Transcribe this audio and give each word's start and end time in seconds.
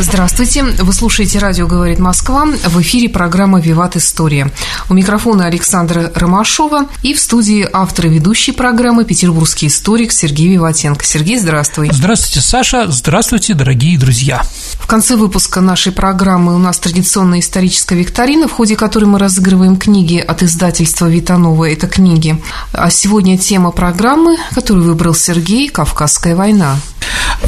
Здравствуйте, 0.00 0.62
вы 0.62 0.92
слушаете 0.92 1.40
«Радио 1.40 1.66
говорит 1.66 1.98
Москва». 1.98 2.46
В 2.46 2.80
эфире 2.82 3.08
программа 3.08 3.60
«Виват 3.60 3.96
История». 3.96 4.52
У 4.88 4.94
микрофона 4.94 5.46
Александра 5.46 6.12
Ромашова 6.14 6.86
и 7.02 7.14
в 7.14 7.20
студии 7.20 7.68
автор 7.72 8.06
и 8.06 8.10
ведущий 8.10 8.52
программы 8.52 9.04
петербургский 9.04 9.66
историк 9.66 10.12
Сергей 10.12 10.52
Виватенко. 10.52 11.04
Сергей, 11.04 11.36
здравствуй. 11.36 11.90
Здравствуйте, 11.92 12.40
Саша. 12.40 12.86
Здравствуйте, 12.88 13.54
дорогие 13.54 13.98
друзья. 13.98 14.42
В 14.74 14.86
конце 14.86 15.16
выпуска 15.16 15.60
нашей 15.60 15.90
программы 15.90 16.54
у 16.54 16.58
нас 16.58 16.78
традиционная 16.78 17.40
историческая 17.40 17.96
викторина, 17.96 18.46
в 18.46 18.52
ходе 18.52 18.76
которой 18.76 19.06
мы 19.06 19.18
разыгрываем 19.18 19.76
книги 19.76 20.18
от 20.18 20.44
издательства 20.44 21.06
«Витанова». 21.06 21.68
Это 21.68 21.88
книги. 21.88 22.40
А 22.72 22.88
сегодня 22.90 23.36
тема 23.36 23.72
программы, 23.72 24.36
которую 24.54 24.86
выбрал 24.86 25.14
Сергей 25.14 25.68
«Кавказская 25.68 26.36
война». 26.36 26.76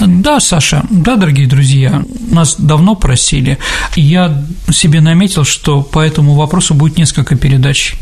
Да, 0.00 0.40
Саша, 0.40 0.84
да, 0.88 1.16
дорогие 1.16 1.48
друзья, 1.48 2.02
нас 2.40 2.56
давно 2.58 2.94
просили. 2.94 3.58
Я 3.96 4.44
себе 4.70 5.00
наметил, 5.00 5.44
что 5.44 5.82
по 5.82 6.00
этому 6.00 6.34
вопросу 6.34 6.74
будет 6.74 6.98
несколько 6.98 7.36
передач. 7.36 7.94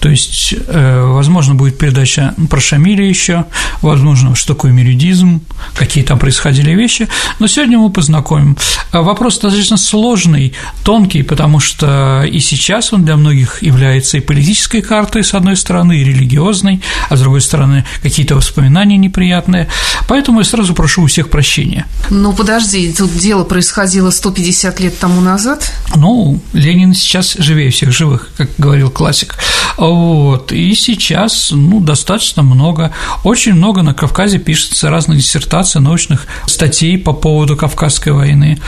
То 0.00 0.08
есть, 0.08 0.54
э, 0.66 1.02
возможно, 1.04 1.54
будет 1.54 1.78
передача 1.78 2.34
про 2.48 2.60
Шамиля 2.60 3.04
еще, 3.04 3.46
возможно, 3.82 4.34
что 4.34 4.54
такое 4.54 4.72
меридизм, 4.72 5.40
какие 5.74 6.04
там 6.04 6.18
происходили 6.18 6.72
вещи. 6.72 7.08
Но 7.38 7.46
сегодня 7.48 7.78
мы 7.78 7.90
познакомим. 7.90 8.56
А 8.92 9.02
вопрос 9.02 9.38
достаточно 9.38 9.76
сложный, 9.76 10.52
тонкий, 10.84 11.22
потому 11.22 11.60
что 11.60 12.24
и 12.24 12.38
сейчас 12.40 12.92
он 12.92 13.04
для 13.04 13.16
многих 13.16 13.62
является 13.62 14.18
и 14.18 14.20
политической 14.20 14.82
картой, 14.82 15.24
с 15.24 15.34
одной 15.34 15.56
стороны, 15.56 16.00
и 16.00 16.04
религиозной, 16.04 16.80
а 17.08 17.16
с 17.16 17.20
другой 17.20 17.40
стороны, 17.40 17.84
какие-то 18.02 18.36
воспоминания 18.36 18.96
неприятные. 18.96 19.68
Поэтому 20.08 20.40
я 20.40 20.44
сразу 20.44 20.74
прошу 20.74 21.02
у 21.02 21.06
всех 21.06 21.30
прощения. 21.30 21.86
Ну, 22.10 22.32
подожди, 22.32 22.92
тут 22.92 23.12
дело 23.16 23.44
происходило 23.78 24.10
150 24.10 24.80
лет 24.80 24.98
тому 24.98 25.20
назад? 25.20 25.70
Ну, 25.94 26.40
Ленин 26.52 26.94
сейчас 26.94 27.34
живее 27.38 27.70
всех 27.70 27.92
живых, 27.92 28.28
как 28.36 28.50
говорил 28.58 28.90
классик. 28.90 29.36
Вот, 29.78 30.50
и 30.50 30.74
сейчас, 30.74 31.50
ну, 31.52 31.80
достаточно 31.80 32.42
много, 32.42 32.92
очень 33.22 33.54
много 33.54 33.82
на 33.82 33.94
Кавказе 33.94 34.38
пишется 34.38 34.90
разных 34.90 35.18
диссертаций, 35.18 35.80
научных 35.80 36.26
статей 36.46 36.98
по 36.98 37.12
поводу 37.12 37.56
Кавказской 37.56 38.12
войны, 38.12 38.60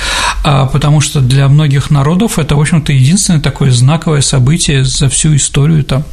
а, 0.44 0.67
потому 0.67 1.00
что 1.00 1.20
для 1.20 1.48
многих 1.48 1.91
народов 1.91 2.39
это, 2.39 2.55
в 2.55 2.61
общем-то, 2.61 2.92
единственное 2.92 3.41
такое 3.41 3.72
знаковое 3.72 4.20
событие 4.20 4.84
за 4.84 5.08
всю 5.08 5.34
историю 5.34 5.83
там. 5.83 6.05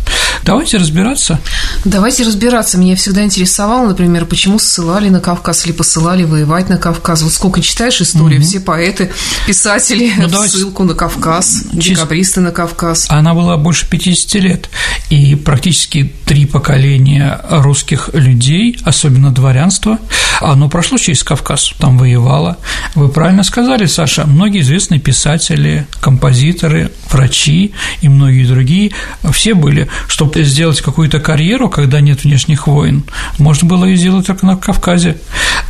Давайте 0.44 0.78
разбираться. 0.78 1.39
Давайте 1.86 2.23
разбираться. 2.23 2.78
Меня 2.78 2.95
всегда 2.95 3.23
интересовало, 3.23 3.88
например, 3.88 4.26
почему 4.26 4.59
ссылали 4.59 5.09
на 5.09 5.20
Кавказ 5.20 5.66
или 5.66 5.73
посылали 5.73 6.23
воевать 6.23 6.70
на 6.70 6.78
Кавказ. 6.78 7.22
Вот 7.22 7.34
сколько 7.34 7.61
читаешь 7.61 8.02
историю, 8.02 8.39
угу. 8.39 8.48
все 8.48 8.59
поэты, 8.59 9.11
писатели, 9.45 10.11
ну, 10.17 10.30
ссылку 10.30 10.84
на 10.84 10.94
Кавказ, 10.94 11.66
декабристы 11.72 12.42
на 12.42 12.52
Кавказ. 12.52 13.08
Она 13.10 13.33
была 13.33 13.58
больше 13.58 13.89
50 13.89 14.33
лет, 14.42 14.70
и 15.09 15.36
практически 15.36 16.11
три 16.25 16.45
поколения 16.45 17.39
русских 17.49 18.09
людей, 18.14 18.77
особенно 18.83 19.31
дворянства, 19.31 19.99
оно 20.42 20.70
прошло 20.70 20.98
через 20.98 21.23
Кавказ, 21.23 21.73
там 21.80 21.98
воевало. 21.98 22.58
Вы 22.95 23.09
правильно 23.09 23.43
сказали, 23.43 23.86
Саша, 23.86 24.25
многие 24.25 24.61
известные 24.61 24.99
писатели, 24.99 25.87
композиторы, 26.02 26.92
врачи 27.09 27.73
и 28.02 28.09
многие 28.09 28.45
другие, 28.45 28.92
все 29.31 29.53
были, 29.53 29.89
чтобы 30.08 30.43
сделать 30.43 30.81
какую-то 30.81 31.19
карьеру, 31.19 31.69
когда 31.69 32.02
нет 32.02 32.23
внешних 32.23 32.67
войн, 32.67 33.04
можно 33.37 33.67
было 33.67 33.86
ее 33.86 33.98
сделать 33.98 34.27
только 34.27 34.45
на 34.45 34.58
Кавказе. 34.58 35.17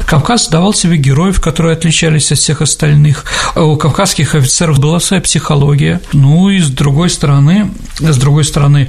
Кавказ 0.06 0.48
давал 0.48 0.74
себе 0.74 0.98
героев, 0.98 1.42
которые 1.42 1.74
отличались 1.74 2.32
от 2.32 2.38
всех 2.38 2.62
остальных. 2.62 3.26
У 3.56 3.76
кавказских 3.76 4.36
офицеров 4.36 4.80
была 4.80 5.00
своя 5.00 5.22
психология. 5.22 6.02
Ну 6.14 6.50
и 6.50 6.60
с 6.60 6.70
другой 6.70 7.10
стороны, 7.10 7.72
с 8.00 8.18
другой 8.18 8.46
стороны, 8.46 8.88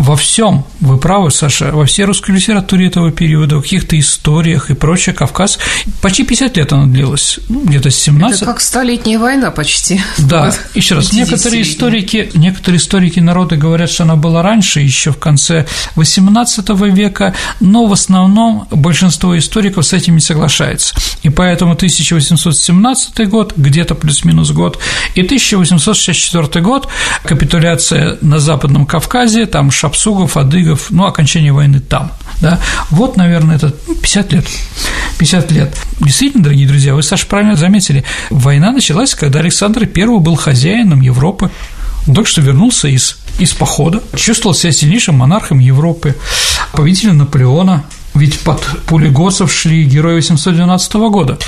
во 0.00 0.16
всем, 0.16 0.64
вы 0.80 0.96
правы, 0.96 1.30
Саша, 1.30 1.70
во 1.72 1.84
всей 1.84 2.04
русской 2.04 2.30
литературе 2.30 2.86
этого 2.86 3.12
периода, 3.12 3.58
в 3.58 3.62
каких-то 3.62 3.98
историях 4.00 4.70
и 4.70 4.74
прочее, 4.74 5.14
Кавказ, 5.14 5.58
почти 6.00 6.24
50 6.24 6.56
лет 6.56 6.72
она 6.72 6.86
длилась, 6.86 7.38
ну, 7.50 7.62
где-то 7.64 7.90
17. 7.90 8.36
Это 8.36 8.46
как 8.46 8.62
столетняя 8.62 9.18
война 9.18 9.50
почти. 9.50 10.00
Да, 10.16 10.46
вот. 10.46 10.58
еще 10.74 10.94
раз, 10.94 11.12
некоторые 11.12 11.62
историки, 11.62 12.30
некоторые 12.34 12.78
историки 12.78 13.20
народа 13.20 13.56
говорят, 13.56 13.90
что 13.90 14.04
она 14.04 14.16
была 14.16 14.42
раньше, 14.42 14.80
еще 14.80 15.12
в 15.12 15.18
конце 15.18 15.66
XVIII 15.96 16.90
века, 16.90 17.34
но 17.60 17.84
в 17.84 17.92
основном 17.92 18.68
большинство 18.70 19.36
историков 19.36 19.84
с 19.84 19.92
этим 19.92 20.14
не 20.14 20.22
соглашается. 20.22 20.94
И 21.22 21.28
поэтому 21.28 21.72
1817 21.72 23.28
год, 23.28 23.52
где-то 23.54 23.94
плюс-минус 23.94 24.50
год, 24.52 24.78
и 25.14 25.20
1864 25.20 26.64
год, 26.64 26.88
капитуляция 27.22 28.16
на 28.22 28.38
Западном 28.38 28.86
Кавказе, 28.86 29.44
там 29.44 29.70
Шапсугов, 29.90 30.36
Адыгов, 30.36 30.90
ну, 30.90 31.06
окончание 31.06 31.52
войны 31.52 31.80
там, 31.80 32.12
да, 32.40 32.60
вот, 32.90 33.16
наверное, 33.16 33.56
это 33.56 33.70
50 33.70 34.32
лет, 34.32 34.46
50 35.18 35.50
лет. 35.50 35.76
Действительно, 36.00 36.44
дорогие 36.44 36.68
друзья, 36.68 36.94
вы, 36.94 37.02
Саша, 37.02 37.26
правильно 37.26 37.56
заметили, 37.56 38.04
война 38.30 38.70
началась, 38.70 39.14
когда 39.14 39.40
Александр 39.40 39.82
I 39.82 40.06
был 40.20 40.36
хозяином 40.36 41.00
Европы, 41.00 41.50
он 42.06 42.14
только 42.14 42.30
что 42.30 42.40
вернулся 42.40 42.86
из, 42.86 43.18
из 43.40 43.52
похода, 43.52 44.00
чувствовал 44.14 44.54
себя 44.54 44.72
сильнейшим 44.72 45.16
монархом 45.16 45.58
Европы, 45.58 46.16
победителем 46.72 47.18
Наполеона, 47.18 47.84
ведь 48.14 48.38
под 48.40 48.60
пули 48.86 49.08
гоцев 49.08 49.52
шли 49.52 49.84
герои 49.84 50.16
812 50.16 50.92
года, 51.10 51.38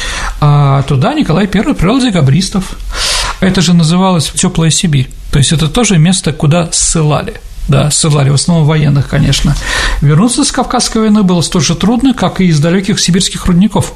а 0.40 0.82
туда 0.82 1.14
Николай 1.14 1.44
I 1.44 1.48
привел 1.48 2.00
декабристов. 2.00 2.76
Это 3.40 3.60
же 3.60 3.72
называлось 3.72 4.30
«Теплая 4.34 4.70
Сибирь», 4.70 5.10
то 5.30 5.38
есть 5.38 5.52
это 5.52 5.68
тоже 5.68 5.98
место, 5.98 6.32
куда 6.32 6.70
ссылали– 6.72 7.34
да, 7.68 7.90
ссылали, 7.90 8.30
в 8.30 8.34
основном 8.34 8.66
военных, 8.66 9.08
конечно. 9.08 9.54
Вернуться 10.00 10.44
с 10.44 10.52
Кавказской 10.52 10.98
войны 10.98 11.22
было 11.22 11.40
столь 11.42 11.62
же 11.62 11.74
трудно, 11.74 12.14
как 12.14 12.40
и 12.40 12.46
из 12.46 12.60
далеких 12.60 13.00
сибирских 13.00 13.46
рудников. 13.46 13.92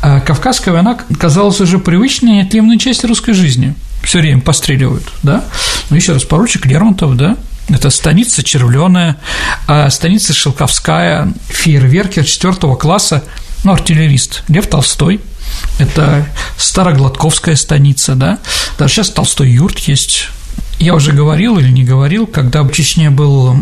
А 0.00 0.20
Кавказская 0.20 0.74
война 0.74 0.98
казалась 1.18 1.60
уже 1.60 1.78
привычной 1.78 2.32
неотъемлемой 2.32 2.78
частью 2.78 3.08
русской 3.08 3.34
жизни. 3.34 3.74
Все 4.02 4.18
время 4.18 4.40
постреливают, 4.40 5.04
да? 5.22 5.44
Ну, 5.90 5.96
еще 5.96 6.12
раз, 6.12 6.24
поручик 6.24 6.66
Лермонтов, 6.66 7.16
да? 7.16 7.36
Это 7.68 7.90
станица 7.90 8.42
Червленая, 8.42 9.16
а 9.68 9.88
станица 9.90 10.32
Шелковская, 10.32 11.32
фейерверкер 11.48 12.24
четвертого 12.24 12.74
класса, 12.74 13.22
ну, 13.62 13.72
артиллерист 13.72 14.42
Лев 14.48 14.66
Толстой, 14.66 15.20
это 15.78 16.26
Старогладковская 16.56 17.54
станица, 17.54 18.14
да, 18.14 18.38
даже 18.78 18.94
сейчас 18.94 19.10
Толстой 19.10 19.50
юрт 19.50 19.78
есть, 19.78 20.28
я 20.82 20.94
уже 20.94 21.12
говорил 21.12 21.58
или 21.58 21.70
не 21.70 21.84
говорил, 21.84 22.26
когда 22.26 22.62
в 22.62 22.72
Чечне 22.72 23.10
был 23.10 23.56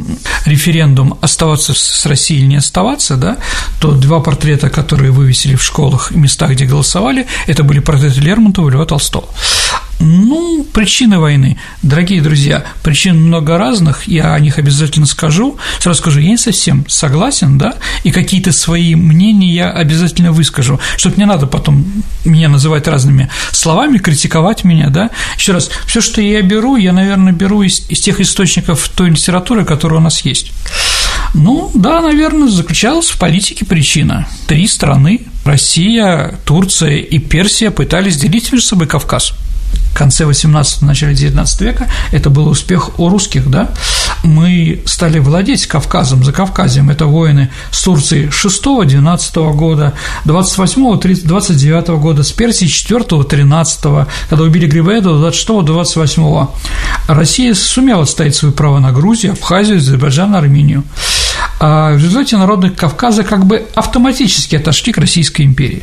референдум 0.47 1.19
оставаться 1.20 1.75
с 1.75 2.06
Россией 2.06 2.41
или 2.41 2.47
не 2.48 2.56
оставаться, 2.56 3.16
да, 3.16 3.36
то 3.81 3.92
два 3.92 4.20
портрета, 4.20 4.70
которые 4.70 5.12
вывесили 5.12 5.55
в 5.55 5.62
школах 5.62 6.12
и 6.12 6.19
местах, 6.19 6.50
где 6.52 6.64
голосовали, 6.64 7.26
это 7.46 7.62
были 7.62 7.81
портреты 7.81 8.20
Лермонтова 8.20 8.70
и 8.70 8.72
Льва 8.72 8.87
Толстого. 8.87 9.28
Ну, 10.00 10.64
причины 10.73 11.19
войны. 11.19 11.58
Дорогие 11.82 12.23
друзья, 12.23 12.64
причин 12.82 13.20
много 13.20 13.58
разных, 13.58 14.08
я 14.08 14.32
о 14.32 14.41
них 14.41 14.58
обязательно 14.58 15.05
скажу. 15.05 15.58
Сразу 15.79 16.00
скажу, 16.00 16.20
я 16.20 16.31
не 16.31 16.38
совсем 16.38 16.87
согласен, 16.88 17.58
да, 17.58 17.75
и 18.02 18.11
какие-то 18.11 18.50
свои 18.52 18.94
мнения 18.94 19.52
я 19.52 19.70
обязательно 19.70 20.32
выскажу, 20.32 20.81
чтобы 20.97 21.17
не 21.19 21.26
надо 21.26 21.47
потом 21.47 21.85
меня 22.25 22.49
называть 22.49 22.88
разными 22.88 23.29
словами, 23.52 23.99
критиковать 23.99 24.64
меня, 24.64 24.88
да. 24.88 25.11
Еще 25.37 25.52
раз, 25.52 25.70
все, 25.87 26.00
что 26.00 26.23
я 26.23 26.41
беру, 26.41 26.76
я, 26.76 26.94
наверное, 26.94 27.35
беру 27.35 27.61
из, 27.61 27.85
из 27.91 28.00
тех 28.00 28.20
источников 28.20 28.88
той 28.88 29.11
литературы, 29.11 29.67
которая 29.67 30.00
у 30.00 30.02
нас 30.02 30.23
есть. 30.23 30.52
Ну, 31.35 31.70
да, 31.75 32.00
наверное, 32.00 32.49
заключалась 32.49 33.11
в 33.11 33.19
политике 33.19 33.67
причина. 33.67 34.26
Три 34.47 34.67
страны– 34.67 35.26
Россия, 35.44 36.37
Турция 36.47 36.97
и 36.97 37.19
Персия– 37.19 37.70
пытались 37.70 38.17
делить 38.17 38.50
между 38.50 38.67
собой 38.67 38.87
Кавказ– 38.87 39.35
конце 39.94 40.25
18 40.25 40.82
начале 40.82 41.14
19 41.14 41.61
века, 41.61 41.88
это 42.11 42.31
был 42.31 42.49
успех 42.49 42.99
у 42.99 43.08
русских, 43.08 43.50
да, 43.50 43.70
мы 44.22 44.82
стали 44.87 45.19
владеть 45.19 45.67
Кавказом, 45.67 46.25
за 46.25 46.32
Кавказем, 46.32 46.90
это 46.90 47.06
воины 47.06 47.50
с 47.70 47.82
Турции 47.82 48.28
6-12 48.28 49.52
года, 49.52 49.94
28-29 50.25 51.99
года, 51.99 52.22
с 52.22 52.32
Персии 52.32 52.67
4-13, 52.67 54.06
когда 54.28 54.44
убили 54.44 54.67
Грибоедова 54.67 55.31
26-28. 55.31 56.49
Россия 57.08 57.55
сумела 57.55 58.02
отстоять 58.05 58.34
свои 58.34 58.52
права 58.52 58.78
на 58.81 58.93
Грузию, 58.93 59.32
Абхазию, 59.32 59.78
Азербайджан, 59.78 60.34
Армению. 60.34 60.84
А 61.60 61.92
в 61.92 61.98
результате 61.98 62.37
народы 62.37 62.70
Кавказа 62.70 63.22
как 63.22 63.44
бы 63.44 63.66
автоматически 63.75 64.56
отошли 64.56 64.92
к 64.92 64.98
Российской 64.98 65.42
империи. 65.42 65.82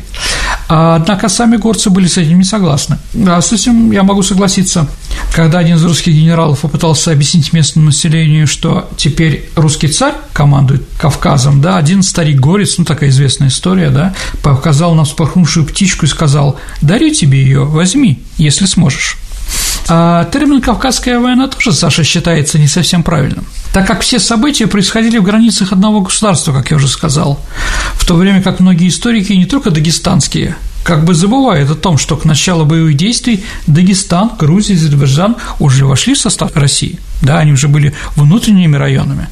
А, 0.68 0.96
однако 0.96 1.28
сами 1.28 1.56
горцы 1.56 1.88
были 1.88 2.08
с 2.08 2.18
этим 2.18 2.38
не 2.38 2.44
согласны. 2.44 2.98
А 3.26 3.40
с 3.40 3.52
этим 3.52 3.92
я 3.92 4.02
могу 4.02 4.22
согласиться. 4.22 4.88
Когда 5.34 5.58
один 5.60 5.76
из 5.76 5.84
русских 5.84 6.12
генералов 6.12 6.60
попытался 6.60 7.12
объяснить 7.12 7.52
местному 7.52 7.86
населению, 7.86 8.46
что 8.46 8.88
теперь 8.96 9.48
русский 9.54 9.88
царь 9.88 10.14
командует 10.32 10.82
Кавказом, 10.98 11.60
да, 11.60 11.76
один 11.76 12.02
старик-горец, 12.02 12.76
ну, 12.78 12.84
такая 12.84 13.10
известная 13.10 13.48
история, 13.48 13.90
да, 13.90 14.14
показал 14.42 14.94
нам 14.94 15.04
вспорхнувшую 15.04 15.64
птичку 15.64 16.06
и 16.06 16.08
сказал, 16.08 16.58
дарю 16.82 17.14
тебе 17.14 17.40
ее, 17.40 17.64
возьми, 17.64 18.22
если 18.36 18.66
сможешь. 18.66 19.16
А 19.90 20.24
термин 20.26 20.60
«Кавказская 20.60 21.18
война» 21.18 21.48
тоже, 21.48 21.72
Саша, 21.72 22.04
считается 22.04 22.58
не 22.58 22.68
совсем 22.68 23.02
правильным, 23.02 23.46
так 23.72 23.86
как 23.86 24.02
все 24.02 24.18
события 24.18 24.66
происходили 24.66 25.16
в 25.16 25.22
границах 25.22 25.72
одного 25.72 26.02
государства, 26.02 26.52
как 26.52 26.70
я 26.70 26.76
уже 26.76 26.88
сказал, 26.88 27.40
в 27.94 28.06
то 28.06 28.14
время 28.14 28.42
как 28.42 28.60
многие 28.60 28.88
историки, 28.88 29.32
не 29.32 29.46
только 29.46 29.70
дагестанские, 29.70 30.56
как 30.82 31.04
бы 31.04 31.14
забывают 31.14 31.70
о 31.70 31.74
том, 31.74 31.98
что 31.98 32.16
к 32.16 32.24
началу 32.24 32.64
боевых 32.64 32.96
действий 32.96 33.44
Дагестан, 33.66 34.32
Грузия, 34.38 34.74
Азербайджан 34.74 35.36
уже 35.58 35.84
вошли 35.84 36.14
в 36.14 36.18
состав 36.18 36.56
России, 36.56 36.98
да, 37.22 37.38
они 37.38 37.52
уже 37.52 37.68
были 37.68 37.94
внутренними 38.16 38.76
районами. 38.76 39.28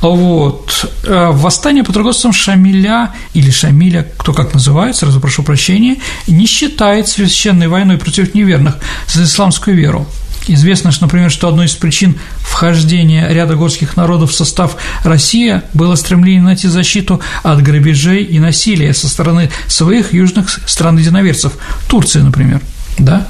Вот. 0.00 0.86
Э, 1.04 1.30
восстание 1.32 1.82
под 1.82 1.96
руководством 1.96 2.32
Шамиля 2.32 3.12
или 3.32 3.50
Шамиля, 3.50 4.06
кто 4.18 4.34
как 4.34 4.52
называет, 4.52 4.96
сразу 4.96 5.20
прошу 5.20 5.42
прощения, 5.42 5.96
не 6.26 6.46
считает 6.46 7.08
священной 7.08 7.68
войной 7.68 7.96
против 7.96 8.34
неверных 8.34 8.76
за 9.08 9.24
исламскую 9.24 9.76
веру. 9.76 10.06
Известно, 10.46 10.90
что, 10.90 11.04
например, 11.04 11.30
что 11.30 11.48
одной 11.48 11.66
из 11.66 11.74
причин 11.74 12.16
вхождения 12.38 13.28
ряда 13.28 13.54
горских 13.56 13.96
народов 13.96 14.30
в 14.30 14.34
состав 14.34 14.76
России 15.02 15.62
было 15.72 15.94
стремление 15.94 16.42
найти 16.42 16.68
защиту 16.68 17.20
от 17.42 17.62
грабежей 17.62 18.22
и 18.24 18.38
насилия 18.38 18.92
со 18.92 19.08
стороны 19.08 19.50
своих 19.68 20.12
южных 20.12 20.60
стран-единоверцев, 20.66 21.54
Турции, 21.88 22.20
например, 22.20 22.60
да? 22.98 23.26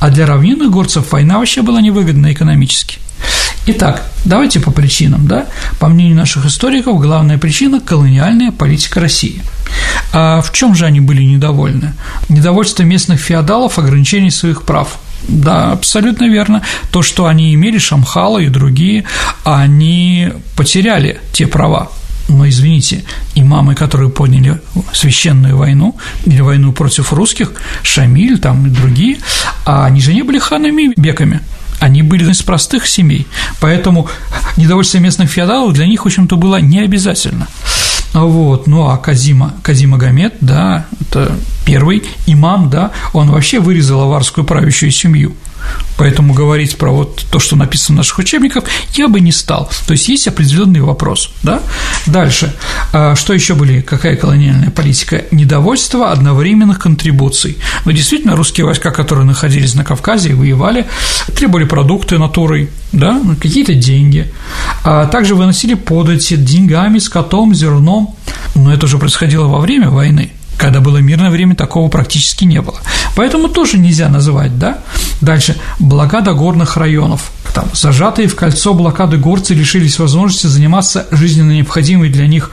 А 0.00 0.10
для 0.10 0.26
равнинных 0.26 0.70
горцев 0.70 1.12
война 1.12 1.38
вообще 1.38 1.62
была 1.62 1.80
невыгодна 1.80 2.32
экономически. 2.32 2.98
Итак, 3.66 4.06
давайте 4.24 4.60
по 4.60 4.70
причинам, 4.70 5.26
да? 5.26 5.46
По 5.78 5.88
мнению 5.88 6.16
наших 6.16 6.46
историков, 6.46 7.00
главная 7.00 7.38
причина– 7.38 7.80
колониальная 7.84 8.52
политика 8.52 9.00
России. 9.00 9.42
А 10.12 10.40
в 10.42 10.52
чем 10.52 10.74
же 10.74 10.84
они 10.86 11.00
были 11.00 11.22
недовольны? 11.22 11.94
Недовольство 12.28 12.82
местных 12.82 13.20
феодалов 13.20 13.78
ограничений 13.78 14.30
своих 14.30 14.62
прав– 14.62 14.98
да, 15.26 15.72
абсолютно 15.72 16.24
верно. 16.24 16.62
То, 16.90 17.02
что 17.02 17.26
они 17.26 17.54
имели, 17.54 17.78
Шамхала 17.78 18.38
и 18.38 18.48
другие, 18.48 19.04
они 19.44 20.30
потеряли 20.56 21.20
те 21.32 21.46
права. 21.46 21.90
Но, 22.28 22.46
извините, 22.46 23.04
имамы, 23.34 23.74
которые 23.74 24.10
подняли 24.10 24.60
священную 24.92 25.56
войну 25.56 25.96
или 26.26 26.40
войну 26.40 26.72
против 26.72 27.12
русских, 27.12 27.52
Шамиль 27.82 28.38
там 28.38 28.66
и 28.66 28.70
другие, 28.70 29.18
а 29.64 29.86
они 29.86 30.00
же 30.00 30.12
не 30.12 30.22
были 30.22 30.38
ханами 30.38 30.92
беками 30.96 31.40
они 31.80 32.02
были 32.02 32.28
из 32.28 32.42
простых 32.42 32.86
семей, 32.86 33.26
поэтому 33.60 34.08
недовольствие 34.56 35.02
местных 35.02 35.30
феодалов 35.30 35.74
для 35.74 35.86
них, 35.86 36.02
в 36.02 36.06
общем-то, 36.06 36.36
было 36.36 36.56
не 36.56 36.80
обязательно. 36.80 37.46
Вот, 38.14 38.66
ну 38.66 38.88
а 38.88 38.96
Казима, 38.96 39.54
Казима 39.62 39.98
Гамед, 39.98 40.34
да, 40.40 40.86
это 41.00 41.32
первый 41.64 42.02
имам, 42.26 42.70
да, 42.70 42.92
он 43.12 43.30
вообще 43.30 43.60
вырезал 43.60 44.02
аварскую 44.02 44.44
правящую 44.44 44.90
семью– 44.90 45.34
Поэтому 45.96 46.32
говорить 46.32 46.76
про 46.78 46.92
вот 46.92 47.26
то, 47.30 47.40
что 47.40 47.56
написано 47.56 47.96
в 47.96 47.98
наших 47.98 48.18
учебниках, 48.18 48.64
я 48.94 49.08
бы 49.08 49.20
не 49.20 49.32
стал. 49.32 49.70
То 49.86 49.92
есть 49.92 50.08
есть 50.08 50.28
определенный 50.28 50.80
вопрос. 50.80 51.30
Да? 51.42 51.60
Дальше. 52.06 52.54
А 52.92 53.16
что 53.16 53.34
еще 53.34 53.54
были? 53.54 53.80
Какая 53.80 54.16
колониальная 54.16 54.70
политика? 54.70 55.24
Недовольство 55.32 56.12
одновременных 56.12 56.78
контрибуций. 56.78 57.58
Но 57.84 57.90
действительно, 57.90 58.36
русские 58.36 58.64
войска, 58.64 58.92
которые 58.92 59.26
находились 59.26 59.74
на 59.74 59.84
Кавказе 59.84 60.30
и 60.30 60.34
воевали, 60.34 60.86
требовали 61.34 61.64
продукты 61.64 62.16
натурой, 62.18 62.70
да, 62.92 63.20
какие-то 63.40 63.74
деньги. 63.74 64.32
А 64.84 65.06
также 65.06 65.34
выносили 65.34 65.74
подати 65.74 66.36
деньгами, 66.36 67.00
скотом, 67.00 67.54
зерном. 67.54 68.14
Но 68.54 68.72
это 68.72 68.86
уже 68.86 68.98
происходило 68.98 69.48
во 69.48 69.58
время 69.58 69.90
войны. 69.90 70.32
Когда 70.58 70.80
было 70.80 70.98
мирное 70.98 71.30
время, 71.30 71.54
такого 71.54 71.88
практически 71.88 72.44
не 72.44 72.60
было. 72.60 72.78
Поэтому 73.14 73.48
тоже 73.48 73.78
нельзя 73.78 74.08
называть, 74.08 74.58
да? 74.58 74.78
Дальше. 75.20 75.56
Блокада 75.78 76.32
горных 76.34 76.76
районов. 76.76 77.30
Там, 77.54 77.70
зажатые 77.72 78.28
в 78.28 78.34
кольцо 78.34 78.74
блокады 78.74 79.16
горцы 79.16 79.54
лишились 79.54 79.98
возможности 79.98 80.48
заниматься 80.48 81.06
жизненно 81.12 81.52
необходимой 81.52 82.10
для 82.10 82.26
них 82.26 82.50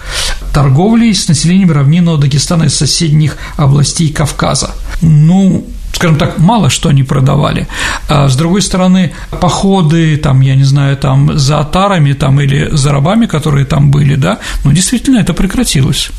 торговлей 0.53 1.13
с 1.13 1.27
населением 1.27 1.71
равнинного 1.71 2.19
Дагестана 2.19 2.63
и 2.63 2.69
соседних 2.69 3.37
областей 3.57 4.13
Кавказа. 4.13 4.71
Ну, 5.01 5.65
скажем 5.95 6.17
так, 6.17 6.37
мало 6.37 6.69
что 6.69 6.89
они 6.89 7.03
продавали. 7.03 7.67
А 8.09 8.27
с 8.27 8.35
другой 8.35 8.61
стороны, 8.61 9.13
походы, 9.41 10.17
там, 10.17 10.41
я 10.41 10.55
не 10.55 10.63
знаю, 10.63 10.97
там, 10.97 11.37
за 11.37 11.59
атарами 11.59 12.13
там, 12.13 12.39
или 12.41 12.69
за 12.71 12.91
рабами, 12.91 13.25
которые 13.25 13.65
там 13.65 13.91
были, 13.91 14.15
да, 14.15 14.39
ну, 14.63 14.71
действительно, 14.71 15.19
это 15.19 15.33
прекратилось. 15.33 16.09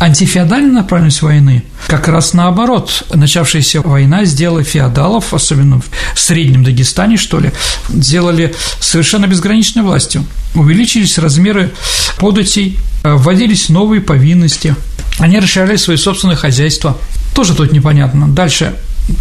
Антифеодальная 0.00 0.72
направленность 0.72 1.22
войны 1.22 1.64
как 1.88 2.06
раз 2.06 2.32
наоборот. 2.32 3.02
Начавшаяся 3.12 3.80
война 3.80 4.24
сделала 4.24 4.62
феодалов, 4.62 5.34
особенно 5.34 5.80
в 5.80 6.18
Среднем 6.18 6.62
Дагестане, 6.62 7.16
что 7.16 7.40
ли, 7.40 7.50
сделали 7.88 8.54
совершенно 8.80 9.26
безграничной 9.26 9.82
властью. 9.82 10.24
Увеличились 10.54 11.18
размеры 11.18 11.72
податей, 12.18 12.78
вводились 13.02 13.68
новые 13.68 14.00
повинности, 14.00 14.76
они 15.18 15.40
расширяли 15.40 15.76
свои 15.76 15.96
собственные 15.96 16.36
хозяйства. 16.36 16.96
Тоже 17.34 17.54
тут 17.54 17.72
непонятно. 17.72 18.28
Дальше. 18.28 18.74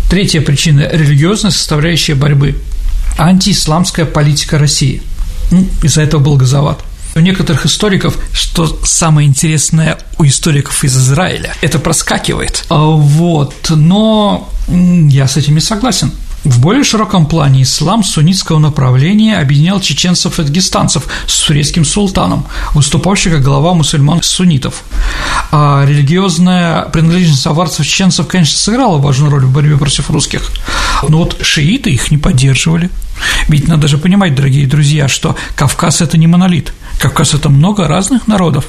Третья 0.09 0.41
причина– 0.41 0.87
религиозная 0.91 1.51
составляющая 1.51 2.15
борьбы. 2.15 2.61
Антиисламская 3.17 4.05
политика 4.05 4.59
России. 4.59 5.01
Ну, 5.51 5.67
из-за 5.81 6.01
этого 6.01 6.21
был 6.21 6.35
газоват. 6.35 6.83
У 7.15 7.19
некоторых 7.19 7.65
историков, 7.65 8.17
что 8.31 8.79
самое 8.83 9.27
интересное 9.27 9.97
у 10.19 10.25
историков 10.25 10.83
из 10.83 10.95
Израиля, 10.95 11.53
это 11.61 11.79
проскакивает. 11.79 12.65
А 12.69 12.77
вот, 12.77 13.55
но 13.69 14.49
я 14.67 15.27
с 15.27 15.37
этим 15.37 15.55
не 15.55 15.61
согласен. 15.61 16.11
В 16.47 16.61
более 16.61 16.85
широком 16.85 17.25
плане 17.25 17.63
ислам 17.63 18.05
суннитского 18.05 18.57
направления 18.57 19.37
объединял 19.37 19.81
чеченцев 19.81 20.39
и 20.39 20.43
дагестанцев 20.43 21.05
с 21.27 21.41
турецким 21.41 21.83
султаном, 21.83 22.47
выступавший 22.73 23.33
как 23.33 23.41
глава 23.41 23.73
мусульман-суннитов. 23.73 24.83
А 25.51 25.83
религиозная 25.85 26.83
принадлежность 26.83 27.45
аварцев 27.45 27.81
и 27.81 27.83
чеченцев, 27.83 28.27
конечно, 28.27 28.57
сыграла 28.57 28.97
важную 28.97 29.29
роль 29.29 29.43
в 29.43 29.51
борьбе 29.51 29.75
против 29.75 30.09
русских, 30.09 30.49
но 31.09 31.17
вот 31.17 31.37
шииты 31.41 31.89
их 31.89 32.11
не 32.11 32.17
поддерживали. 32.17 32.89
Ведь 33.49 33.67
надо 33.67 33.89
же 33.89 33.97
понимать, 33.97 34.33
дорогие 34.33 34.67
друзья, 34.67 35.09
что 35.09 35.35
Кавказ– 35.57 35.99
это 36.01 36.17
не 36.17 36.27
монолит. 36.27 36.71
Кавказ– 36.99 37.33
это 37.33 37.49
много 37.49 37.89
разных 37.89 38.25
народов. 38.25 38.67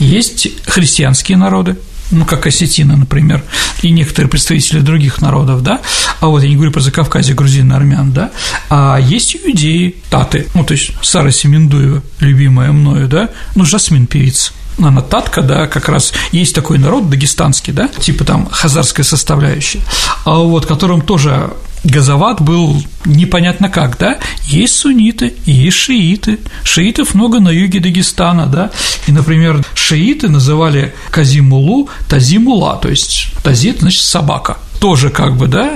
Есть 0.00 0.48
христианские 0.66 1.38
народы, 1.38 1.76
ну, 2.10 2.24
как 2.24 2.46
осетины, 2.46 2.96
например, 2.96 3.42
и 3.82 3.90
некоторые 3.90 4.28
представители 4.28 4.80
других 4.80 5.20
народов, 5.20 5.62
да, 5.62 5.80
а 6.20 6.26
вот 6.26 6.42
я 6.42 6.48
не 6.48 6.56
говорю 6.56 6.72
про 6.72 6.80
Закавказье, 6.80 7.34
грузин, 7.34 7.72
армян, 7.72 8.12
да, 8.12 8.30
а 8.68 8.98
есть 8.98 9.36
иудеи, 9.36 9.96
таты, 10.10 10.46
ну, 10.54 10.64
то 10.64 10.72
есть 10.72 10.92
Сара 11.02 11.30
Семендуева, 11.30 12.02
любимая 12.20 12.72
мною, 12.72 13.08
да, 13.08 13.30
ну, 13.54 13.64
Жасмин 13.64 14.06
певица, 14.06 14.52
она 14.78 15.02
татка, 15.02 15.42
да, 15.42 15.66
как 15.66 15.88
раз. 15.88 16.12
Есть 16.32 16.54
такой 16.54 16.78
народ 16.78 17.10
дагестанский, 17.10 17.72
да, 17.72 17.88
типа 17.88 18.24
там 18.24 18.48
хазарская 18.50 19.04
составляющая, 19.04 19.80
а 20.24 20.38
вот, 20.38 20.66
которым 20.66 21.02
тоже 21.02 21.52
Газоват 21.84 22.42
был 22.42 22.82
непонятно 23.06 23.70
как, 23.70 23.96
да? 23.98 24.18
Есть 24.44 24.76
сунниты, 24.76 25.34
есть 25.46 25.76
шииты. 25.76 26.38
Шиитов 26.62 27.14
много 27.14 27.40
на 27.40 27.48
юге 27.48 27.80
Дагестана, 27.80 28.46
да? 28.46 28.70
И, 29.06 29.12
например, 29.12 29.64
шииты 29.74 30.28
называли 30.28 30.94
Казимулу 31.10 31.88
Тазимула, 32.08 32.76
то 32.76 32.88
есть 32.88 33.28
Тазит, 33.42 33.80
значит, 33.80 34.02
собака. 34.02 34.58
Тоже 34.78 35.10
как 35.10 35.36
бы, 35.36 35.46
да, 35.46 35.74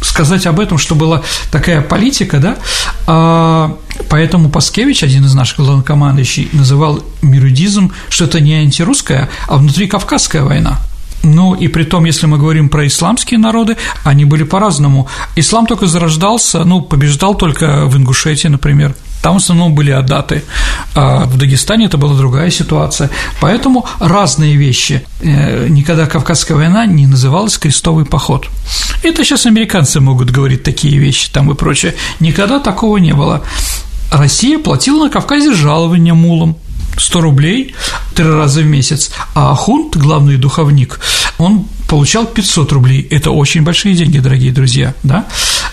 сказать 0.00 0.46
об 0.46 0.58
этом, 0.58 0.78
что 0.78 0.94
была 0.94 1.22
такая 1.52 1.82
политика, 1.82 2.38
да, 2.38 2.56
а, 3.06 3.76
поэтому 4.08 4.50
Паскевич, 4.50 5.04
один 5.04 5.24
из 5.24 5.34
наших 5.34 5.58
главнокомандующих, 5.58 6.52
называл 6.52 7.04
мирудизм, 7.22 7.92
что 8.08 8.24
это 8.24 8.40
не 8.40 8.54
антирусская, 8.54 9.28
а 9.46 9.56
внутрикавказская 9.56 10.42
война. 10.42 10.80
Ну, 11.22 11.54
и 11.54 11.68
при 11.68 11.84
том, 11.84 12.04
если 12.04 12.26
мы 12.26 12.38
говорим 12.38 12.68
про 12.68 12.86
исламские 12.86 13.38
народы, 13.38 13.76
они 14.04 14.24
были 14.24 14.42
по-разному. 14.42 15.08
Ислам 15.36 15.66
только 15.66 15.86
зарождался, 15.86 16.64
ну, 16.64 16.80
побеждал 16.80 17.34
только 17.34 17.86
в 17.86 17.96
Ингушетии, 17.96 18.48
например. 18.48 18.94
Там 19.22 19.34
в 19.34 19.36
основном 19.36 19.74
были 19.74 19.90
адаты, 19.90 20.44
а 20.94 21.26
в 21.26 21.36
Дагестане 21.36 21.86
это 21.86 21.98
была 21.98 22.16
другая 22.16 22.50
ситуация. 22.50 23.10
Поэтому 23.40 23.84
разные 23.98 24.56
вещи. 24.56 25.04
Э, 25.20 25.66
никогда 25.68 26.06
Кавказская 26.06 26.56
война 26.56 26.86
не 26.86 27.06
называлась 27.06 27.58
крестовый 27.58 28.06
поход. 28.06 28.48
Это 29.02 29.22
сейчас 29.22 29.44
американцы 29.44 30.00
могут 30.00 30.30
говорить 30.30 30.62
такие 30.62 30.98
вещи 30.98 31.30
там 31.30 31.50
и 31.50 31.54
прочее. 31.54 31.94
Никогда 32.18 32.60
такого 32.60 32.96
не 32.96 33.12
было. 33.12 33.42
Россия 34.10 34.58
платила 34.58 35.04
на 35.04 35.10
Кавказе 35.10 35.52
жалования 35.52 36.14
мулам, 36.14 36.56
100 36.96 37.20
рублей 37.20 37.74
три 38.14 38.26
раза 38.26 38.60
в 38.60 38.66
месяц, 38.66 39.10
а 39.34 39.54
хунт, 39.54 39.96
главный 39.96 40.36
духовник, 40.36 41.00
он 41.38 41.66
получал 41.88 42.26
500 42.26 42.72
рублей. 42.72 43.06
Это 43.10 43.30
очень 43.30 43.62
большие 43.62 43.94
деньги, 43.94 44.18
дорогие 44.18 44.52
друзья, 44.52 44.94
да? 45.02 45.26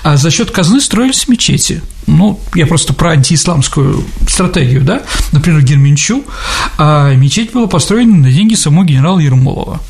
А 0.03 0.17
за 0.17 0.31
счет 0.31 0.51
казны 0.51 0.81
строились 0.81 1.27
мечети. 1.27 1.81
Ну, 2.07 2.39
я 2.55 2.65
просто 2.65 2.93
про 2.93 3.11
антиисламскую 3.11 4.03
стратегию, 4.27 4.81
да? 4.81 5.03
Например, 5.31 5.61
Герменчу, 5.61 6.23
а 6.77 7.13
мечеть 7.13 7.51
была 7.51 7.67
построена 7.67 8.15
на 8.15 8.31
деньги 8.31 8.55
самого 8.55 8.85
генерала 8.85 9.19
Ермолова. 9.19 9.81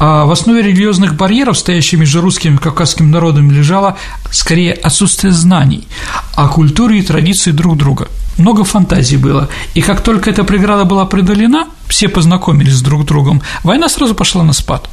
А 0.00 0.24
в 0.24 0.32
основе 0.32 0.62
религиозных 0.62 1.14
барьеров, 1.14 1.58
стоящих 1.58 1.98
между 1.98 2.20
русскими 2.20 2.54
и 2.54 2.58
кавказскими 2.58 3.06
народами, 3.06 3.52
лежало 3.52 3.96
скорее 4.30 4.72
отсутствие 4.72 5.32
знаний 5.32 5.86
о 6.34 6.48
культуре 6.48 6.98
и 6.98 7.02
традиции 7.02 7.52
друг 7.52 7.76
друга– 7.76 8.08
много 8.36 8.64
фантазий 8.64 9.16
было, 9.16 9.48
и 9.74 9.80
как 9.80 10.02
только 10.02 10.30
эта 10.30 10.44
преграда 10.44 10.84
была 10.84 11.04
преодолена, 11.06 11.68
все 11.88 12.08
познакомились 12.08 12.80
друг 12.80 13.02
с 13.02 13.06
другом, 13.06 13.42
война 13.62 13.88
сразу 13.88 14.14
пошла 14.14 14.42
на 14.42 14.52
спад. 14.52 14.90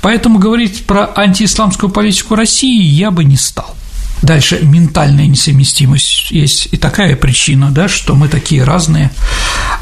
Поэтому 0.00 0.38
говорить 0.38 0.86
про 0.86 1.10
антиисламскую 1.14 1.90
политику 1.90 2.34
России 2.34 2.82
я 2.82 3.10
бы 3.10 3.24
не 3.24 3.36
стал. 3.36 3.76
Дальше 4.22 4.60
ментальная 4.62 5.26
несовместимость. 5.26 6.30
Есть 6.30 6.68
и 6.70 6.76
такая 6.76 7.16
причина, 7.16 7.70
да, 7.70 7.88
что 7.88 8.14
мы 8.14 8.28
такие 8.28 8.64
разные. 8.64 9.10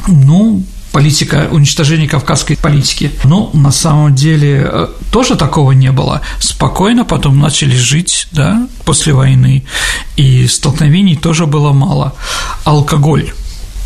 Ну, 0.07 0.63
политика 0.91 1.47
уничтожения 1.51 2.07
кавказской 2.07 2.57
политики. 2.57 3.11
Ну, 3.23 3.49
на 3.53 3.71
самом 3.71 4.13
деле 4.13 4.69
э, 4.71 4.87
тоже 5.11 5.35
такого 5.35 5.71
не 5.71 5.91
было. 5.91 6.21
Спокойно 6.39 7.05
потом 7.05 7.39
начали 7.39 7.75
жить, 7.75 8.27
да, 8.31 8.67
после 8.85 9.13
войны, 9.13 9.63
и 10.17 10.47
столкновений 10.47 11.15
тоже 11.15 11.45
было 11.45 11.71
мало. 11.71 12.13
Алкоголь. 12.63 13.31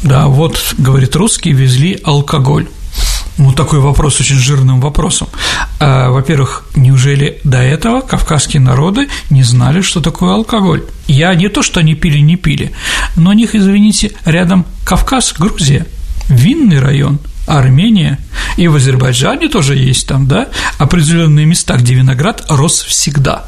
Да, 0.04 0.28
вот, 0.28 0.76
говорит 0.78 1.16
русские, 1.16 1.54
везли 1.54 2.00
алкоголь. 2.04 2.68
Ну, 3.38 3.52
такой 3.52 3.80
вопрос 3.80 4.22
очень 4.22 4.38
жирным 4.38 4.80
вопросом. 4.80 5.28
А, 5.80 6.10
во-первых, 6.10 6.66
неужели 6.76 7.40
до 7.44 7.58
этого 7.58 8.00
кавказские 8.02 8.62
народы 8.62 9.10
не 9.30 9.44
знали, 9.44 9.82
что 9.82 10.00
такое 10.00 10.34
алкоголь? 10.34 10.86
Я 11.08 11.36
не 11.36 11.50
то, 11.50 11.62
что 11.62 11.82
они 11.82 11.96
пили, 11.96 12.20
не 12.20 12.38
пили, 12.38 12.72
но 13.18 13.32
у 13.32 13.34
них, 13.34 13.54
извините, 13.54 14.12
рядом 14.26 14.66
Кавказ, 14.86 15.34
Грузия– 15.38 15.86
винный 16.30 16.80
район, 16.80 17.20
Армения, 17.48 18.20
и 18.58 18.68
в 18.68 18.76
Азербайджане 18.76 19.50
тоже 19.50 19.76
есть 19.76 20.08
там, 20.08 20.28
да, 20.28 20.48
определенные 20.78 21.46
места, 21.46 21.78
где 21.78 21.94
виноград 21.94 22.46
рос 22.50 22.82
всегда. 22.82 23.46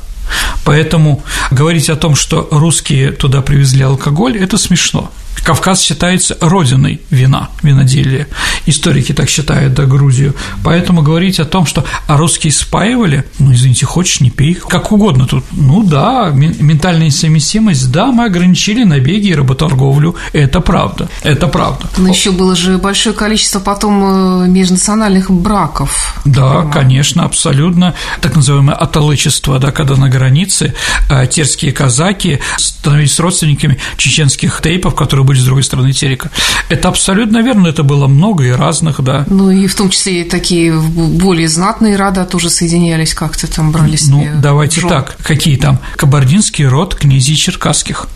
Поэтому 0.64 1.24
говорить 1.52 1.90
о 1.90 1.96
том, 1.96 2.16
что 2.16 2.48
русские 2.52 3.12
туда 3.12 3.42
привезли 3.42 3.84
алкоголь, 3.84 4.38
это 4.38 4.58
смешно. 4.58 5.12
Кавказ 5.44 5.82
считается 5.82 6.38
родиной 6.42 7.02
вина, 7.10 7.50
виноделия. 7.64 8.28
Историки 8.66 9.14
так 9.14 9.30
считают, 9.30 9.74
да, 9.74 9.86
Грузию. 9.86 10.34
Поэтому 10.64 11.02
говорить 11.02 11.40
о 11.40 11.46
том, 11.46 11.66
что 11.66 11.86
а 12.08 12.18
русские 12.18 12.52
спаивали, 12.54 13.26
ну, 13.40 13.54
извините, 13.54 13.86
хочешь, 13.86 14.22
не 14.22 14.30
пей, 14.30 14.56
как 14.56 14.92
угодно 14.92 15.26
тут. 15.26 15.44
Ну 15.52 15.84
да, 15.84 16.32
ментальная 16.34 17.12
совместимость, 17.12 17.92
да, 17.92 18.12
мы 18.12 18.26
ограничили 18.26 18.84
набеги 18.84 19.28
и 19.28 19.36
работорговлю, 19.36 20.16
это 20.34 20.60
правда, 20.60 21.10
это 21.24 21.48
правда. 21.48 21.88
Но 21.98 22.10
еще 22.10 22.32
было 22.32 22.56
же 22.56 22.78
большое 22.78 23.16
количество 23.16 23.60
потом 23.60 24.44
э, 24.44 24.48
межнациональных 24.48 25.32
браков. 25.32 26.16
Да, 26.26 26.64
конечно, 26.64 27.24
абсолютно. 27.24 27.94
Так 28.22 28.36
называемое 28.36 28.76
аталычество, 28.76 29.60
да, 29.60 29.72
когда 29.72 29.96
на 29.96 30.10
границе 30.10 30.74
э, 31.10 31.28
терские 31.28 31.72
казаки 31.72 32.40
становились 32.58 33.20
родственниками 33.20 33.78
чеченских 33.98 34.62
тейпов, 34.62 34.96
которые 34.96 35.26
были 35.28 35.40
с 35.40 35.44
другой 35.44 35.64
стороны 35.64 35.94
терека. 35.94 36.32
Это 36.70 36.90
абсолютно 36.90 37.44
верно, 37.44 37.68
это 37.68 37.84
было 37.84 38.08
много 38.08 38.46
и 38.46 38.52
разных, 38.52 39.02
да. 39.04 39.26
Ну 39.28 39.52
и 39.52 39.68
в 39.68 39.76
том 39.76 39.92
числе 39.92 40.22
и 40.22 40.24
такие 40.24 40.74
более 40.80 41.48
знатные 41.48 41.96
рода 41.96 42.26
тоже 42.26 42.50
соединялись 42.50 43.14
как-то 43.14 43.46
там, 43.46 43.72
брали 43.72 43.92
ну, 43.92 43.98
себе 43.98 44.32
Ну, 44.34 44.42
давайте 44.42 44.82
жен. 44.82 44.90
так, 44.90 45.18
какие 45.22 45.58
там? 45.58 45.80
Кабардинский 45.96 46.66
род 46.66 46.96
князей 46.96 47.36
черкасских. 47.36 48.08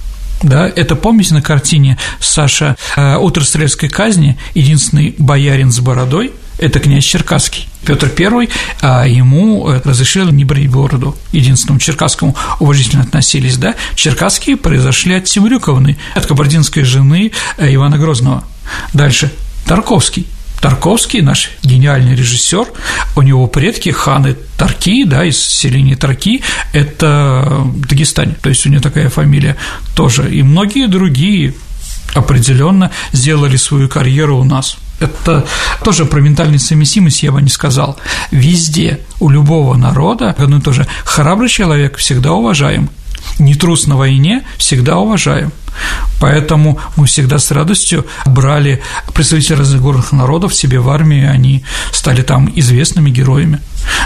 Да, 0.41 0.67
это 0.75 0.95
помните 0.95 1.35
на 1.35 1.43
картине 1.43 1.99
Саша 2.19 2.75
э, 2.95 3.15
«Утрострельской 3.17 3.89
казни» 3.89 4.39
единственный 4.55 5.13
боярин 5.19 5.71
с 5.71 5.79
бородой– 5.79 6.31
это 6.61 6.79
князь 6.79 7.03
Черкасский. 7.03 7.67
Петр 7.85 8.11
I, 8.17 8.47
а 8.81 9.07
ему 9.07 9.67
э, 9.67 9.81
разрешили 9.83 10.31
не 10.31 10.45
брить 10.45 10.69
бороду, 10.69 11.17
единственному 11.31 11.79
черкасскому 11.79 12.35
уважительно 12.59 13.01
относились, 13.01 13.57
да, 13.57 13.75
черкасские 13.95 14.55
произошли 14.55 15.15
от 15.15 15.25
Тимрюковны, 15.25 15.97
от 16.13 16.27
кабардинской 16.27 16.83
жены 16.83 17.31
э, 17.57 17.73
Ивана 17.73 17.97
Грозного. 17.97 18.43
Дальше, 18.93 19.33
Тарковский, 19.65 20.27
Тарковский, 20.61 21.21
наш 21.21 21.49
гениальный 21.63 22.15
режиссер, 22.15 22.67
у 23.15 23.21
него 23.23 23.47
предки 23.47 23.89
ханы 23.89 24.35
Тарки, 24.55 25.03
да, 25.03 25.25
из 25.25 25.43
селения 25.43 25.95
Тарки, 25.95 26.43
это 26.73 27.47
в 27.49 27.87
Дагестане, 27.87 28.35
то 28.39 28.49
есть 28.49 28.67
у 28.67 28.69
него 28.69 28.83
такая 28.83 29.09
фамилия 29.09 29.57
тоже, 29.95 30.31
и 30.31 30.43
многие 30.43 30.87
другие 30.87 31.55
определенно 32.13 32.91
сделали 33.13 33.55
свою 33.55 33.89
карьеру 33.89 34.37
у 34.37 34.43
нас– 34.43 34.77
это 35.01 35.45
тоже 35.83 36.05
про 36.05 36.19
ментальную 36.19 36.59
совместимость 36.59 37.23
я 37.23 37.31
бы 37.31 37.41
не 37.41 37.49
сказал. 37.49 37.97
Везде, 38.31 38.99
у 39.19 39.29
любого 39.29 39.75
народа, 39.75 40.35
одно 40.37 40.57
и 40.57 40.61
то 40.61 40.73
же, 40.73 40.87
храбрый 41.03 41.49
человек 41.49 41.97
всегда 41.97 42.33
уважаем, 42.33 42.89
не 43.39 43.55
трус 43.55 43.87
на 43.87 43.97
войне 43.97 44.43
всегда 44.57 44.97
уважаем. 44.97 45.51
Поэтому 46.19 46.79
мы 46.95 47.05
всегда 47.07 47.39
с 47.39 47.49
радостью 47.51 48.05
брали 48.25 48.81
представителей 49.13 49.59
разных 49.59 49.81
горных 49.81 50.11
народов 50.11 50.53
себе 50.53 50.79
в 50.79 50.89
армии, 50.89 51.23
они 51.23 51.63
стали 51.91 52.21
там 52.21 52.51
известными 52.55 53.09
героями. 53.09 53.59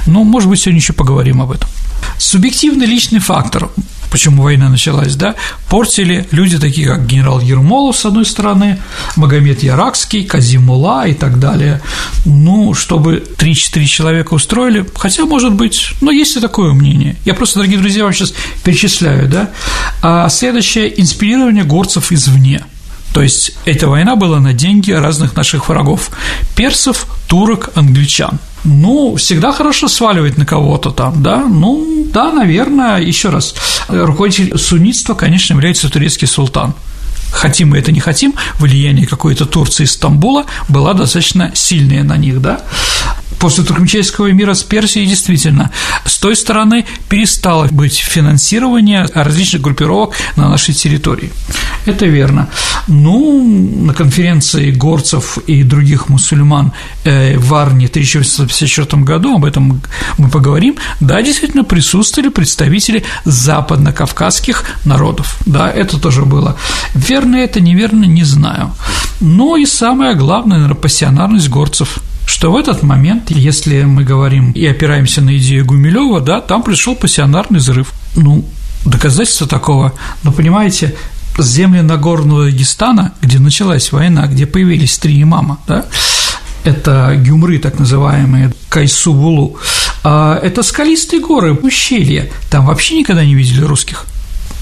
Но, 0.06 0.24
может 0.24 0.50
быть, 0.50 0.62
сегодня 0.62 0.80
еще 0.80 0.94
поговорим 0.94 1.42
об 1.42 1.52
этом. 1.52 1.70
Субъективный 2.18 2.86
личный 2.86 3.20
фактор 3.20 3.70
почему 4.12 4.44
война 4.44 4.70
началась, 4.70 5.16
да, 5.16 5.36
портили 5.70 6.28
люди 6.32 6.58
такие, 6.58 6.88
как 6.88 7.06
генерал 7.06 7.40
Ермолов, 7.40 7.98
с 7.98 8.06
одной 8.06 8.26
стороны, 8.26 8.80
Магомед 9.16 9.64
Яракский, 9.64 10.24
Казимула 10.24 11.08
и 11.08 11.14
так 11.14 11.40
далее. 11.40 11.82
Ну, 12.26 12.74
чтобы 12.74 13.24
3-4 13.38 13.86
человека 13.86 14.34
устроили, 14.34 14.86
хотя, 14.96 15.26
может 15.26 15.54
быть, 15.54 15.92
но 16.02 16.12
есть 16.12 16.36
и 16.38 16.40
такое 16.40 16.74
мнение. 16.74 17.16
Я 17.26 17.34
просто, 17.34 17.60
дорогие 17.60 17.80
друзья, 17.80 18.04
вам 18.04 18.14
сейчас 18.14 18.34
перечисляю, 18.64 19.28
да. 19.30 19.50
А 20.02 20.30
следующее– 20.30 20.94
инспирирование 21.02 21.64
горцев 21.64 22.12
извне– 22.12 22.66
то 23.16 23.22
есть 23.22 23.54
эта 23.64 23.88
война 23.88 24.18
была 24.18 24.42
на 24.42 24.52
деньги 24.52 24.92
разных 24.92 25.38
наших 25.38 25.70
врагов– 25.70 26.12
персов, 26.58 27.08
турок, 27.30 27.70
англичан. 27.74 28.40
Ну, 28.66 29.16
всегда 29.16 29.54
хорошо 29.54 29.88
сваливать 29.88 30.38
на 30.38 30.46
кого-то 30.46 30.92
там, 30.92 31.24
да? 31.24 31.46
Ну, 31.46 32.08
да, 32.12 32.34
наверное, 32.34 33.00
еще 33.00 33.30
раз. 33.30 33.56
Руководитель 33.88 34.58
суннитства, 34.58 35.14
конечно, 35.14 35.54
является 35.54 35.90
турецкий 35.90 36.28
султан 36.28 36.74
хотим 37.36 37.70
мы 37.70 37.78
это 37.78 37.92
не 37.92 38.00
хотим, 38.00 38.34
влияние 38.60 39.08
какой-то 39.08 39.46
Турции 39.46 39.84
из 39.84 39.92
Стамбула 39.92 40.46
было 40.70 40.94
достаточно 40.94 41.52
сильное 41.54 42.04
на 42.04 42.18
них, 42.18 42.42
да 42.42 42.62
после 43.40 43.64
Туркменческого 43.64 44.32
мира 44.32 44.54
с 44.54 44.64
Персией 44.64 45.06
действительно 45.06 45.72
с 46.06 46.18
той 46.18 46.36
стороны 46.36 46.86
перестало 47.10 47.68
быть 47.68 47.98
финансирование 47.98 49.08
различных 49.14 49.62
группировок 49.62 50.16
на 50.36 50.50
нашей 50.50 50.74
территории. 50.74 51.32
Это 51.86 52.06
верно. 52.06 52.50
Ну, 52.88 53.44
на 53.86 53.94
конференции 53.94 54.72
горцев 54.72 55.38
и 55.48 55.64
других 55.64 56.10
мусульман 56.10 56.72
э, 57.04 57.38
в 57.38 57.54
Арне 57.54 57.88
в 57.88 57.90
1854 57.90 59.04
году, 59.04 59.36
об 59.36 59.46
этом 59.46 59.82
мы 60.18 60.30
поговорим, 60.30 60.78
да, 61.00 61.22
действительно 61.22 61.64
присутствовали 61.64 62.30
представители 62.30 63.04
западно-кавказских 63.26 64.66
народов. 64.86 65.38
Да, 65.46 65.70
это 65.70 66.00
тоже 66.00 66.26
было. 66.26 66.58
Верно 67.26 67.38
это, 67.38 67.60
неверно, 67.60 68.06
не 68.06 68.24
знаю. 68.24 68.72
Но 69.20 69.58
и 69.58 69.66
самое 69.66 70.14
главное, 70.14 70.58
наверное, 70.58 70.80
пассионарность 70.80 71.50
горцев– 71.50 71.98
что 72.28 72.52
в 72.52 72.56
этот 72.56 72.82
момент, 72.82 73.30
если 73.30 73.84
мы 73.84 74.04
говорим 74.04 74.52
и 74.52 74.66
опираемся 74.66 75.22
на 75.22 75.38
идею 75.38 75.64
Гумилева, 75.64 76.22
да, 76.22 76.42
там 76.42 76.64
пришел 76.64 76.96
пассионарный 76.96 77.60
взрыв. 77.60 77.94
Ну, 78.16 78.44
доказательства 78.84 79.48
такого, 79.48 79.94
но 80.24 80.32
понимаете, 80.32 80.96
земли 81.38 81.82
Нагорного 81.82 82.46
Дагестана, 82.46 83.14
где 83.22 83.38
началась 83.38 83.92
война, 83.92 84.26
где 84.26 84.48
появились 84.48 84.98
три 84.98 85.22
имама, 85.22 85.60
да, 85.68 85.86
это 86.64 87.16
гюмры, 87.16 87.60
так 87.60 87.78
называемые, 87.78 88.54
Кайсу-Булу, 88.70 89.58
а 90.04 90.40
это 90.42 90.64
скалистые 90.64 91.22
горы, 91.22 91.54
ущелья, 91.54 92.28
там 92.50 92.66
вообще 92.66 92.98
никогда 92.98 93.24
не 93.24 93.36
видели 93.36 93.62
русских. 93.62 94.08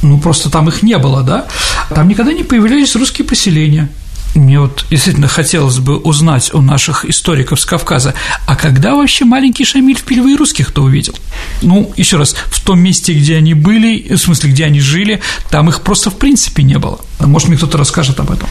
Ну, 0.03 0.19
просто 0.19 0.49
там 0.49 0.67
их 0.67 0.83
не 0.83 0.97
было, 0.97 1.23
да? 1.23 1.47
Там 1.89 2.07
никогда 2.07 2.33
не 2.33 2.43
появлялись 2.43 2.95
русские 2.95 3.25
поселения. 3.25 3.89
Мне 4.35 4.59
вот 4.59 4.85
действительно 4.89 5.27
хотелось 5.27 5.77
бы 5.77 5.97
узнать 5.97 6.53
у 6.53 6.61
наших 6.61 7.05
историков 7.05 7.61
с 7.61 7.65
Кавказа, 7.65 8.15
а 8.47 8.55
когда 8.55 8.95
вообще 8.95 9.25
маленький 9.25 9.63
Шамиль 9.63 9.97
впервые 9.97 10.37
русских-то 10.37 10.81
увидел? 10.81 11.15
Ну, 11.61 11.93
еще 11.97 12.17
раз, 12.17 12.35
в 12.47 12.63
том 12.63 12.79
месте, 12.79 13.13
где 13.13 13.37
они 13.37 13.53
были, 13.53 14.15
в 14.15 14.17
смысле, 14.17 14.49
где 14.49 14.65
они 14.65 14.79
жили, 14.79 15.21
там 15.51 15.69
их 15.69 15.81
просто 15.81 16.09
в 16.09 16.17
принципе 16.17 16.63
не 16.63 16.79
было. 16.79 16.99
Может, 17.19 17.47
мне 17.47 17.57
кто-то 17.57 17.77
расскажет 17.77 18.19
об 18.19 18.31
этом. 18.31 18.49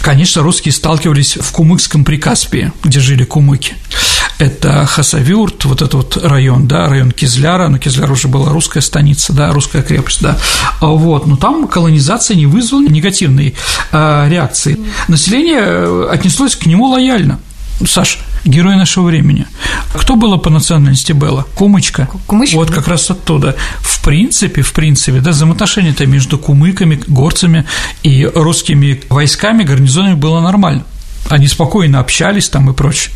Конечно, 0.00 0.42
русские 0.42 0.72
сталкивались 0.72 1.36
в 1.36 1.50
Кумыкском 1.50 2.04
Прикаспии, 2.04 2.72
где 2.84 3.00
жили 3.00 3.24
кумыки. 3.24 3.74
Это 4.38 4.84
Хасавюрт, 4.86 5.64
вот 5.64 5.82
этот 5.82 5.94
вот 5.94 6.24
район, 6.24 6.66
да, 6.66 6.88
район 6.88 7.12
Кизляра, 7.12 7.68
но 7.68 7.78
Кизляр 7.78 8.10
уже 8.10 8.28
была 8.28 8.50
русская 8.50 8.80
станица, 8.80 9.32
да, 9.32 9.52
русская 9.52 9.82
крепость, 9.82 10.22
да, 10.22 10.36
а 10.80 10.86
вот, 10.86 11.26
но 11.26 11.36
там 11.36 11.68
колонизация 11.68 12.36
не 12.36 12.46
вызвала 12.46 12.82
негативной 12.82 13.54
э, 13.92 14.28
реакции. 14.28 14.78
Население 15.08 15.62
э, 15.62 16.08
отнеслось 16.10 16.56
к 16.56 16.66
нему 16.66 16.86
лояльно. 16.86 17.38
Саш, 17.84 18.18
герой 18.44 18.76
нашего 18.76 19.06
времени. 19.06 19.46
Кто 19.94 20.16
была 20.16 20.36
по 20.36 20.48
национальности 20.48 21.12
Белла? 21.12 21.44
Кумычка. 21.54 22.08
Кумычка. 22.26 22.56
Вот 22.56 22.70
как 22.70 22.86
раз 22.86 23.10
оттуда. 23.10 23.56
В 23.80 24.02
принципе, 24.04 24.62
в 24.62 24.72
принципе, 24.72 25.20
да, 25.20 25.30
взаимоотношения-то 25.30 26.06
между 26.06 26.38
кумыками, 26.38 27.00
горцами 27.06 27.66
и 28.02 28.24
русскими 28.32 29.00
войсками, 29.08 29.64
гарнизонами 29.64 30.14
было 30.14 30.40
нормально. 30.40 30.84
Они 31.28 31.48
спокойно 31.48 32.00
общались 32.00 32.48
там 32.48 32.70
и 32.70 32.74
прочее. 32.74 33.12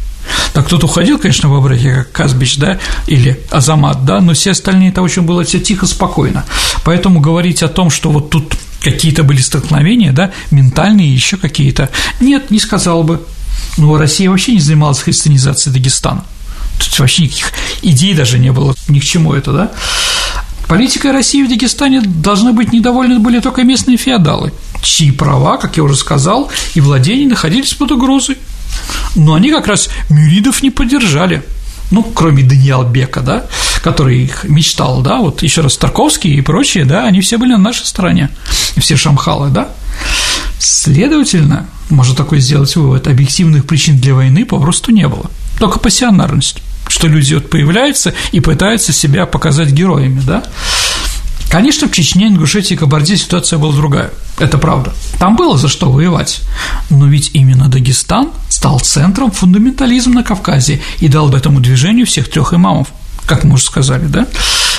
Так 0.52 0.66
кто-то 0.66 0.86
уходил, 0.86 1.18
конечно, 1.18 1.48
в 1.48 1.62
браке, 1.62 1.94
как 1.94 2.12
Казбич, 2.12 2.56
да, 2.58 2.78
или 3.06 3.40
Азамат, 3.50 4.04
да, 4.04 4.20
но 4.20 4.34
все 4.34 4.52
остальные 4.52 4.90
это 4.90 5.02
очень 5.02 5.22
было 5.22 5.44
все 5.44 5.60
тихо, 5.60 5.86
спокойно. 5.86 6.44
Поэтому 6.84 7.20
говорить 7.20 7.62
о 7.62 7.68
том, 7.68 7.90
что 7.90 8.10
вот 8.10 8.30
тут 8.30 8.54
какие-то 8.82 9.22
были 9.22 9.40
столкновения, 9.40 10.12
да, 10.12 10.32
ментальные, 10.50 11.12
еще 11.12 11.36
какие-то, 11.36 11.90
нет, 12.20 12.50
не 12.50 12.60
сказал 12.60 13.02
бы. 13.02 13.22
Ну, 13.76 13.96
Россия 13.96 14.30
вообще 14.30 14.52
не 14.52 14.60
занималась 14.60 15.00
христианизацией 15.00 15.74
Дагестана. 15.74 16.24
Тут 16.78 16.98
вообще 16.98 17.24
никаких 17.24 17.52
идей 17.82 18.14
даже 18.14 18.38
не 18.38 18.52
было, 18.52 18.74
ни 18.88 18.98
к 18.98 19.04
чему 19.04 19.34
это, 19.34 19.52
да. 19.52 19.72
Политикой 20.68 21.12
России 21.12 21.42
в 21.42 21.48
Дагестане 21.48 22.02
должны 22.02 22.52
быть 22.52 22.72
недовольны 22.72 23.18
были 23.18 23.40
только 23.40 23.62
местные 23.62 23.96
феодалы, 23.96 24.52
чьи 24.82 25.10
права, 25.10 25.56
как 25.56 25.78
я 25.78 25.82
уже 25.82 25.96
сказал, 25.96 26.50
и 26.74 26.80
владения 26.80 27.26
находились 27.26 27.72
под 27.72 27.92
угрозой. 27.92 28.36
Но 29.14 29.34
они 29.34 29.50
как 29.50 29.66
раз 29.66 29.88
мюридов 30.08 30.62
не 30.62 30.70
поддержали. 30.70 31.42
Ну, 31.90 32.02
кроме 32.02 32.42
Даниэл 32.42 32.84
Бека, 32.84 33.20
да, 33.20 33.46
который 33.82 34.22
их 34.22 34.44
мечтал, 34.44 35.00
да, 35.00 35.18
вот 35.18 35.42
еще 35.42 35.62
раз 35.62 35.76
Тарковский 35.76 36.34
и 36.34 36.42
прочие, 36.42 36.84
да, 36.84 37.06
они 37.06 37.20
все 37.22 37.38
были 37.38 37.52
на 37.52 37.58
нашей 37.58 37.86
стороне, 37.86 38.28
все 38.76 38.96
шамхалы, 38.96 39.48
да. 39.48 39.68
Следовательно, 40.58 41.66
можно 41.88 42.14
такой 42.14 42.40
сделать 42.40 42.74
вывод, 42.76 43.06
объективных 43.06 43.66
причин 43.66 43.98
для 43.98 44.14
войны 44.14 44.44
попросту 44.44 44.90
не 44.90 45.08
было, 45.08 45.30
только 45.58 45.78
пассионарность, 45.78 46.62
что 46.88 47.08
люди 47.08 47.34
вот 47.34 47.48
появляются 47.48 48.12
и 48.32 48.40
пытаются 48.40 48.92
себя 48.92 49.24
показать 49.24 49.70
героями, 49.70 50.20
да. 50.26 50.44
Конечно, 51.50 51.88
в 51.88 51.92
Чечне, 51.92 52.28
Ингушетии 52.28 52.74
и 52.74 52.76
Кабарде 52.76 53.16
ситуация 53.16 53.58
была 53.58 53.72
другая. 53.72 54.10
Это 54.38 54.58
правда. 54.58 54.92
Там 55.18 55.34
было 55.34 55.56
за 55.56 55.68
что 55.68 55.90
воевать. 55.90 56.42
Но 56.90 57.06
ведь 57.06 57.30
именно 57.32 57.68
Дагестан 57.68 58.30
стал 58.48 58.80
центром 58.80 59.30
фундаментализма 59.30 60.16
на 60.16 60.24
Кавказе 60.24 60.80
и 60.98 61.08
дал 61.08 61.32
этому 61.34 61.60
движению 61.60 62.06
всех 62.06 62.30
трех 62.30 62.52
имамов, 62.52 62.88
как 63.24 63.44
мы 63.44 63.54
уже 63.54 63.64
сказали, 63.64 64.06
да? 64.06 64.26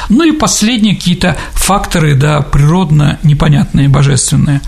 Ну 0.09 0.23
и 0.23 0.31
последние 0.31 0.95
какие-то 0.95 1.37
факторы, 1.53 2.15
да, 2.15 2.41
природно 2.41 3.19
непонятные, 3.23 3.89
божественные. 3.89 4.61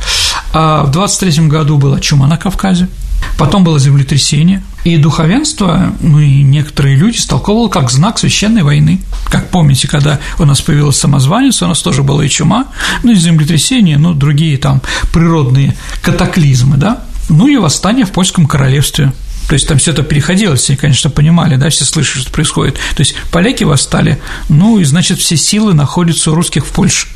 А 0.53 0.84
в 0.84 0.91
23 0.91 1.48
году 1.48 1.77
была 1.77 2.00
чума 2.00 2.27
на 2.27 2.38
Кавказе, 2.38 2.89
потом 3.37 3.63
было 3.63 3.79
землетрясение, 3.79 4.63
и 4.83 4.97
духовенство, 4.97 5.93
ну 6.01 6.19
и 6.19 6.41
некоторые 6.41 6.95
люди 6.95 7.17
столковывало 7.17 7.69
как 7.69 7.91
знак 7.91 8.17
священной 8.17 8.63
войны. 8.63 9.01
Как 9.29 9.49
помните, 9.49 9.87
когда 9.87 10.19
у 10.39 10.45
нас 10.45 10.61
появилась 10.61 10.97
самозванец, 10.97 11.61
у 11.61 11.67
нас 11.67 11.81
тоже 11.81 12.03
была 12.03 12.25
и 12.25 12.29
чума, 12.29 12.67
ну 13.03 13.12
и 13.12 13.15
землетрясение, 13.15 13.97
ну 13.97 14.13
другие 14.13 14.57
там 14.57 14.81
природные 15.13 15.75
катаклизмы, 16.01 16.77
да, 16.77 17.03
ну 17.29 17.47
и 17.47 17.57
восстание 17.57 18.05
в 18.05 18.12
польском 18.12 18.47
королевстве– 18.47 19.13
то 19.51 19.55
есть 19.55 19.67
там 19.67 19.79
все 19.79 19.91
это 19.91 20.01
переходило, 20.01 20.55
все, 20.55 20.77
конечно, 20.77 21.10
понимали, 21.10 21.57
да, 21.57 21.69
все 21.69 21.84
слышали, 21.84 22.21
что 22.21 22.31
происходит. 22.31 22.75
То 22.95 23.01
есть 23.01 23.15
поляки 23.34 23.65
восстали, 23.65 24.17
ну 24.47 24.79
и 24.79 24.86
значит 24.86 25.19
все 25.19 25.36
силы 25.36 25.73
находятся 25.73 26.31
у 26.31 26.36
русских 26.36 26.65
в 26.65 26.69
Польше. 26.69 27.07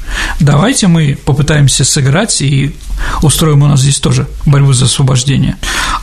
Давайте 0.41 0.87
мы 0.87 1.17
попытаемся 1.23 1.85
сыграть 1.85 2.41
и 2.41 2.75
устроим 3.21 3.63
у 3.63 3.67
нас 3.67 3.79
здесь 3.79 4.01
тоже 4.01 4.27
борьбу 4.45 4.73
за 4.73 4.83
освобождение. 4.83 5.55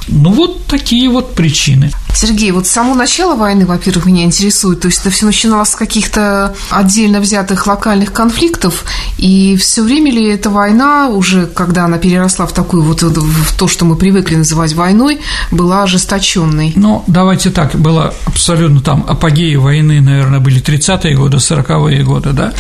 Ну 0.09 0.33
вот 0.33 0.67
такие 0.67 1.09
вот 1.09 1.35
причины. 1.35 1.91
Сергей, 2.15 2.51
вот 2.51 2.67
с 2.67 2.71
самого 2.71 2.95
начала 2.95 3.35
войны, 3.35 3.65
во-первых, 3.67 4.07
меня 4.07 4.25
интересует, 4.25 4.81
то 4.81 4.87
есть 4.87 5.01
это 5.01 5.11
все 5.11 5.27
начиналось 5.27 5.71
с 5.71 5.75
каких-то 5.75 6.55
отдельно 6.71 7.21
взятых 7.21 7.67
локальных 7.67 8.13
конфликтов, 8.13 8.85
и 9.19 9.57
все 9.57 9.83
время 9.83 10.13
ли 10.13 10.29
эта 10.29 10.51
война, 10.51 11.09
уже 11.09 11.47
когда 11.47 11.87
она 11.87 11.99
переросла 11.99 12.47
в 12.47 12.53
такую 12.53 12.83
вот 12.83 13.03
в 13.03 13.57
то, 13.57 13.67
что 13.67 13.85
мы 13.85 13.97
привыкли 13.97 14.37
называть 14.37 14.75
войной, 14.75 15.21
была 15.51 15.85
ожесточенной? 15.85 16.73
Ну, 16.77 17.03
давайте 17.07 17.51
так, 17.51 17.75
было 17.77 18.15
абсолютно 18.27 18.81
там 18.81 19.05
апогеи 19.09 19.57
войны, 19.57 20.01
наверное, 20.01 20.41
были 20.41 20.63
30-е 20.63 21.17
годы, 21.17 21.39
40-е 21.39 22.05
годы, 22.05 22.33
да? 22.33 22.53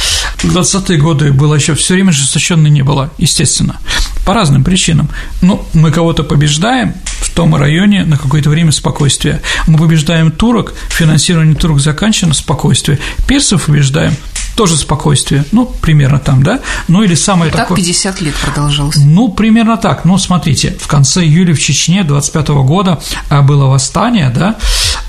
20-е 0.43 0.99
годы 0.99 1.33
было 1.33 1.55
еще 1.55 1.75
все 1.75 1.95
время 1.95 2.11
ожесточенной 2.11 2.71
не 2.71 2.83
было, 2.83 3.11
естественно, 3.19 3.77
по 4.25 4.35
разным 4.35 4.65
причинам. 4.65 5.09
Ну, 5.41 5.65
мы 5.73 5.93
кого-то 5.93 6.25
побеждаем, 6.25 6.95
в 7.23 7.31
том 7.31 7.55
районе 7.55 8.05
на 8.05 8.19
какое-то 8.19 8.51
время 8.51 8.73
спокойствие. 8.73 9.41
Мы 9.67 9.79
побеждаем 9.79 10.31
турок, 10.31 10.75
финансирование 10.89 11.55
турок 11.55 11.81
заканчивано, 11.81 12.35
спокойствие. 12.35 12.99
Персов 13.27 13.67
побеждаем, 13.67 14.15
тоже 14.55 14.77
спокойствие, 14.77 15.45
ну, 15.53 15.67
примерно 15.67 16.19
там, 16.19 16.43
да, 16.43 16.61
ну 16.89 17.03
или 17.03 17.15
самое 17.15 17.51
И 17.51 17.53
такое… 17.53 17.69
так 17.69 17.77
50 17.77 18.21
лет 18.21 18.35
продолжалось. 18.35 18.97
Ну, 18.97 19.29
примерно 19.29 19.77
так, 19.77 20.05
ну, 20.05 20.19
смотрите, 20.19 20.77
в 20.81 20.87
конце 20.87 21.23
июля 21.23 21.55
в 21.55 21.61
Чечне 21.61 22.05
25 22.05 22.49
года 22.49 23.01
а, 23.29 23.43
было 23.43 23.67
восстание, 23.67 24.31
да, 24.31 24.57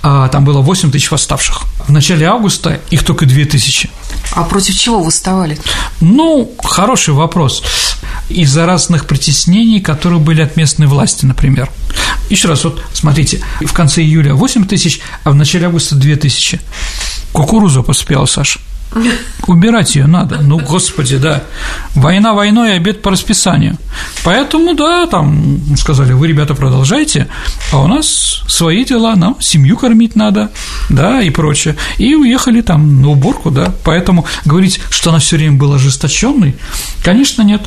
а, 0.02 0.28
там 0.30 0.46
было 0.46 0.62
8 0.62 0.92
тысяч 0.92 1.12
восставших. 1.12 1.64
В 1.88 1.92
начале 1.92 2.26
августа 2.26 2.80
их 2.90 3.04
только 3.04 3.26
2 3.26 3.46
тысячи. 3.46 3.90
А 4.34 4.44
против 4.44 4.78
чего 4.78 5.02
восставали? 5.04 5.58
Ну, 6.00 6.52
хороший 6.64 7.14
вопрос. 7.14 7.64
Из-за 8.30 8.66
разных 8.66 9.06
притеснений, 9.06 9.82
которые 9.82 10.20
были 10.20 10.42
от 10.42 10.56
местной 10.56 10.88
власти, 10.88 11.26
например. 11.26 11.70
Еще 12.30 12.48
раз, 12.48 12.64
вот 12.64 12.84
смотрите, 12.94 13.42
в 13.62 13.74
конце 13.74 14.02
июля 14.02 14.34
8 14.34 14.66
тысяч, 14.66 15.02
а 15.24 15.32
в 15.32 15.36
начале 15.36 15.68
августа 15.68 15.96
2 15.96 16.16
тысячи. 16.16 16.62
Кукуруза 17.34 17.82
поспела, 17.82 18.26
Саша. 18.26 18.60
Убирать 19.48 19.96
ее 19.96 20.08
надо. 20.08 20.40
Ну, 20.42 20.60
господи, 20.60 21.18
да. 21.18 21.44
Война 21.96 22.34
войной, 22.34 22.76
обед 22.76 23.02
по 23.02 23.12
расписанию. 23.12 23.78
Поэтому, 24.24 24.74
да, 24.74 25.06
там 25.08 25.60
сказали, 25.78 26.14
вы, 26.14 26.28
ребята, 26.28 26.56
продолжайте, 26.56 27.28
а 27.72 27.82
у 27.82 27.88
нас 27.88 28.42
свои 28.48 28.86
дела, 28.86 29.16
нам 29.16 29.38
семью 29.40 29.78
кормить 29.78 30.16
надо, 30.16 30.50
да, 30.90 31.22
и 31.22 31.30
прочее. 31.30 31.76
И 31.98 32.16
уехали 32.16 32.62
там 32.62 33.02
на 33.02 33.10
уборку, 33.10 33.52
да. 33.52 33.74
Поэтому 33.84 34.26
говорить, 34.46 34.80
что 34.90 35.10
она 35.10 35.20
все 35.20 35.38
время 35.38 35.58
была 35.58 35.76
ожесточенной, 35.76 36.56
конечно, 37.04 37.42
нет. 37.42 37.62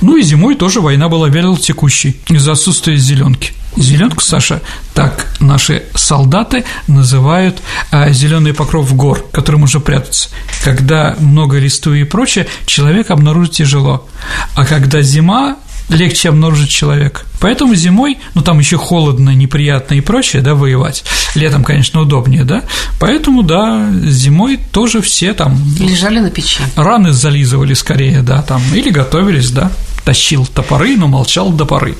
Ну 0.00 0.16
и 0.16 0.22
зимой 0.22 0.54
тоже 0.54 0.80
война 0.80 1.08
была 1.08 1.28
вяло 1.28 1.58
текущей 1.58 2.16
из-за 2.28 2.52
отсутствия 2.52 2.96
зеленки. 2.96 3.52
Зеленку, 3.76 4.22
Саша, 4.22 4.60
так 4.94 5.26
наши 5.38 5.84
солдаты 5.94 6.64
называют 6.88 7.62
а, 7.90 8.10
зеленый 8.10 8.52
покров 8.52 8.94
гор, 8.94 9.24
которым 9.32 9.62
можно 9.62 9.80
прятаться. 9.80 10.28
Когда 10.64 11.14
много 11.20 11.58
листвы 11.58 12.00
и 12.00 12.04
прочее, 12.04 12.46
человек 12.66 13.10
обнаружить 13.10 13.52
тяжело. 13.52 14.08
А 14.54 14.64
когда 14.64 15.02
зима, 15.02 15.56
легче 15.90 16.28
обнаружить 16.28 16.70
человека. 16.70 17.22
Поэтому 17.40 17.74
зимой, 17.74 18.18
ну 18.34 18.42
там 18.42 18.58
еще 18.58 18.76
холодно, 18.76 19.30
неприятно 19.30 19.94
и 19.94 20.00
прочее, 20.00 20.42
да, 20.42 20.54
воевать. 20.54 21.04
Летом, 21.34 21.64
конечно, 21.64 22.00
удобнее, 22.00 22.44
да. 22.44 22.64
Поэтому, 22.98 23.42
да, 23.42 23.88
зимой 24.04 24.58
тоже 24.72 25.00
все 25.00 25.32
там 25.32 25.58
лежали 25.78 26.20
на 26.20 26.30
печи. 26.30 26.60
Раны 26.76 27.12
зализывали 27.12 27.74
скорее, 27.74 28.22
да, 28.22 28.42
там, 28.42 28.62
или 28.74 28.90
готовились, 28.90 29.50
да 29.50 29.70
тащил 30.04 30.46
топоры, 30.46 30.96
но 30.96 31.08
молчал 31.08 31.50
до 31.50 31.64
поры. 31.64 31.96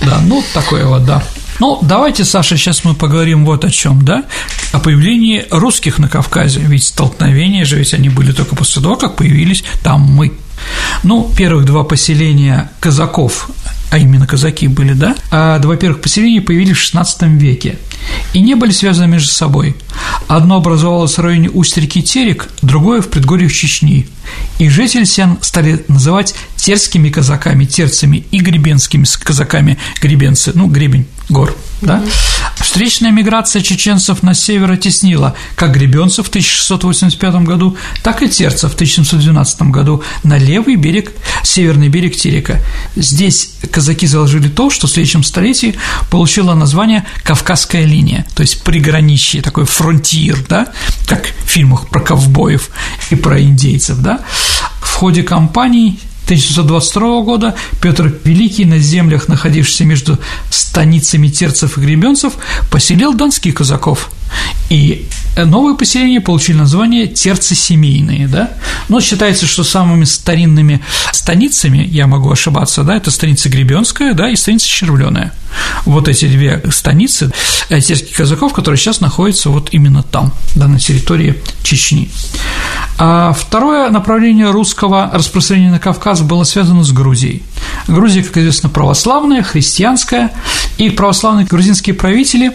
Да, 0.00 0.20
ну, 0.26 0.42
такое 0.52 0.86
вот, 0.86 1.04
да. 1.04 1.22
Ну, 1.60 1.78
давайте, 1.82 2.24
Саша, 2.24 2.56
сейчас 2.56 2.84
мы 2.84 2.94
поговорим 2.94 3.44
вот 3.44 3.64
о 3.64 3.70
чем, 3.70 4.04
да? 4.04 4.24
О 4.72 4.80
появлении 4.80 5.46
русских 5.50 5.98
на 5.98 6.08
Кавказе. 6.08 6.60
Ведь 6.60 6.84
столкновения 6.84 7.64
же, 7.64 7.76
ведь 7.76 7.94
они 7.94 8.08
были 8.08 8.32
только 8.32 8.56
после 8.56 8.82
того, 8.82 8.96
как 8.96 9.16
появились 9.16 9.62
там 9.82 10.00
мы. 10.00 10.32
Ну, 11.02 11.30
первых 11.36 11.64
два 11.64 11.84
поселения 11.84 12.70
казаков 12.80 13.50
а 13.92 13.98
именно 13.98 14.26
казаки 14.26 14.68
были, 14.68 14.94
да, 14.94 15.14
а 15.30 15.58
два 15.58 15.76
первых 15.76 16.00
поселения 16.00 16.40
появились 16.40 16.78
в 16.78 16.94
XVI 16.94 17.36
веке 17.36 17.76
и 18.32 18.40
не 18.40 18.54
были 18.54 18.70
связаны 18.70 19.06
между 19.06 19.30
собой. 19.30 19.76
Одно 20.28 20.56
образовалось 20.56 21.18
в 21.18 21.20
районе 21.20 21.50
усть 21.50 21.76
реки 21.76 22.02
Терек, 22.02 22.48
другое– 22.62 23.00
в 23.02 23.08
предгорьях 23.08 23.52
Чечни. 23.52 24.08
И 24.58 24.70
жители 24.70 25.04
сян 25.04 25.36
стали 25.42 25.84
называть 25.88 26.34
терскими 26.56 27.10
казаками, 27.10 27.66
терцами 27.66 28.24
и 28.30 28.38
гребенскими 28.38 29.04
казаками, 29.22 29.76
гребенцы, 30.00 30.52
ну, 30.54 30.68
гребень 30.68 31.06
гор, 31.28 31.56
да? 31.80 32.02
Встречная 32.56 33.10
миграция 33.10 33.60
чеченцев 33.62 34.22
на 34.22 34.34
север 34.34 34.70
оттеснила 34.70 35.34
как 35.56 35.74
гребенцев 35.74 36.26
в 36.26 36.28
1685 36.28 37.34
году, 37.42 37.76
так 38.02 38.22
и 38.22 38.28
терцев 38.28 38.72
в 38.72 38.74
1712 38.74 39.62
году 39.62 40.02
на 40.22 40.38
левый 40.38 40.76
берег, 40.76 41.12
северный 41.42 41.88
берег 41.88 42.16
Терека. 42.16 42.60
Здесь 42.94 43.54
казаки 43.70 44.06
заложили 44.06 44.48
то, 44.48 44.70
что 44.70 44.86
в 44.86 44.90
следующем 44.90 45.24
столетии 45.24 45.74
получило 46.10 46.54
название 46.54 47.04
«Кавказская 47.24 47.84
линия», 47.84 48.26
то 48.34 48.42
есть 48.42 48.62
приграничье, 48.62 49.42
такой 49.42 49.64
фронтир, 49.64 50.38
да, 50.48 50.68
как 51.06 51.26
в 51.44 51.48
фильмах 51.48 51.88
про 51.88 52.00
ковбоев 52.00 52.70
и 53.10 53.16
про 53.16 53.40
индейцев, 53.40 53.98
да. 53.98 54.20
В 54.80 54.94
ходе 54.94 55.22
кампаний 55.22 56.00
1722 56.24 57.22
года 57.22 57.54
Петр 57.80 58.14
Великий 58.24 58.64
на 58.64 58.78
землях, 58.78 59.28
находившихся 59.28 59.84
между 59.84 60.18
станицами 60.50 61.28
терцев 61.28 61.78
и 61.78 61.80
гребенцев, 61.80 62.34
поселил 62.70 63.14
донских 63.14 63.54
казаков– 63.54 64.10
и 64.70 65.06
новые 65.36 65.76
поселения 65.76 66.20
получили 66.20 66.56
название 66.56 67.06
терцы 67.06 67.54
семейные, 67.54 68.26
да? 68.26 68.50
Но 68.88 69.00
считается, 69.00 69.46
что 69.46 69.64
самыми 69.64 70.04
старинными 70.04 70.82
станицами, 71.12 71.86
я 71.90 72.06
могу 72.06 72.30
ошибаться, 72.30 72.82
да, 72.82 72.96
это 72.96 73.10
станица 73.10 73.50
Гребенская, 73.50 74.14
да, 74.14 74.30
и 74.30 74.36
станица 74.36 74.66
Червленая. 74.66 75.32
Вот 75.84 76.08
эти 76.08 76.26
две 76.26 76.62
станицы 76.70 77.30
терских 77.68 78.16
казаков, 78.16 78.54
которые 78.54 78.78
сейчас 78.78 79.00
находятся 79.00 79.50
вот 79.50 79.68
именно 79.72 80.02
там, 80.02 80.32
да, 80.54 80.68
на 80.68 80.78
территории 80.78 81.42
Чечни. 81.62 82.10
А 83.04 83.32
второе 83.32 83.90
направление 83.90 84.52
русского 84.52 85.10
распространения 85.12 85.72
на 85.72 85.80
Кавказ 85.80 86.20
было 86.20 86.44
связано 86.44 86.84
с 86.84 86.92
Грузией. 86.92 87.42
Грузия, 87.88 88.22
как 88.22 88.36
известно, 88.36 88.68
православная, 88.68 89.42
христианская, 89.42 90.30
и 90.78 90.88
православные 90.88 91.44
грузинские 91.44 91.96
правители 91.96 92.52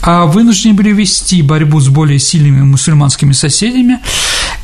а 0.00 0.24
вынуждены 0.24 0.72
были 0.72 0.92
вести 0.92 1.42
борьбу 1.42 1.78
с 1.78 1.88
более 1.88 2.18
сильными 2.18 2.62
мусульманскими 2.62 3.32
соседями, 3.32 3.98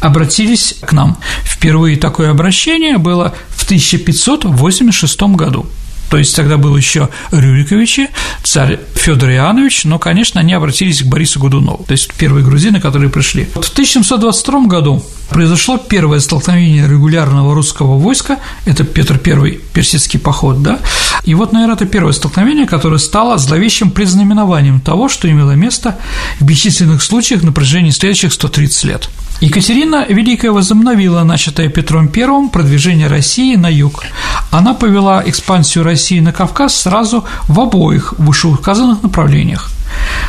обратились 0.01 0.77
к 0.81 0.95
нам. 0.95 1.19
Впервые 1.45 1.99
такое 1.99 2.31
обращение 2.31 2.97
было 2.97 3.35
в 3.51 3.64
1586 3.64 5.21
году. 5.37 5.67
То 6.11 6.16
есть 6.16 6.35
тогда 6.35 6.57
был 6.57 6.77
еще 6.77 7.09
Рюриковичи, 7.31 8.09
царь 8.42 8.81
Федор 8.94 9.31
Иоаннович, 9.31 9.85
но, 9.85 9.99
конечно, 9.99 10.40
они 10.40 10.55
обратились 10.55 11.03
к 11.03 11.07
Борису 11.07 11.38
Годунову, 11.40 11.85
то 11.85 11.92
есть 11.92 12.12
первые 12.14 12.44
грузины, 12.44 12.81
которые 12.81 13.11
пришли. 13.11 13.49
Вот 13.55 13.66
в 13.66 13.73
1722 13.73 14.66
году 14.66 15.03
произошло 15.29 15.77
первое 15.77 16.21
столкновение 16.21 16.88
регулярного 16.88 17.55
русского 17.55 17.99
войска, 17.99 18.38
это 18.64 18.85
Петр 18.85 19.21
I, 19.25 19.61
персидский 19.73 20.18
поход, 20.18 20.62
да, 20.62 20.81
и 21.25 21.35
вот, 21.35 21.53
наверное, 21.53 21.77
это 21.77 21.87
первое 21.87 22.12
столкновение, 22.12 22.66
которое 22.66 22.99
стало 22.99 23.37
зловещим 23.37 23.90
предзнаменованием 23.90 24.81
того, 24.81 25.09
что 25.09 25.31
имело 25.31 25.53
место 25.53 25.99
в 26.40 26.44
бесчисленных 26.44 27.03
случаях 27.03 27.42
на 27.42 27.53
протяжении 27.53 27.90
следующих 27.90 28.33
130 28.33 28.85
лет. 28.85 29.11
Екатерина 29.40 30.05
Великая 30.09 30.51
возобновила 30.51 31.22
начатое 31.22 31.68
Петром 31.68 32.11
I 32.12 32.48
продвижение 32.48 33.07
России 33.07 33.55
на 33.55 33.68
юг. 33.68 34.03
Она 34.51 34.74
повела 34.74 35.22
экспансию 35.24 35.85
России 35.85 36.18
на 36.18 36.33
Кавказ 36.33 36.74
сразу 36.74 37.24
в 37.46 37.61
обоих 37.61 38.14
вышеуказанных 38.18 39.05
направлениях. 39.05 39.70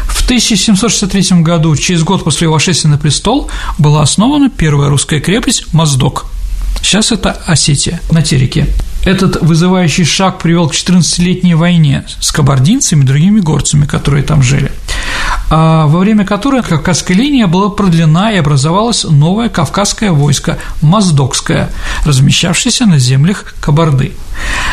В 0.06 0.24
1763 0.26 1.41
году, 1.41 1.76
через 1.76 2.04
год 2.04 2.24
после 2.24 2.48
вошествия 2.48 2.91
на 2.91 3.00
престол, 3.00 3.50
была 3.80 4.04
основана 4.04 4.48
первая 4.50 4.89
русская 4.89 5.19
крепость 5.19 5.74
Моздок. 5.74 6.28
Сейчас 6.84 7.12
это 7.12 7.32
Осетия 7.32 8.02
на 8.12 8.22
Тереке. 8.22 8.67
Этот 9.06 9.41
вызывающий 9.41 10.06
шаг 10.06 10.39
привел 10.39 10.69
к 10.69 10.74
14-летней 10.74 11.56
войне 11.56 12.06
с 12.19 12.32
кабардинцами 12.32 13.02
и 13.02 13.08
другими 13.08 13.39
горцами, 13.39 13.86
которые 13.86 14.24
там 14.24 14.43
жили, 14.43 14.72
во 15.50 16.00
время 16.00 16.26
которой 16.26 16.62
Кавказская 16.62 17.18
линия 17.18 17.48
была 17.48 17.70
продлена 17.70 18.32
и 18.32 18.38
образовалось 18.38 19.04
новое 19.04 19.50
кавказское 19.50 20.12
войско– 20.12 20.58
Моздокское, 20.82 21.70
размещавшееся 22.06 22.86
на 22.86 23.00
землях 23.00 23.56
Кабарды. 23.60 24.14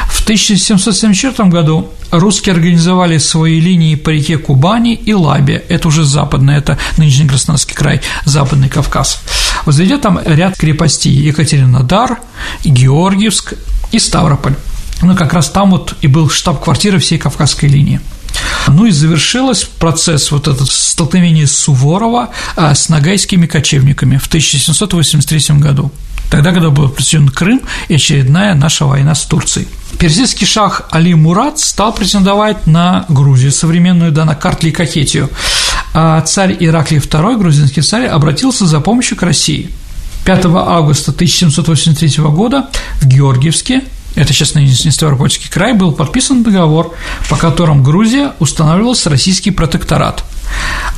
В 0.09 0.23
1774 0.23 1.49
году 1.49 1.91
русские 2.11 2.55
организовали 2.55 3.19
свои 3.19 3.61
линии 3.61 3.95
по 3.95 4.11
реке 4.11 4.39
Кубани 4.39 4.95
и 4.95 5.15
Лабе, 5.15 5.65
это 5.69 5.89
уже 5.89 6.05
западный, 6.05 6.57
это 6.57 6.79
нынешний 6.97 7.27
Краснодарский 7.27 7.75
край, 7.75 8.01
западный 8.25 8.69
Кавказ, 8.69 9.23
возведя 9.65 9.99
там 9.99 10.21
ряд 10.25 10.57
крепостей– 10.57 11.13
Екатеринодар, 11.27 12.19
Георгиевск, 12.65 13.55
и 13.93 13.99
Ставрополь. 13.99 14.55
Ну, 15.03 15.15
как 15.15 15.33
раз 15.33 15.51
там 15.51 15.71
вот 15.71 15.95
и 16.01 16.07
был 16.07 16.31
штаб-квартира 16.31 16.99
всей 16.99 17.19
Кавказской 17.19 17.67
линии. 17.67 18.01
Ну 18.69 18.87
и 18.87 18.91
завершилось 18.91 19.65
процесс 19.65 20.31
вот 20.31 20.49
этот 20.49 20.71
столкновение 20.71 21.47
Суворова 21.47 22.31
а, 22.57 22.75
с 22.75 22.89
нагайскими 22.89 23.47
кочевниками 23.47 24.17
в 24.17 24.27
1783 24.27 25.57
году. 25.57 25.93
Тогда, 26.31 26.53
когда 26.53 26.71
был 26.71 26.89
присоединен 26.89 27.31
Крым 27.31 27.63
и 27.89 27.95
очередная 27.95 28.55
наша 28.55 28.85
война 28.85 29.15
с 29.15 29.23
Турцией. 29.23 29.69
Персидский 29.99 30.47
шах 30.47 30.83
Али 30.91 31.15
Мурат 31.15 31.59
стал 31.59 31.95
претендовать 31.95 32.67
на 32.67 33.07
Грузию, 33.09 33.53
современную, 33.53 34.13
да, 34.13 34.25
на 34.25 34.35
Картли 34.35 34.71
и 34.71 34.73
Кахетию, 34.73 35.31
а 35.95 36.21
царь 36.23 36.57
Ираклий 36.59 36.99
II, 36.99 37.39
грузинский 37.39 37.81
царь, 37.81 38.07
обратился 38.07 38.67
за 38.67 38.81
помощью 38.81 39.17
к 39.17 39.23
России. 39.23 39.71
5 40.25 40.47
августа 40.47 41.13
1783 41.13 42.25
года 42.25 42.67
в 43.01 43.07
Георгиевске 43.07 43.85
это 44.17 44.33
сейчас 44.33 44.55
нынешний 44.55 44.91
Ставропольский 44.91 45.49
край, 45.49 45.75
был 45.75 45.93
подписан 45.93 46.43
договор, 46.43 46.95
по 47.29 47.37
которому 47.37 47.83
Грузия 47.83 48.33
устанавливался 48.41 49.11
российский 49.11 49.51
протекторат. 49.51 50.25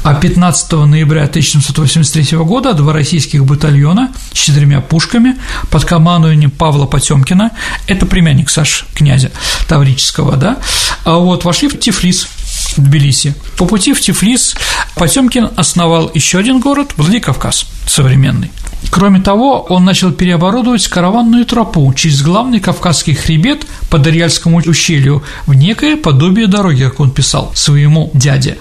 А 0.04 0.14
15 0.14 0.72
ноября 0.72 1.24
1783 1.24 2.38
года 2.38 2.74
два 2.74 2.92
российских 2.92 3.44
батальона 3.44 4.12
с 4.33 4.38
четырьмя 4.38 4.81
пушками 4.81 5.37
под 5.70 5.85
командованием 5.85 6.50
Павла 6.50 6.87
Потемкина, 6.87 7.50
это 7.88 8.07
племянник 8.07 8.50
Саш 8.50 8.87
князя 8.94 9.33
Таврического, 9.66 10.37
да, 10.37 10.59
а 11.04 11.16
вот 11.16 11.44
вошли 11.44 11.68
в 11.68 11.78
Тифлис, 11.78 12.28
в 12.76 12.81
Тбилиси. 12.81 13.35
По 13.57 13.66
пути 13.66 13.92
в 13.92 14.00
Тифлис 14.00 14.54
Потемкин 14.94 15.50
основал 15.57 16.11
еще 16.14 16.38
один 16.38 16.61
город, 16.61 16.92
Владикавказ, 16.96 17.66
современный. 17.87 18.50
Кроме 18.91 19.21
того, 19.21 19.61
он 19.69 19.85
начал 19.85 20.12
переоборудовать 20.12 20.87
караванную 20.88 21.45
тропу 21.45 21.93
через 21.95 22.23
главный 22.23 22.61
Кавказский 22.61 23.14
хребет 23.14 23.67
по 23.91 23.99
Дарьяльскому 23.99 24.59
ущелью 24.59 25.23
в 25.47 25.55
некое 25.55 25.97
подобие 25.97 26.47
дороги, 26.47 26.85
как 26.85 27.01
он 27.01 27.11
писал, 27.11 27.53
своему 27.55 28.11
дяде. 28.14 28.59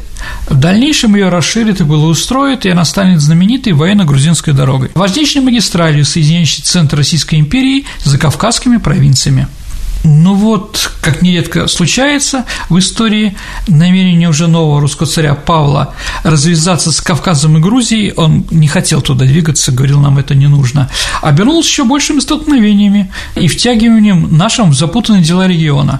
В 0.49 0.55
дальнейшем 0.55 1.15
ее 1.15 1.29
расширит 1.29 1.81
и 1.81 1.83
благоустроит, 1.83 2.65
и 2.65 2.69
она 2.69 2.85
станет 2.85 3.21
знаменитой 3.21 3.73
военно-грузинской 3.73 4.53
дорогой, 4.53 4.91
важнейшей 4.95 5.41
магистралью, 5.41 6.05
соединяющей 6.05 6.63
центр 6.63 6.97
Российской 6.97 7.35
империи 7.35 7.85
с 7.99 8.09
закавказскими 8.09 8.77
провинциями. 8.77 9.47
Ну 10.09 10.35
вот, 10.35 10.89
как 11.01 11.21
нередко 11.21 11.67
случается 11.67 12.45
в 12.69 12.79
истории, 12.79 13.35
намерение 13.67 14.29
уже 14.29 14.47
нового 14.47 14.79
русского 14.79 15.05
царя 15.05 15.35
Павла 15.35 15.95
развязаться 16.23 16.93
с 16.93 17.01
Кавказом 17.01 17.57
и 17.57 17.59
Грузией, 17.59 18.13
он 18.15 18.45
не 18.49 18.69
хотел 18.69 19.01
туда 19.01 19.25
двигаться, 19.25 19.73
говорил, 19.73 19.99
нам 19.99 20.17
это 20.17 20.33
не 20.33 20.47
нужно, 20.47 20.89
обернулся 21.21 21.67
еще 21.67 21.83
большими 21.83 22.21
столкновениями 22.21 23.11
и 23.35 23.49
втягиванием 23.49 24.29
нашим 24.37 24.71
в 24.71 24.75
запутанные 24.75 25.23
дела 25.23 25.45
региона. 25.45 25.99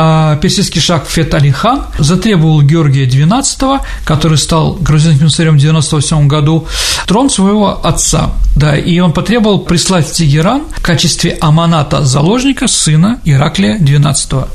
А 0.00 0.36
персидский 0.36 0.80
шаг 0.80 1.08
Фет 1.08 1.34
Али 1.34 1.50
хан 1.50 1.86
затребовал 1.98 2.62
Георгия 2.62 3.04
XII, 3.04 3.80
который 4.04 4.38
стал 4.38 4.74
грузинским 4.74 5.28
царем 5.28 5.56
в 5.56 5.58
98 5.58 6.28
году, 6.28 6.68
трон 7.08 7.28
своего 7.28 7.84
отца, 7.84 8.30
да, 8.54 8.76
и 8.76 9.00
он 9.00 9.12
потребовал 9.12 9.58
прислать 9.58 10.06
в 10.06 10.12
Тегеран 10.12 10.62
в 10.70 10.82
качестве 10.82 11.36
аманата 11.40 12.04
заложника 12.04 12.68
сына 12.68 13.18
Ираклия 13.24 13.76
XII. 13.76 14.46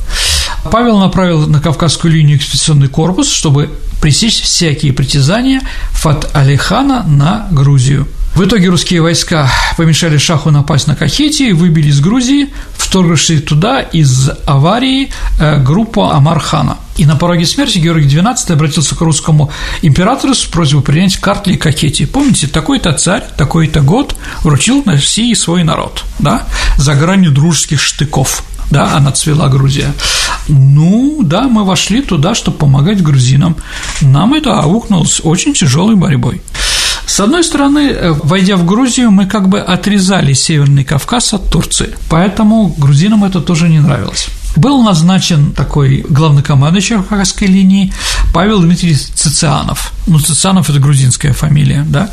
Павел 0.71 0.97
направил 0.97 1.45
на 1.45 1.59
Кавказскую 1.59 2.13
линию 2.13 2.37
экспедиционный 2.37 2.87
корпус, 2.87 3.29
чтобы 3.29 3.69
пресечь 3.99 4.41
всякие 4.41 4.93
притязания 4.93 5.61
Фат 5.91 6.33
Алихана 6.33 7.03
на 7.03 7.47
Грузию. 7.51 8.07
В 8.35 8.43
итоге 8.43 8.69
русские 8.69 9.01
войска 9.01 9.47
помешали 9.77 10.17
шаху 10.17 10.49
напасть 10.49 10.87
на 10.87 10.95
Кахетии, 10.95 11.51
выбили 11.51 11.89
из 11.89 11.99
Грузии, 11.99 12.51
вторгшись 12.75 13.43
туда 13.43 13.81
из 13.81 14.27
аварии 14.47 15.11
э, 15.39 15.61
группу 15.61 16.03
Амархана. 16.05 16.77
И 16.97 17.05
на 17.05 17.15
пороге 17.15 17.45
смерти 17.45 17.77
Георгий 17.77 18.07
XII 18.07 18.53
обратился 18.53 18.95
к 18.95 19.01
русскому 19.01 19.51
императору 19.83 20.33
с 20.33 20.45
просьбой 20.45 20.81
принять 20.81 21.17
Картли 21.17 21.53
и 21.53 21.57
Кахетии. 21.57 22.05
Помните, 22.05 22.47
такой-то 22.47 22.91
царь, 22.93 23.23
такой-то 23.37 23.81
год 23.81 24.15
вручил 24.41 24.81
на 24.83 24.93
России 24.93 25.35
свой 25.35 25.63
народ, 25.63 26.03
да, 26.17 26.47
за 26.77 26.95
гранью 26.95 27.31
дружеских 27.31 27.79
штыков. 27.79 28.43
да, 28.71 28.95
она 28.95 29.11
цвела 29.11 29.47
Грузия. 29.47 29.93
Ну, 30.47 31.19
да, 31.21 31.43
мы 31.43 31.63
вошли 31.63 32.01
туда, 32.01 32.33
чтобы 32.33 32.57
помогать 32.57 33.03
грузинам. 33.03 33.57
Нам 34.01 34.33
это 34.33 34.59
аукнулось 34.59 35.21
очень 35.23 35.53
тяжелой 35.53 35.95
борьбой. 35.95 36.41
С 37.05 37.19
одной 37.19 37.43
стороны, 37.43 37.89
э, 37.89 38.11
войдя 38.23 38.55
в 38.55 38.65
Грузию, 38.65 39.11
мы 39.11 39.25
как 39.25 39.49
бы 39.49 39.59
отрезали 39.59 40.33
Северный 40.33 40.83
Кавказ 40.83 41.33
от 41.33 41.49
Турции, 41.49 41.95
поэтому 42.09 42.73
грузинам 42.77 43.23
это 43.23 43.41
тоже 43.41 43.69
не 43.69 43.79
нравилось. 43.79 44.29
Был 44.55 44.83
назначен 44.83 45.51
такой 45.51 46.05
главнокомандующий 46.07 46.97
Кавказской 46.97 47.45
линии 47.45 47.91
Павел 48.33 48.61
Дмитриевич 48.61 49.01
Цицианов. 49.15 49.91
Ну, 50.05 50.19
Цицианов– 50.19 50.69
это 50.69 50.79
грузинская 50.79 51.33
фамилия, 51.33 51.85
да? 51.87 52.09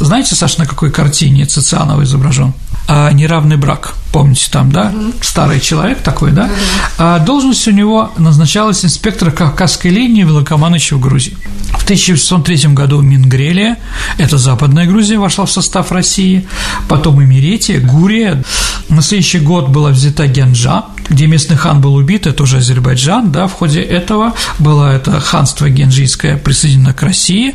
Знаете, 0.00 0.34
Саша, 0.34 0.60
на 0.60 0.66
какой 0.66 0.90
картине 0.90 1.44
Цицианова 1.44 2.02
изображен? 2.02 2.54
А, 2.86 3.10
неравный 3.12 3.56
брак, 3.56 3.94
помните 4.12 4.48
там, 4.50 4.70
да, 4.70 4.92
угу. 4.94 5.12
старый 5.22 5.58
человек 5.58 6.02
такой, 6.02 6.32
да, 6.32 6.44
угу. 6.44 6.52
а, 6.98 7.18
должность 7.18 7.66
у 7.66 7.70
него 7.70 8.12
назначалась 8.18 8.84
инспектора 8.84 9.30
Кавказской 9.30 9.88
линии 9.88 10.22
велокомандующего 10.22 10.98
Грузии. 10.98 11.36
В 11.78 11.84
1803 11.84 12.72
году 12.72 13.00
Мингрелия, 13.02 13.78
это 14.18 14.38
Западная 14.38 14.86
Грузия, 14.86 15.18
вошла 15.18 15.44
в 15.44 15.50
состав 15.50 15.92
России, 15.92 16.48
потом 16.88 17.22
Эмеретия, 17.22 17.80
Гурия. 17.80 18.42
На 18.88 19.02
следующий 19.02 19.40
год 19.40 19.68
была 19.68 19.90
взята 19.90 20.26
Генджа, 20.26 20.86
где 21.08 21.26
местный 21.26 21.56
хан 21.56 21.80
был 21.80 21.94
убит, 21.94 22.26
это 22.26 22.42
уже 22.42 22.58
Азербайджан, 22.58 23.32
да, 23.32 23.46
в 23.46 23.52
ходе 23.52 23.80
этого 23.80 24.34
было 24.58 24.92
это 24.92 25.20
ханство 25.20 25.68
генджийское 25.68 26.36
присоединено 26.36 26.94
к 26.94 27.02
России, 27.02 27.54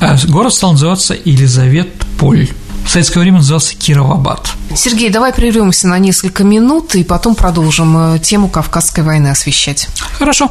а 0.00 0.16
город 0.28 0.54
стал 0.54 0.72
называться 0.72 1.14
Елизаветполь 1.24 2.48
в 2.88 2.90
советское 2.90 3.20
время 3.20 3.38
назывался 3.38 3.74
Кировабад. 3.74 4.50
Сергей, 4.74 5.10
давай 5.10 5.34
прервемся 5.34 5.88
на 5.88 5.98
несколько 5.98 6.42
минут 6.42 6.94
и 6.94 7.04
потом 7.04 7.34
продолжим 7.34 8.14
э, 8.14 8.18
тему 8.18 8.48
Кавказской 8.48 9.04
войны 9.04 9.28
освещать. 9.28 9.88
Хорошо. 10.18 10.50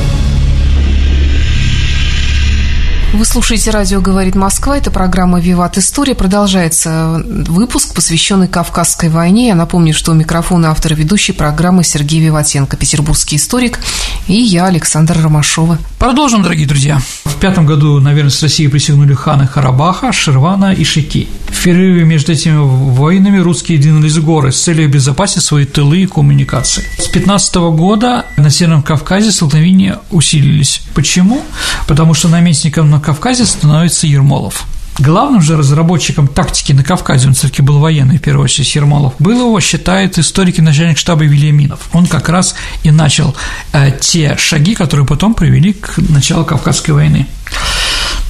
Вы 3.13 3.25
слушаете 3.25 3.71
«Радио 3.71 3.99
говорит 3.99 4.35
Москва». 4.35 4.77
Это 4.77 4.89
программа 4.89 5.41
«Виват 5.41 5.77
История». 5.77 6.15
Продолжается 6.15 7.21
выпуск, 7.25 7.93
посвященный 7.93 8.47
Кавказской 8.47 9.09
войне. 9.09 9.49
Я 9.49 9.55
напомню, 9.55 9.93
что 9.93 10.13
у 10.13 10.15
микрофона 10.15 10.71
автор 10.71 10.95
ведущей 10.95 11.33
программы 11.33 11.83
Сергей 11.83 12.21
Виватенко, 12.21 12.77
петербургский 12.77 13.35
историк, 13.35 13.79
и 14.27 14.35
я, 14.35 14.67
Александр 14.67 15.17
Ромашова. 15.21 15.77
Продолжим, 15.99 16.41
дорогие 16.41 16.65
друзья. 16.65 17.01
В 17.25 17.35
пятом 17.35 17.65
году, 17.65 17.99
наверное, 17.99 18.31
с 18.31 18.41
Россией 18.41 18.69
присягнули 18.69 19.13
ханы 19.13 19.45
Харабаха, 19.45 20.13
Ширвана 20.13 20.71
и 20.71 20.85
Шики. 20.85 21.27
В 21.49 21.63
перерыве 21.63 22.05
между 22.05 22.31
этими 22.31 22.57
войнами 22.57 23.39
русские 23.39 23.77
двинулись 23.77 24.15
в 24.15 24.23
горы 24.23 24.53
с 24.53 24.61
целью 24.61 24.85
обезопасить 24.85 25.43
свои 25.43 25.65
тылы 25.65 26.03
и 26.03 26.07
коммуникации. 26.07 26.85
С 26.97 27.09
15 27.09 27.55
года 27.55 28.25
на 28.37 28.49
Северном 28.49 28.83
Кавказе 28.83 29.33
столкновения 29.33 29.99
усилились. 30.11 30.81
Почему? 30.95 31.43
Потому 31.87 32.13
что 32.13 32.29
наместником 32.29 32.89
на 32.89 33.00
Кавказе 33.01 33.45
становится 33.45 34.07
Ермолов. 34.07 34.65
Главным 34.99 35.41
же 35.41 35.57
разработчиком 35.57 36.27
тактики 36.27 36.73
на 36.73 36.83
Кавказе, 36.83 37.27
он 37.27 37.33
все-таки 37.33 37.61
был 37.61 37.79
военный, 37.79 38.17
в 38.17 38.21
первую 38.21 38.43
очередь, 38.43 38.75
Ермолов, 38.75 39.13
был 39.19 39.39
его, 39.47 39.59
считает 39.59 40.19
историки 40.19 40.61
начальник 40.61 40.97
штаба 40.97 41.23
Вильяминов. 41.23 41.89
Он 41.93 42.05
как 42.05 42.29
раз 42.29 42.55
и 42.83 42.91
начал 42.91 43.35
э, 43.73 43.91
те 43.99 44.37
шаги, 44.37 44.75
которые 44.75 45.07
потом 45.07 45.33
привели 45.33 45.73
к 45.73 45.97
началу 45.97 46.45
Кавказской 46.45 46.91
войны 46.91 47.27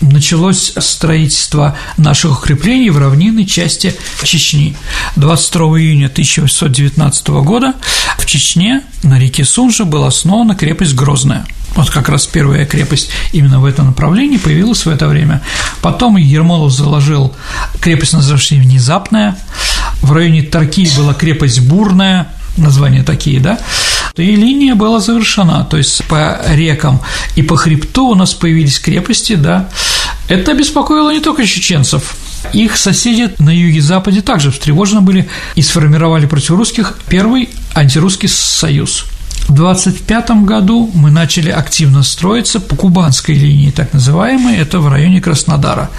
началось 0.01 0.73
строительство 0.77 1.77
наших 1.97 2.39
укреплений 2.39 2.89
в 2.89 2.97
равнинной 2.97 3.45
части 3.45 3.95
Чечни. 4.23 4.75
22 5.15 5.62
июня 5.79 6.07
1819 6.07 7.27
года 7.27 7.75
в 8.17 8.25
Чечне 8.25 8.81
на 9.03 9.19
реке 9.19 9.45
Сунжа 9.45 9.86
была 9.86 10.07
основана 10.07 10.55
крепость 10.55 10.95
Грозная– 10.95 11.45
вот 11.75 11.89
как 11.89 12.10
раз 12.10 12.27
первая 12.27 12.65
крепость 12.65 13.10
именно 13.31 13.60
в 13.60 13.65
этом 13.65 13.88
направлении 13.88 14.38
появилась 14.38 14.86
в 14.86 14.89
это 14.89 15.07
время. 15.07 15.41
Потом 15.81 16.17
Ермолов 16.17 16.71
заложил 16.71 17.34
крепость, 17.79 18.13
называвшаяся 18.13 18.63
«Внезапная». 18.63 19.38
В 20.01 20.12
районе 20.12 20.43
Тарки 20.43 20.89
была 20.97 21.13
крепость 21.13 21.62
«Бурная», 21.62 22.27
названия 22.57 23.03
такие, 23.03 23.39
да, 23.39 23.60
и 24.17 24.36
линия 24.36 24.75
была 24.75 24.99
завершена, 24.99 25.63
то 25.63 25.77
есть 25.77 26.03
по 26.05 26.41
рекам 26.49 27.01
и 27.36 27.41
по 27.41 27.55
хребту 27.55 28.07
у 28.07 28.15
нас 28.15 28.34
появились 28.34 28.79
крепости, 28.79 29.36
да. 29.36 29.69
Это 30.27 30.53
беспокоило 30.53 31.12
не 31.12 31.21
только 31.21 31.45
чеченцев, 31.45 32.15
их 32.53 32.75
соседи 32.77 33.29
на 33.39 33.55
юге-западе 33.55 34.21
также 34.21 34.51
встревожены 34.51 35.01
были 35.01 35.29
и 35.55 35.62
сформировали 35.62 36.25
против 36.25 36.51
русских 36.51 36.97
первый 37.07 37.49
антирусский 37.73 38.27
союз– 38.27 39.05
в 39.52 39.54
25 39.54 40.46
году 40.46 40.90
мы 40.94 41.12
начали 41.12 41.50
активно 41.50 42.04
строиться 42.04 42.62
по 42.62 42.78
кубанской 42.78 43.36
линии, 43.36 43.70
так 43.70 43.92
называемой, 43.92 44.56
это 44.56 44.80
в 44.80 44.88
районе 44.88 45.20
Краснодара. 45.20 45.90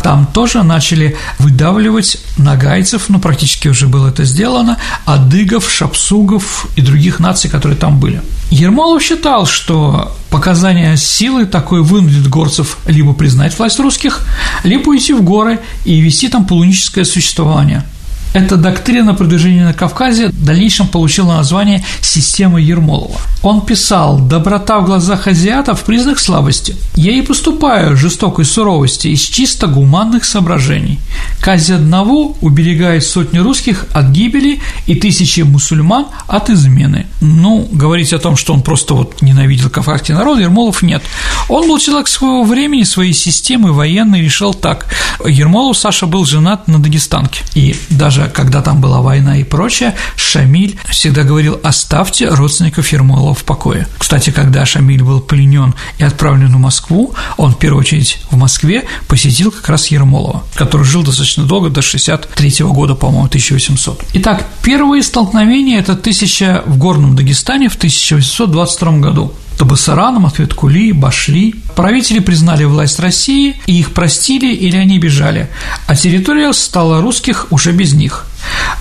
Там 0.00 0.26
тоже 0.26 0.62
начали 0.62 1.16
выдавливать 1.40 2.18
нагайцев, 2.38 3.08
ну, 3.08 3.18
практически 3.18 3.66
уже 3.66 3.88
было 3.88 4.10
это 4.10 4.22
сделано, 4.22 4.78
адыгов, 5.06 5.68
шапсугов 5.68 6.68
и 6.76 6.82
других 6.82 7.18
наций, 7.18 7.50
которые 7.50 7.76
там 7.76 7.98
были. 7.98 8.22
Ермолов 8.50 9.02
считал, 9.02 9.44
что 9.44 10.16
показания 10.30 10.96
силы 10.96 11.46
такой 11.46 11.82
вынудит 11.82 12.28
горцев 12.28 12.78
либо 12.86 13.12
признать 13.12 13.58
власть 13.58 13.80
русских, 13.80 14.24
либо 14.62 14.88
уйти 14.90 15.14
в 15.14 15.22
горы 15.22 15.58
и 15.84 16.00
вести 16.00 16.28
там 16.28 16.46
полуническое 16.46 17.02
существование– 17.02 17.82
эта 18.32 18.56
доктрина 18.56 19.14
продвижения 19.14 19.64
на 19.64 19.74
Кавказе 19.74 20.28
в 20.28 20.44
дальнейшем 20.44 20.86
получила 20.86 21.34
название 21.34 21.84
«Система 22.00 22.60
Ермолова». 22.60 23.20
Он 23.42 23.60
писал 23.62 24.20
«Доброта 24.20 24.78
в 24.80 24.86
глазах 24.86 25.26
азиатов– 25.26 25.82
признак 25.86 26.18
слабости. 26.18 26.76
Я 26.94 27.12
и 27.12 27.22
поступаю 27.22 27.96
жестокой 27.96 28.44
суровости 28.44 29.08
из 29.08 29.20
чисто 29.20 29.66
гуманных 29.66 30.24
соображений. 30.24 31.00
Кази 31.40 31.72
одного 31.72 32.36
уберегает 32.40 33.04
сотни 33.04 33.38
русских 33.38 33.86
от 33.92 34.10
гибели 34.10 34.60
и 34.86 34.94
тысячи 34.94 35.40
мусульман 35.40 36.06
от 36.28 36.50
измены». 36.50 37.06
Ну, 37.20 37.68
говорить 37.72 38.12
о 38.12 38.18
том, 38.18 38.36
что 38.36 38.54
он 38.54 38.62
просто 38.62 38.94
вот 38.94 39.22
ненавидел 39.22 39.70
кавказский 39.70 40.14
народ, 40.14 40.38
Ермолов 40.38 40.82
нет. 40.82 41.02
Он 41.48 41.66
был 41.66 41.78
человек 41.78 42.08
своего 42.08 42.44
времени, 42.44 42.84
своей 42.84 43.12
системы 43.12 43.72
военной, 43.72 44.22
решил 44.22 44.54
так. 44.54 44.86
Ермолов 45.24 45.76
Саша 45.76 46.06
был 46.06 46.24
женат 46.24 46.68
на 46.68 46.78
дагестанке. 46.78 47.42
И 47.54 47.74
даже 47.90 48.19
даже 48.20 48.32
когда 48.32 48.60
там 48.62 48.80
была 48.80 49.00
война 49.00 49.38
и 49.38 49.44
прочее, 49.44 49.94
Шамиль 50.16 50.78
всегда 50.90 51.22
говорил 51.22 51.58
«оставьте 51.62 52.28
родственников 52.28 52.92
Ермолова 52.92 53.34
в 53.34 53.44
покое». 53.44 53.86
Кстати, 53.98 54.30
когда 54.30 54.66
Шамиль 54.66 55.02
был 55.02 55.20
пленен 55.20 55.74
и 55.98 56.04
отправлен 56.04 56.54
в 56.54 56.58
Москву, 56.58 57.14
он 57.36 57.52
в 57.52 57.58
первую 57.58 57.80
очередь 57.80 58.18
в 58.30 58.36
Москве 58.36 58.84
посетил 59.08 59.50
как 59.50 59.68
раз 59.68 59.88
Ермолова, 59.88 60.44
который 60.54 60.84
жил 60.84 61.02
достаточно 61.02 61.44
долго, 61.44 61.70
до 61.70 61.82
63 61.82 62.64
года, 62.66 62.94
по-моему, 62.94 63.26
1800. 63.26 64.04
Итак, 64.14 64.46
первые 64.62 65.02
столкновения– 65.02 65.78
это 65.80 65.96
тысяча 65.96 66.62
в 66.66 66.76
Горном 66.76 67.16
Дагестане 67.16 67.68
в 67.68 67.76
1822 67.76 68.92
году. 68.98 69.32
Табасараном, 69.60 70.24
Атветкули, 70.24 70.92
Башли. 70.92 71.54
Правители 71.76 72.20
признали 72.20 72.64
власть 72.64 72.98
России 72.98 73.56
и 73.66 73.78
их 73.78 73.92
простили 73.92 74.54
или 74.54 74.74
они 74.74 74.98
бежали, 74.98 75.50
а 75.86 75.94
территория 75.94 76.50
стала 76.54 77.02
русских 77.02 77.46
уже 77.50 77.72
без 77.72 77.92
них. 77.92 78.24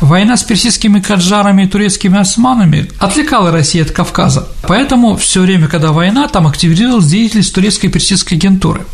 Война 0.01 0.37
с 0.37 0.43
персидскими 0.43 0.99
каджарами 0.99 1.63
и 1.63 1.67
турецкими 1.67 2.19
османами 2.19 2.89
отвлекала 2.99 3.51
Россию 3.51 3.85
от 3.85 3.91
Кавказа, 3.91 4.47
поэтому 4.61 5.17
все 5.17 5.41
время, 5.41 5.67
когда 5.67 5.91
война, 5.91 6.27
там 6.27 6.47
активизировалась 6.47 7.07
деятельность 7.07 7.53
турецкой 7.53 7.87
и 7.87 7.89
персидской 7.89 8.37
агентуры. 8.37 8.85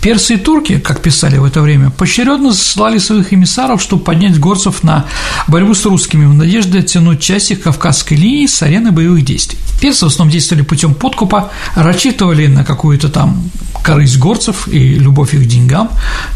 Персы 0.00 0.34
и 0.34 0.36
турки, 0.36 0.78
как 0.78 1.02
писали 1.02 1.38
в 1.38 1.44
это 1.44 1.60
время, 1.60 1.90
поочередно 1.90 2.52
ссылали 2.52 2.98
своих 2.98 3.32
эмиссаров, 3.32 3.82
чтобы 3.82 4.04
поднять 4.04 4.38
горцев 4.38 4.84
на 4.84 5.06
борьбу 5.48 5.74
с 5.74 5.84
русскими 5.84 6.26
в 6.26 6.34
надежде 6.34 6.78
оттянуть 6.78 7.20
часть 7.20 7.50
их 7.50 7.62
кавказской 7.62 8.14
линии 8.14 8.46
с 8.46 8.62
арены 8.62 8.92
боевых 8.92 9.24
действий. 9.24 9.58
Персы 9.80 10.04
в 10.04 10.08
основном 10.08 10.32
действовали 10.32 10.62
путем 10.62 10.94
подкупа, 10.94 11.50
рассчитывали 11.74 12.46
на 12.46 12.64
какую-то 12.64 13.08
там 13.08 13.50
корысть 13.82 14.18
горцев 14.18 14.68
и 14.68 14.94
любовь 14.94 15.34
их 15.34 15.44
к 15.44 15.46
деньгам. 15.46 15.90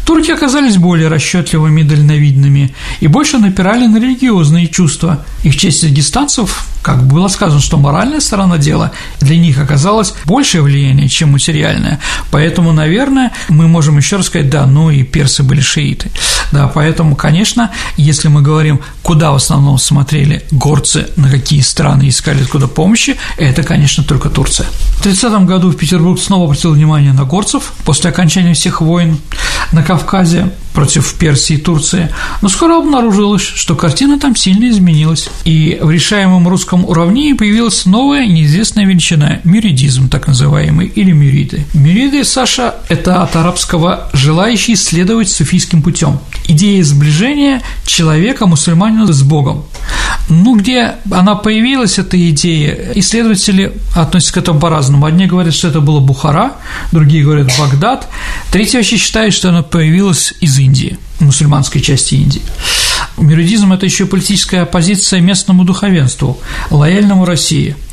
Турки 0.05 0.31
оказались 0.31 0.77
более 0.77 1.09
расчетливыми 1.09 1.81
и 1.81 1.83
дальновидными 1.83 2.73
и 3.01 3.07
больше 3.07 3.37
напирали 3.37 3.87
на 3.87 3.97
религиозные 3.97 4.67
чувства. 4.67 5.25
Их 5.43 5.57
часть 5.57 5.81
дагестанцев 5.81 6.65
как 6.81 7.03
было 7.03 7.27
сказано, 7.27 7.61
что 7.61 7.77
моральная 7.77 8.19
сторона 8.19 8.57
дела 8.57 8.91
для 9.19 9.37
них 9.37 9.59
оказалась 9.59 10.13
большее 10.25 10.61
влияние, 10.61 11.07
чем 11.07 11.31
материальное. 11.31 11.99
Поэтому, 12.31 12.71
наверное, 12.73 13.31
мы 13.49 13.67
можем 13.67 13.97
еще 13.97 14.17
раз 14.17 14.27
сказать, 14.27 14.49
да, 14.49 14.65
ну 14.65 14.89
и 14.89 15.03
персы 15.03 15.43
были 15.43 15.61
шииты. 15.61 16.11
Да, 16.51 16.67
поэтому, 16.67 17.15
конечно, 17.15 17.71
если 17.97 18.27
мы 18.27 18.41
говорим, 18.41 18.81
куда 19.03 19.31
в 19.31 19.35
основном 19.35 19.77
смотрели 19.77 20.43
горцы, 20.51 21.07
на 21.15 21.29
какие 21.29 21.61
страны 21.61 22.09
искали 22.09 22.43
откуда 22.43 22.67
помощи, 22.67 23.17
это, 23.37 23.63
конечно, 23.63 24.03
только 24.03 24.29
Турция. 24.29 24.67
В 24.97 25.03
30 25.03 25.45
году 25.45 25.69
в 25.69 25.77
Петербург 25.77 26.19
снова 26.19 26.45
обратил 26.45 26.73
внимание 26.73 27.13
на 27.13 27.23
горцев 27.23 27.73
после 27.85 28.09
окончания 28.09 28.53
всех 28.53 28.81
войн 28.81 29.17
на 29.71 29.83
Кавказе 29.83 30.51
против 30.73 31.13
Персии 31.15 31.55
и 31.55 31.57
Турции, 31.57 32.09
но 32.41 32.49
скоро 32.49 32.77
обнаружилось, 32.77 33.41
что 33.41 33.75
картина 33.75 34.19
там 34.19 34.35
сильно 34.35 34.69
изменилась, 34.69 35.29
и 35.45 35.77
в 35.81 35.91
решаемом 35.91 36.47
русском 36.47 36.85
уравнении 36.85 37.33
появилась 37.33 37.85
новая 37.85 38.25
неизвестная 38.25 38.85
величина– 38.85 39.39
мюридизм, 39.43 40.09
так 40.09 40.27
называемый, 40.27 40.87
или 40.87 41.11
мюриды. 41.11 41.65
Мюриды, 41.73 42.23
Саша, 42.23 42.75
это 42.89 43.21
от 43.21 43.35
арабского 43.35 44.09
«желающий 44.13 44.75
следовать 44.75 45.29
суфийским 45.29 45.81
путем». 45.81 46.19
Идея 46.47 46.83
сближения 46.83 47.61
человека, 47.85 48.47
мусульманина 48.47 49.11
с 49.11 49.21
Богом. 49.23 49.65
Ну, 50.29 50.55
где 50.55 50.95
она 51.11 51.35
появилась, 51.35 51.99
эта 51.99 52.17
идея, 52.29 52.93
исследователи 52.95 53.73
относятся 53.95 54.33
к 54.33 54.37
этому 54.37 54.59
по-разному. 54.59 55.05
Одни 55.05 55.25
говорят, 55.25 55.53
что 55.53 55.67
это 55.67 55.81
было 55.81 55.99
Бухара, 55.99 56.53
другие 56.91 57.23
говорят 57.23 57.51
Багдад, 57.59 58.07
третьи 58.51 58.77
вообще 58.77 58.97
считают, 58.97 59.33
что 59.33 59.49
она 59.49 59.61
появилась 59.61 60.33
из 60.39 60.57
Индии, 60.63 60.97
мусульманской 61.19 61.81
части 61.81 62.15
Индии. 62.15 62.41
Мюридизм– 63.17 63.73
это 63.73 63.85
еще 63.85 64.05
политическая 64.05 64.61
оппозиция 64.61 65.21
местному 65.21 65.63
духовенству, 65.63 66.39
лояльному 66.69 67.25
России– 67.25 67.75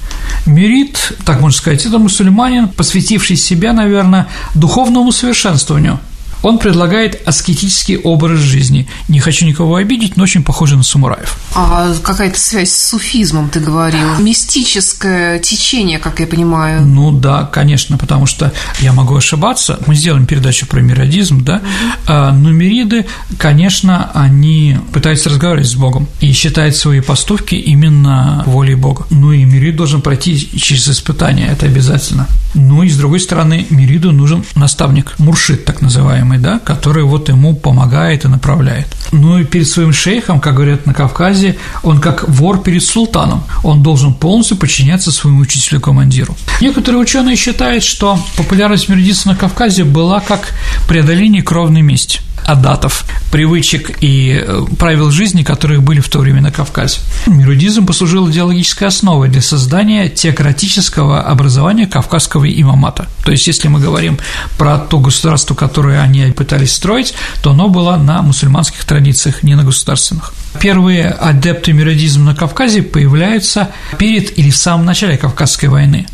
Мюрид, 0.46 1.12
так 1.24 1.40
можно 1.40 1.56
сказать, 1.56 1.84
это 1.84 1.98
мусульманин, 1.98 2.68
посвятивший 2.68 3.36
себя, 3.36 3.72
наверное, 3.72 4.28
духовному 4.54 5.12
совершенствованию, 5.12 6.00
он 6.42 6.58
предлагает 6.58 7.26
аскетический 7.26 7.96
образ 7.96 8.38
жизни. 8.38 8.88
Не 9.08 9.20
хочу 9.20 9.46
никого 9.46 9.76
обидеть, 9.76 10.16
но 10.16 10.24
очень 10.24 10.42
похоже 10.42 10.76
на 10.76 10.82
самураев. 10.82 11.38
А 11.54 11.92
какая-то 12.02 12.38
связь 12.38 12.70
с 12.70 12.88
суфизмом, 12.88 13.48
ты 13.48 13.60
говорил? 13.60 14.18
Мистическое 14.18 15.38
течение, 15.38 15.98
как 15.98 16.20
я 16.20 16.26
понимаю. 16.26 16.82
Ну 16.82 17.12
да, 17.12 17.44
конечно, 17.44 17.98
потому 17.98 18.26
что 18.26 18.52
я 18.80 18.92
могу 18.92 19.16
ошибаться. 19.16 19.78
Мы 19.86 19.94
сделаем 19.94 20.26
передачу 20.26 20.66
про 20.66 20.80
миродизм, 20.80 21.44
да? 21.44 21.62
А, 22.06 22.32
но 22.32 22.50
мириды, 22.50 23.06
конечно, 23.38 24.10
они 24.14 24.76
пытаются 24.92 25.30
разговаривать 25.30 25.68
с 25.68 25.74
Богом 25.74 26.08
и 26.20 26.32
считают 26.32 26.76
свои 26.76 27.00
поступки 27.00 27.54
именно 27.54 28.42
волей 28.46 28.74
Бога. 28.74 29.06
Ну 29.10 29.32
и 29.32 29.44
мирид 29.44 29.76
должен 29.76 30.02
пройти 30.02 30.38
через 30.58 30.88
испытания, 30.88 31.48
это 31.48 31.66
обязательно. 31.66 32.28
Ну 32.54 32.82
и 32.82 32.88
с 32.88 32.96
другой 32.96 33.20
стороны, 33.20 33.66
мириду 33.70 34.12
нужен 34.12 34.44
наставник, 34.54 35.18
муршит 35.18 35.64
так 35.64 35.82
называемый 35.82 36.27
уважаемый, 36.28 36.38
да, 36.38 36.58
который 36.58 37.04
вот 37.04 37.28
ему 37.28 37.54
помогает 37.54 38.24
и 38.24 38.28
направляет. 38.28 38.86
Ну 39.12 39.38
и 39.38 39.44
перед 39.44 39.66
своим 39.66 39.92
шейхом, 39.92 40.40
как 40.40 40.54
говорят 40.54 40.86
на 40.86 40.94
Кавказе, 40.94 41.56
он 41.82 42.00
как 42.00 42.28
вор 42.28 42.62
перед 42.62 42.82
султаном, 42.82 43.42
он 43.64 43.82
должен 43.82 44.14
полностью 44.14 44.56
подчиняться 44.56 45.10
своему 45.10 45.40
учителю-командиру. 45.40 46.36
Некоторые 46.60 47.00
ученые 47.00 47.36
считают, 47.36 47.84
что 47.84 48.18
популярность 48.36 48.88
меридиса 48.88 49.28
на 49.28 49.36
Кавказе 49.36 49.84
была 49.84 50.20
как 50.20 50.52
преодоление 50.88 51.42
кровной 51.42 51.82
мести 51.82 52.20
адатов, 52.46 53.04
привычек 53.30 53.98
и 54.00 54.42
э, 54.42 54.62
правил 54.78 55.10
жизни, 55.10 55.42
которые 55.42 55.80
были 55.80 56.00
в 56.00 56.08
то 56.08 56.18
время 56.18 56.40
на 56.40 56.50
Кавказе. 56.50 57.00
Мирудизм 57.26 57.86
послужил 57.86 58.30
идеологической 58.30 58.88
основой 58.88 59.28
для 59.28 59.42
создания 59.42 60.08
теократического 60.08 61.22
образования 61.22 61.86
кавказского 61.86 62.48
имамата. 62.48 63.06
То 63.24 63.32
есть, 63.32 63.46
если 63.46 63.68
мы 63.68 63.80
говорим 63.80 64.18
про 64.56 64.78
то 64.78 64.98
государство, 64.98 65.54
которое 65.54 66.00
они 66.00 66.32
пытались 66.32 66.72
строить, 66.72 67.14
то 67.42 67.50
оно 67.50 67.68
было 67.68 67.96
на 67.96 68.22
мусульманских 68.22 68.84
традициях, 68.84 69.42
не 69.42 69.54
на 69.54 69.64
государственных. 69.64 70.32
Первые 70.60 71.08
адепты 71.08 71.72
миродизма 71.72 72.32
на 72.32 72.34
Кавказе 72.34 72.82
появляются 72.82 73.68
перед 73.98 74.36
или 74.38 74.50
в 74.50 74.56
самом 74.56 74.86
начале 74.86 75.16
Кавказской 75.16 75.66
войны, 75.66 76.06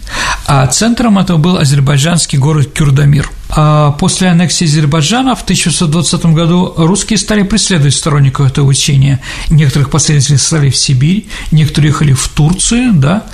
а 0.46 0.66
центром 0.66 1.18
этого 1.18 1.38
был 1.38 1.56
азербайджанский 1.56 2.38
город 2.38 2.72
Кюрдамир. 2.74 3.30
А 3.56 3.92
после 3.92 4.28
аннексии 4.28 4.66
Азербайджана 4.66 5.36
в 5.36 5.42
1920 5.42 6.26
году 6.26 6.74
русские 6.76 7.18
стали 7.18 7.42
преследовать 7.42 7.94
сторонников 7.94 8.50
этого 8.50 8.66
учения. 8.66 9.20
Некоторых 9.48 9.90
последователей 9.90 10.38
стали 10.38 10.70
в 10.70 10.76
Сибирь, 10.76 11.28
некоторые 11.52 11.90
ехали 11.90 12.12
в 12.12 12.26
Турцию, 12.28 12.94
да, 12.94 13.24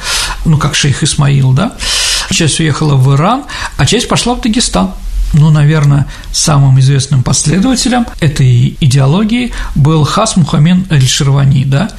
ну, 0.44 0.58
как 0.58 0.74
шейх 0.74 1.02
Исмаил, 1.02 1.52
да, 1.52 1.76
часть 2.30 2.60
уехала 2.60 2.96
в 2.96 3.14
Иран, 3.14 3.44
а 3.76 3.86
часть 3.86 4.08
пошла 4.08 4.34
в 4.34 4.42
Дагестан 4.42 4.92
ну, 5.32 5.50
наверное, 5.50 6.06
самым 6.32 6.78
известным 6.80 7.22
последователем 7.22 8.06
этой 8.20 8.76
идеологии 8.80 9.52
был 9.74 10.04
Хас 10.04 10.36
Мухаммед 10.36 10.90
Аль-Ширвани, 10.90 11.64
да, 11.64 11.90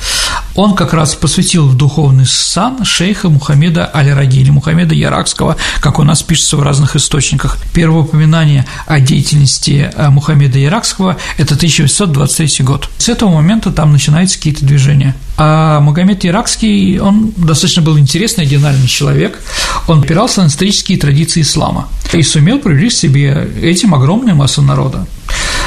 он 0.55 0.75
как 0.75 0.93
раз 0.93 1.15
посвятил 1.15 1.67
в 1.67 1.77
духовный 1.77 2.25
сан 2.25 2.83
шейха 2.83 3.29
Мухаммеда 3.29 3.89
Аль-Раги 3.93 4.39
или 4.39 4.49
Мухаммеда 4.49 4.93
Яракского, 4.93 5.55
как 5.79 5.99
у 5.99 6.03
нас 6.03 6.23
пишется 6.23 6.57
в 6.57 6.63
разных 6.63 6.95
источниках. 6.95 7.57
Первое 7.73 8.01
упоминание 8.01 8.65
о 8.85 8.99
деятельности 8.99 9.91
э, 9.93 10.09
Мухаммеда 10.09 10.59
Яракского– 10.59 11.17
это 11.37 11.55
1823 11.55 12.65
год. 12.65 12.89
С 12.97 13.07
этого 13.09 13.29
момента 13.29 13.71
там 13.71 13.93
начинаются 13.93 14.37
какие-то 14.37 14.65
движения. 14.65 15.15
А 15.37 15.79
Магомед 15.79 16.25
Иракский, 16.25 16.99
он 16.99 17.33
достаточно 17.37 17.81
был 17.81 17.97
интересный, 17.97 18.43
оригинальный 18.43 18.87
человек. 18.87 19.39
Он 19.87 20.01
опирался 20.01 20.43
на 20.43 20.47
исторические 20.47 20.97
традиции 20.97 21.41
ислама 21.41 21.87
и 22.13 22.21
сумел 22.21 22.59
привлечь 22.59 22.93
к 22.93 22.97
себе 22.97 23.49
этим 23.61 23.95
огромную 23.95 24.35
массу 24.35 24.61
народа. 24.61 25.07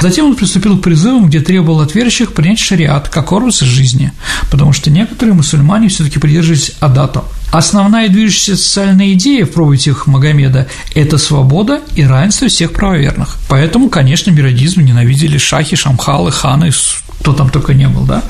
Затем 0.00 0.26
он 0.26 0.34
приступил 0.34 0.76
к 0.76 0.82
призывам, 0.82 1.28
где 1.28 1.40
требовал 1.40 1.80
от 1.80 1.94
верующих 1.94 2.34
принять 2.34 2.58
шариат 2.58 3.08
как 3.08 3.32
образ 3.32 3.62
из 3.62 3.68
жизни, 3.68 4.12
потому 4.50 4.72
что 4.72 4.90
некоторые 4.90 5.34
мусульмане 5.34 5.88
все 5.88 6.04
таки 6.04 6.18
придерживались 6.18 6.72
адата. 6.80 7.24
Основная 7.52 8.08
движущая 8.08 8.56
социальная 8.56 9.12
идея 9.12 9.46
в 9.46 9.52
проповедях 9.52 10.06
Магомеда– 10.06 10.66
это 10.94 11.18
свобода 11.18 11.80
и 11.94 12.04
равенство 12.04 12.48
всех 12.48 12.72
правоверных. 12.72 13.36
Поэтому, 13.48 13.88
конечно, 13.88 14.30
миродизм 14.30 14.80
ненавидели 14.80 15.38
шахи, 15.38 15.76
шамхалы, 15.76 16.32
ханы, 16.32 16.72
кто 17.20 17.32
там 17.32 17.50
только 17.50 17.74
не 17.74 17.88
был, 17.88 18.02
да? 18.02 18.22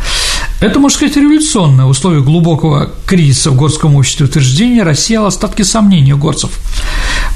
Это, 0.61 0.79
можно 0.79 0.97
сказать, 0.97 1.17
революционное 1.17 1.85
условие 1.85 2.23
глубокого 2.23 2.91
кризиса 3.07 3.51
в 3.51 3.57
горском 3.57 3.97
обществе 3.97 4.27
утверждение 4.27 4.83
рассеяло 4.83 5.29
остатки 5.29 5.63
сомнений 5.63 6.15
у 6.15 6.19
горцев, 6.19 6.59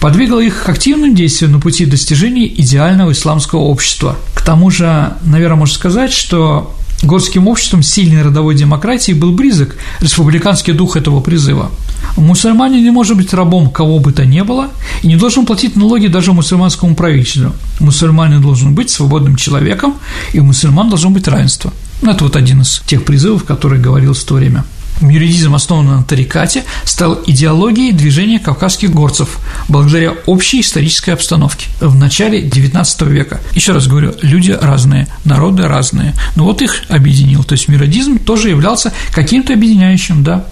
подвигло 0.01 0.41
их 0.41 0.65
к 0.65 0.69
активным 0.69 1.15
действиям 1.15 1.53
на 1.53 1.61
пути 1.61 1.85
достижения 1.85 2.47
идеального 2.47 3.13
исламского 3.13 3.61
общества. 3.61 4.17
К 4.35 4.43
тому 4.43 4.71
же, 4.71 5.13
наверное, 5.25 5.59
можно 5.59 5.75
сказать, 5.75 6.13
что 6.13 6.75
горским 7.03 7.49
обществом 7.49 7.83
сильной 7.83 8.23
родовой 8.23 8.55
демократии 8.55 9.13
был 9.13 9.33
близок 9.33 9.77
республиканский 10.01 10.73
дух 10.73 10.97
этого 10.97 11.21
призыва. 11.21 11.71
Мусульманин 12.17 12.83
не 12.83 12.91
может 12.91 13.17
быть 13.17 13.33
рабом 13.33 13.71
кого 13.71 13.99
бы 13.99 14.13
то 14.13 14.25
ни 14.25 14.41
было 14.41 14.71
и 15.03 15.09
не 15.09 15.17
должен 15.17 15.47
платить 15.47 15.77
налоги 15.77 16.09
даже 16.09 16.33
мусульманскому 16.33 16.95
правителю. 16.95 17.53
Мусульманин 17.81 18.43
должен 18.43 18.75
быть 18.75 18.91
свободным 18.91 19.37
человеком, 19.37 19.95
и 20.33 20.41
у 20.41 20.45
мусульман 20.45 20.89
должно 20.89 21.11
быть 21.11 21.29
равенство. 21.29 21.73
Ну, 22.03 22.11
это 22.11 22.25
вот 22.25 22.37
один 22.37 22.63
из 22.63 22.83
тех 22.87 23.05
призывов, 23.05 23.45
который 23.45 23.81
говорилось 23.81 24.19
в 24.19 24.25
то 24.25 24.35
время. 24.35 24.65
Юридизм, 25.01 25.55
основанный 25.55 25.97
на 25.97 26.03
тарикате, 26.03 26.65
стал 26.85 27.21
идеологией 27.27 27.93
движения 27.93 28.41
кавказских 28.41 28.91
горцев 28.91 29.39
благодаря 29.69 30.15
общей 30.27 30.61
исторической 30.61 31.11
обстановке 31.11 31.69
в 31.81 31.95
начале 31.95 32.43
XIX 32.43 33.09
века. 33.09 33.41
Еще 33.55 33.73
раз 33.73 33.87
говорю, 33.87 34.15
люди 34.23 34.57
разные, 34.61 35.07
народы 35.25 35.69
разные, 35.69 36.15
но 36.35 36.45
вот 36.45 36.63
их 36.63 36.83
объединил. 36.89 37.45
То 37.45 37.53
есть 37.53 37.69
миродизм 37.69 38.19
тоже 38.19 38.49
являлся 38.51 38.93
каким-то 39.13 39.53
объединяющим, 39.53 40.25
да. 40.25 40.47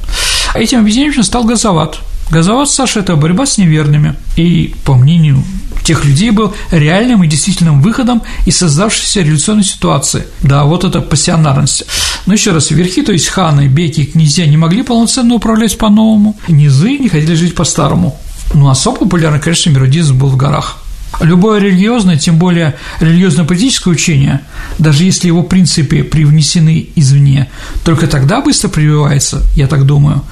А 0.56 0.58
этим 0.58 0.80
объединяющим 0.80 1.22
стал 1.22 1.44
газоват. 1.44 1.98
Газоват, 2.30 2.70
Саша, 2.70 3.00
это 3.00 3.14
борьба 3.14 3.44
с 3.44 3.58
неверными. 3.58 4.14
И, 4.36 4.74
по 4.86 4.94
мнению 4.94 5.44
тех 5.84 6.06
людей 6.06 6.30
был 6.30 6.54
реальным 6.70 7.22
и 7.22 7.28
действительным 7.28 7.82
выходом 7.82 8.22
из 8.46 8.56
создавшейся 8.56 9.20
революционной 9.20 9.64
ситуации. 9.64 10.26
Да, 10.40 10.64
вот 10.64 10.84
это 10.84 11.02
пассионарность. 11.02 11.84
Но 12.24 12.32
еще 12.32 12.52
раз, 12.52 12.70
верхи, 12.70 13.02
то 13.02 13.12
есть 13.12 13.28
ханы, 13.28 13.68
беки, 13.68 14.06
князья 14.06 14.46
не 14.46 14.56
могли 14.56 14.82
полноценно 14.82 15.34
управлять 15.34 15.76
по-новому, 15.76 16.38
низы 16.48 16.96
не 16.96 17.10
хотели 17.10 17.34
жить 17.34 17.54
по-старому. 17.54 18.18
Ну, 18.54 18.70
особо 18.70 19.00
популярный, 19.00 19.40
конечно, 19.40 19.68
миродизм 19.68 20.18
был 20.18 20.28
в 20.28 20.38
горах. 20.38 20.78
Любое 21.20 21.60
религиозное, 21.60 22.18
тем 22.18 22.38
более 22.38 22.74
религиозно-политическое 23.00 23.90
учение, 23.90 24.40
даже 24.78 25.04
если 25.04 25.28
его 25.28 25.42
принципы 25.42 26.02
привнесены 26.02 26.88
извне, 26.94 27.48
только 27.84 28.06
тогда 28.06 28.42
быстро 28.42 28.68
прививается, 28.68 29.42
я 29.54 29.66
так 29.66 29.86
думаю, 29.86 30.24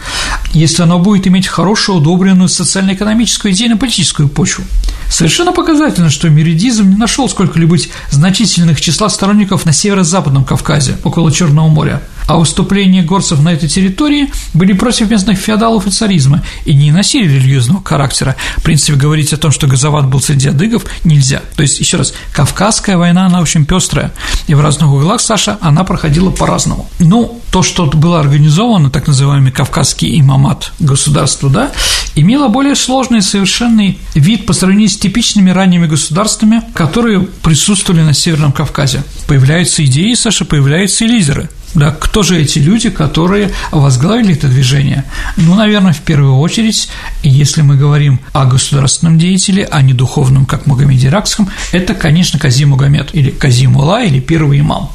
если 0.53 0.83
оно 0.83 0.99
будет 0.99 1.27
иметь 1.27 1.47
хорошую, 1.47 1.99
удобренную 1.99 2.49
социально-экономическую 2.49 3.53
идейно-политическую 3.53 4.29
почву. 4.29 4.65
Совершенно 5.09 5.53
показательно, 5.53 6.11
что 6.11 6.29
меридизм 6.29 6.91
не 6.91 6.97
нашел 6.97 7.29
сколько-нибудь 7.29 7.89
значительных 8.11 8.81
числа 8.81 9.09
сторонников 9.09 9.65
на 9.65 9.73
северо-западном 9.73 10.45
Кавказе, 10.45 10.99
около 11.03 11.33
Черного 11.33 11.69
моря. 11.69 12.03
А 12.27 12.37
выступления 12.37 13.03
горцев 13.03 13.41
на 13.41 13.53
этой 13.53 13.69
территории 13.69 14.31
были 14.55 14.73
против 14.73 15.11
местных 15.11 15.39
феодалов 15.39 15.87
и 15.87 15.91
царизма 15.91 16.43
и 16.65 16.75
не 16.75 16.91
носили 16.91 17.29
религиозного 17.29 17.83
характера. 17.85 18.37
В 18.57 18.63
принципе, 18.63 18.97
говорить 18.97 19.33
о 19.33 19.37
том, 19.37 19.51
что 19.51 19.67
Газоват 19.67 20.07
был 20.07 20.21
среди 20.21 20.49
адыгов, 20.49 20.85
нельзя. 21.05 21.43
То 21.57 21.63
есть, 21.63 21.81
еще 21.81 21.99
раз, 21.99 22.15
Кавказская 22.33 22.97
война, 22.97 23.27
она 23.27 23.41
очень 23.41 23.67
пестрая, 23.67 24.13
и 24.47 24.55
в 24.55 24.61
разных 24.61 24.91
углах, 24.91 25.21
Саша, 25.21 25.59
она 25.61 25.85
проходила 25.85 26.31
по-разному. 26.31 26.89
Ну, 26.99 27.41
то, 27.51 27.63
что 27.63 27.87
было 27.87 28.21
организовано, 28.21 28.91
так 28.91 29.07
называемый 29.07 29.53
Кавказский 29.53 30.19
имамат 30.19 30.73
государства, 30.81 31.51
да, 31.51 31.73
имело 32.15 32.49
более 32.49 32.75
сложный 32.75 33.19
и 33.19 33.23
совершенный 33.23 33.99
вид 34.15 34.47
по 34.47 34.53
сравнению 34.53 34.89
с 34.89 34.97
типичными 34.97 35.51
ранними 35.51 35.87
государствами, 35.87 36.63
которые 36.75 37.21
присутствовали 37.21 38.03
на 38.03 38.15
Северном 38.15 38.53
Кавказе. 38.53 39.05
Появляются 39.27 39.85
идеи, 39.85 40.15
Саша, 40.15 40.45
появляются 40.45 41.05
и 41.05 41.09
лидеры. 41.09 41.49
Да, 41.75 41.91
кто 41.91 42.23
же 42.23 42.41
эти 42.41 42.61
люди, 42.61 42.89
которые 42.89 43.51
возглавили 43.73 44.35
это 44.35 44.49
движение? 44.49 45.05
Ну, 45.37 45.55
наверное, 45.55 45.93
в 45.93 46.01
первую 46.01 46.39
очередь, 46.39 46.89
если 47.23 47.63
мы 47.63 47.77
говорим 47.77 48.21
о 48.33 48.47
государственном 48.47 49.19
деятеле, 49.19 49.69
а 49.71 49.83
не 49.83 49.93
духовном, 49.93 50.47
как 50.47 50.67
Магомеде 50.67 51.09
Иракском, 51.09 51.49
это, 51.73 51.95
конечно, 51.95 52.39
Казим 52.39 52.71
Магомед, 52.71 53.11
или 53.13 53.31
Казим 53.31 53.77
Ула, 53.77 54.05
или 54.05 54.21
первый 54.21 54.61
имам. 54.61 54.91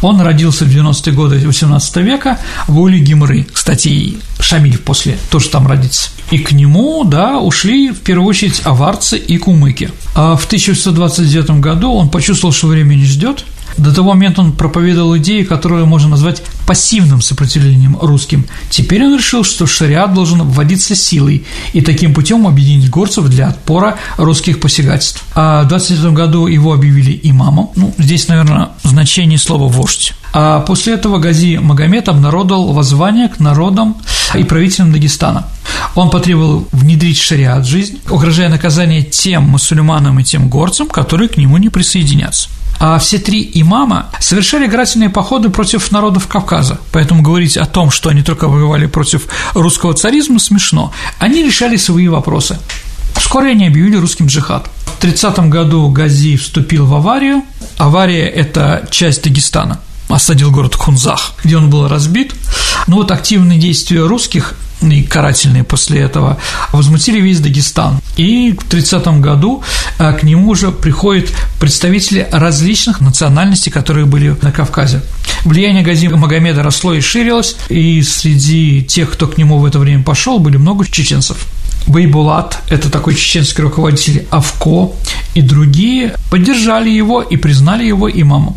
Он 0.00 0.20
родился 0.20 0.64
в 0.64 0.68
90-е 0.68 1.12
годы 1.12 1.36
XVIII 1.36 2.02
века 2.02 2.38
в 2.68 2.78
Уле 2.78 3.00
Гимры, 3.00 3.46
кстати, 3.52 4.16
Шамиль 4.40 4.78
после 4.78 5.16
тоже 5.30 5.48
там 5.48 5.66
родится. 5.66 6.10
И 6.30 6.38
к 6.38 6.52
нему, 6.52 7.04
да, 7.04 7.38
ушли 7.38 7.90
в 7.90 8.00
первую 8.00 8.28
очередь 8.28 8.62
аварцы 8.64 9.18
и 9.18 9.36
кумыки. 9.38 9.90
А 10.14 10.36
в 10.36 10.46
1929 10.46 11.60
году 11.60 11.92
он 11.92 12.08
почувствовал, 12.08 12.52
что 12.52 12.68
время 12.68 12.94
не 12.94 13.04
ждет, 13.04 13.44
до 13.76 13.94
того 13.94 14.10
момента 14.10 14.40
он 14.40 14.52
проповедовал 14.52 15.16
идеи, 15.18 15.42
которые 15.42 15.84
можно 15.84 16.08
назвать 16.10 16.42
пассивным 16.66 17.20
сопротивлением 17.20 17.98
русским. 18.00 18.46
Теперь 18.70 19.04
он 19.04 19.16
решил, 19.16 19.44
что 19.44 19.66
шариат 19.66 20.14
должен 20.14 20.42
вводиться 20.42 20.94
силой 20.94 21.44
и 21.72 21.80
таким 21.80 22.14
путем 22.14 22.46
объединить 22.46 22.90
горцев 22.90 23.28
для 23.28 23.48
отпора 23.48 23.96
русских 24.16 24.60
посягательств. 24.60 25.24
А 25.34 25.64
в 25.64 25.68
27 25.68 26.14
году 26.14 26.46
его 26.46 26.72
объявили 26.72 27.18
имамом. 27.22 27.70
Ну, 27.76 27.94
здесь, 27.98 28.28
наверное, 28.28 28.70
значение 28.82 29.38
слова 29.38 29.68
«вождь». 29.68 30.14
А 30.34 30.60
после 30.60 30.94
этого 30.94 31.18
Гази 31.18 31.58
Магомед 31.58 32.08
обнародовал 32.08 32.72
воззвание 32.72 33.28
к 33.28 33.38
народам 33.38 33.96
и 34.34 34.42
правителям 34.42 34.92
Дагестана. 34.92 35.46
Он 35.94 36.10
потребовал 36.10 36.66
внедрить 36.72 37.18
шариат 37.18 37.64
в 37.64 37.68
жизнь, 37.68 38.00
угрожая 38.10 38.48
наказание 38.48 39.02
тем 39.02 39.44
мусульманам 39.44 40.18
и 40.18 40.24
тем 40.24 40.48
горцам, 40.48 40.88
которые 40.88 41.28
к 41.28 41.36
нему 41.36 41.56
не 41.58 41.68
присоединятся. 41.68 42.48
А 42.80 42.98
все 42.98 43.18
три 43.18 43.48
имама 43.54 44.06
совершали 44.18 44.66
карательные 44.66 45.08
походы 45.08 45.50
против 45.50 45.92
народов 45.92 46.26
Кавказа, 46.26 46.80
поэтому 46.90 47.22
говорить 47.22 47.56
о 47.56 47.66
том, 47.66 47.92
что 47.92 48.10
они 48.10 48.22
только 48.22 48.48
воевали 48.48 48.86
против 48.86 49.28
русского 49.54 49.94
царизма, 49.94 50.40
смешно. 50.40 50.92
Они 51.20 51.44
решали 51.44 51.76
свои 51.76 52.08
вопросы. 52.08 52.58
Вскоре 53.16 53.52
они 53.52 53.68
объявили 53.68 53.96
русским 53.96 54.26
джихад. 54.26 54.68
В 54.98 55.00
30 55.00 55.38
году 55.48 55.88
Гази 55.90 56.36
вступил 56.36 56.86
в 56.86 56.94
аварию. 56.94 57.44
Авария– 57.78 58.26
это 58.26 58.88
часть 58.90 59.22
Дагестана 59.22 59.78
осадил 60.08 60.50
город 60.50 60.74
Хунзах, 60.74 61.34
где 61.42 61.56
он 61.56 61.70
был 61.70 61.88
разбит. 61.88 62.34
Но 62.86 62.96
вот 62.96 63.10
активные 63.10 63.58
действия 63.58 64.06
русских 64.06 64.54
и 64.82 65.02
карательные 65.02 65.64
после 65.64 66.00
этого, 66.00 66.38
возмутили 66.72 67.20
весь 67.20 67.40
Дагестан. 67.40 68.00
И 68.16 68.52
в 68.52 68.64
30 68.68 69.06
году 69.20 69.62
э, 69.98 70.12
к 70.12 70.22
нему 70.22 70.50
уже 70.50 70.70
приходят 70.70 71.30
представители 71.58 72.28
различных 72.30 73.00
национальностей, 73.00 73.72
которые 73.72 74.06
были 74.06 74.36
на 74.42 74.52
Кавказе. 74.52 75.02
Влияние 75.44 75.82
Гази 75.82 76.08
Магомеда 76.08 76.62
росло 76.62 76.94
и 76.94 77.00
ширилось, 77.00 77.56
и 77.68 78.02
среди 78.02 78.82
тех, 78.82 79.12
кто 79.12 79.26
к 79.26 79.38
нему 79.38 79.58
в 79.58 79.64
это 79.64 79.78
время 79.78 80.02
пошел, 80.02 80.38
были 80.38 80.56
много 80.56 80.86
чеченцев. 80.86 81.46
Байбулат, 81.86 82.62
это 82.70 82.90
такой 82.90 83.14
чеченский 83.14 83.62
руководитель 83.62 84.26
Авко 84.30 84.92
и 85.34 85.42
другие 85.42 86.14
поддержали 86.30 86.88
его 86.88 87.20
и 87.20 87.36
признали 87.36 87.84
его 87.84 88.10
имамом. 88.10 88.56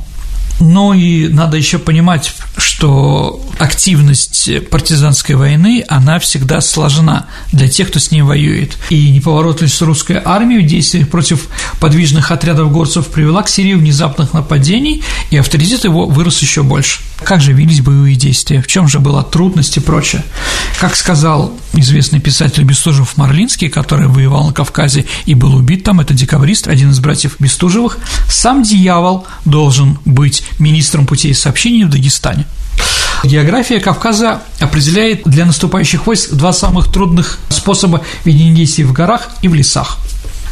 Но 0.60 0.94
и 0.94 1.28
надо 1.28 1.58
еще 1.58 1.78
понимать, 1.78 2.34
что 2.58 3.42
активность 3.60 4.50
партизанской 4.70 5.36
войны, 5.36 5.84
она 5.88 6.20
всегда 6.20 6.62
сложна 6.62 7.28
для 7.52 7.68
тех, 7.68 7.90
кто 7.90 8.00
с 8.00 8.12
ней 8.12 8.22
воюет. 8.22 8.78
И 8.90 9.12
неповоротливость 9.12 9.82
русской 9.82 10.22
армии 10.24 10.60
в 10.60 10.66
действиях 10.66 11.10
против 11.10 11.48
подвижных 11.80 12.32
отрядов 12.32 12.72
горцев 12.72 13.08
привела 13.08 13.44
к 13.44 13.50
серии 13.50 13.74
внезапных 13.74 14.34
нападений, 14.34 15.04
и 15.30 15.38
авторитет 15.38 15.84
его 15.84 16.08
вырос 16.08 16.42
еще 16.42 16.64
больше. 16.64 17.02
Как 17.24 17.42
же 17.42 17.54
велись 17.54 17.82
боевые 17.82 18.16
действия? 18.16 18.62
В 18.62 18.68
чем 18.68 18.88
же 18.88 19.00
была 19.00 19.24
трудность 19.24 19.78
и 19.78 19.80
прочее? 19.80 20.24
Как 20.80 20.96
сказал 20.96 21.54
известный 21.74 22.20
писатель 22.20 22.64
Бестужев-Марлинский, 22.64 23.70
который 23.70 24.08
воевал 24.08 24.48
на 24.48 24.54
Кавказе 24.54 25.06
и 25.26 25.34
был 25.34 25.56
убит 25.56 25.84
там, 25.84 26.00
это 26.00 26.14
декабрист, 26.14 26.68
один 26.68 26.92
из 26.92 27.00
братьев 27.00 27.36
Бестужевых, 27.40 28.00
сам 28.30 28.64
дьявол 28.64 29.26
должен 29.46 30.00
быть 30.06 30.44
министром 30.60 31.06
путей 31.06 31.34
сообщений 31.34 31.84
в 31.84 31.90
Дагестане. 31.90 32.46
География 33.24 33.80
Кавказа 33.80 34.42
определяет 34.60 35.24
для 35.26 35.46
наступающих 35.46 36.06
войск 36.06 36.34
два 36.34 36.54
самых 36.54 36.92
трудных 36.92 37.40
способа 37.50 38.04
ведения 38.24 38.56
действий 38.56 38.84
в 38.84 38.94
горах 38.94 39.30
и 39.42 39.48
в 39.48 39.56
лесах. 39.56 39.98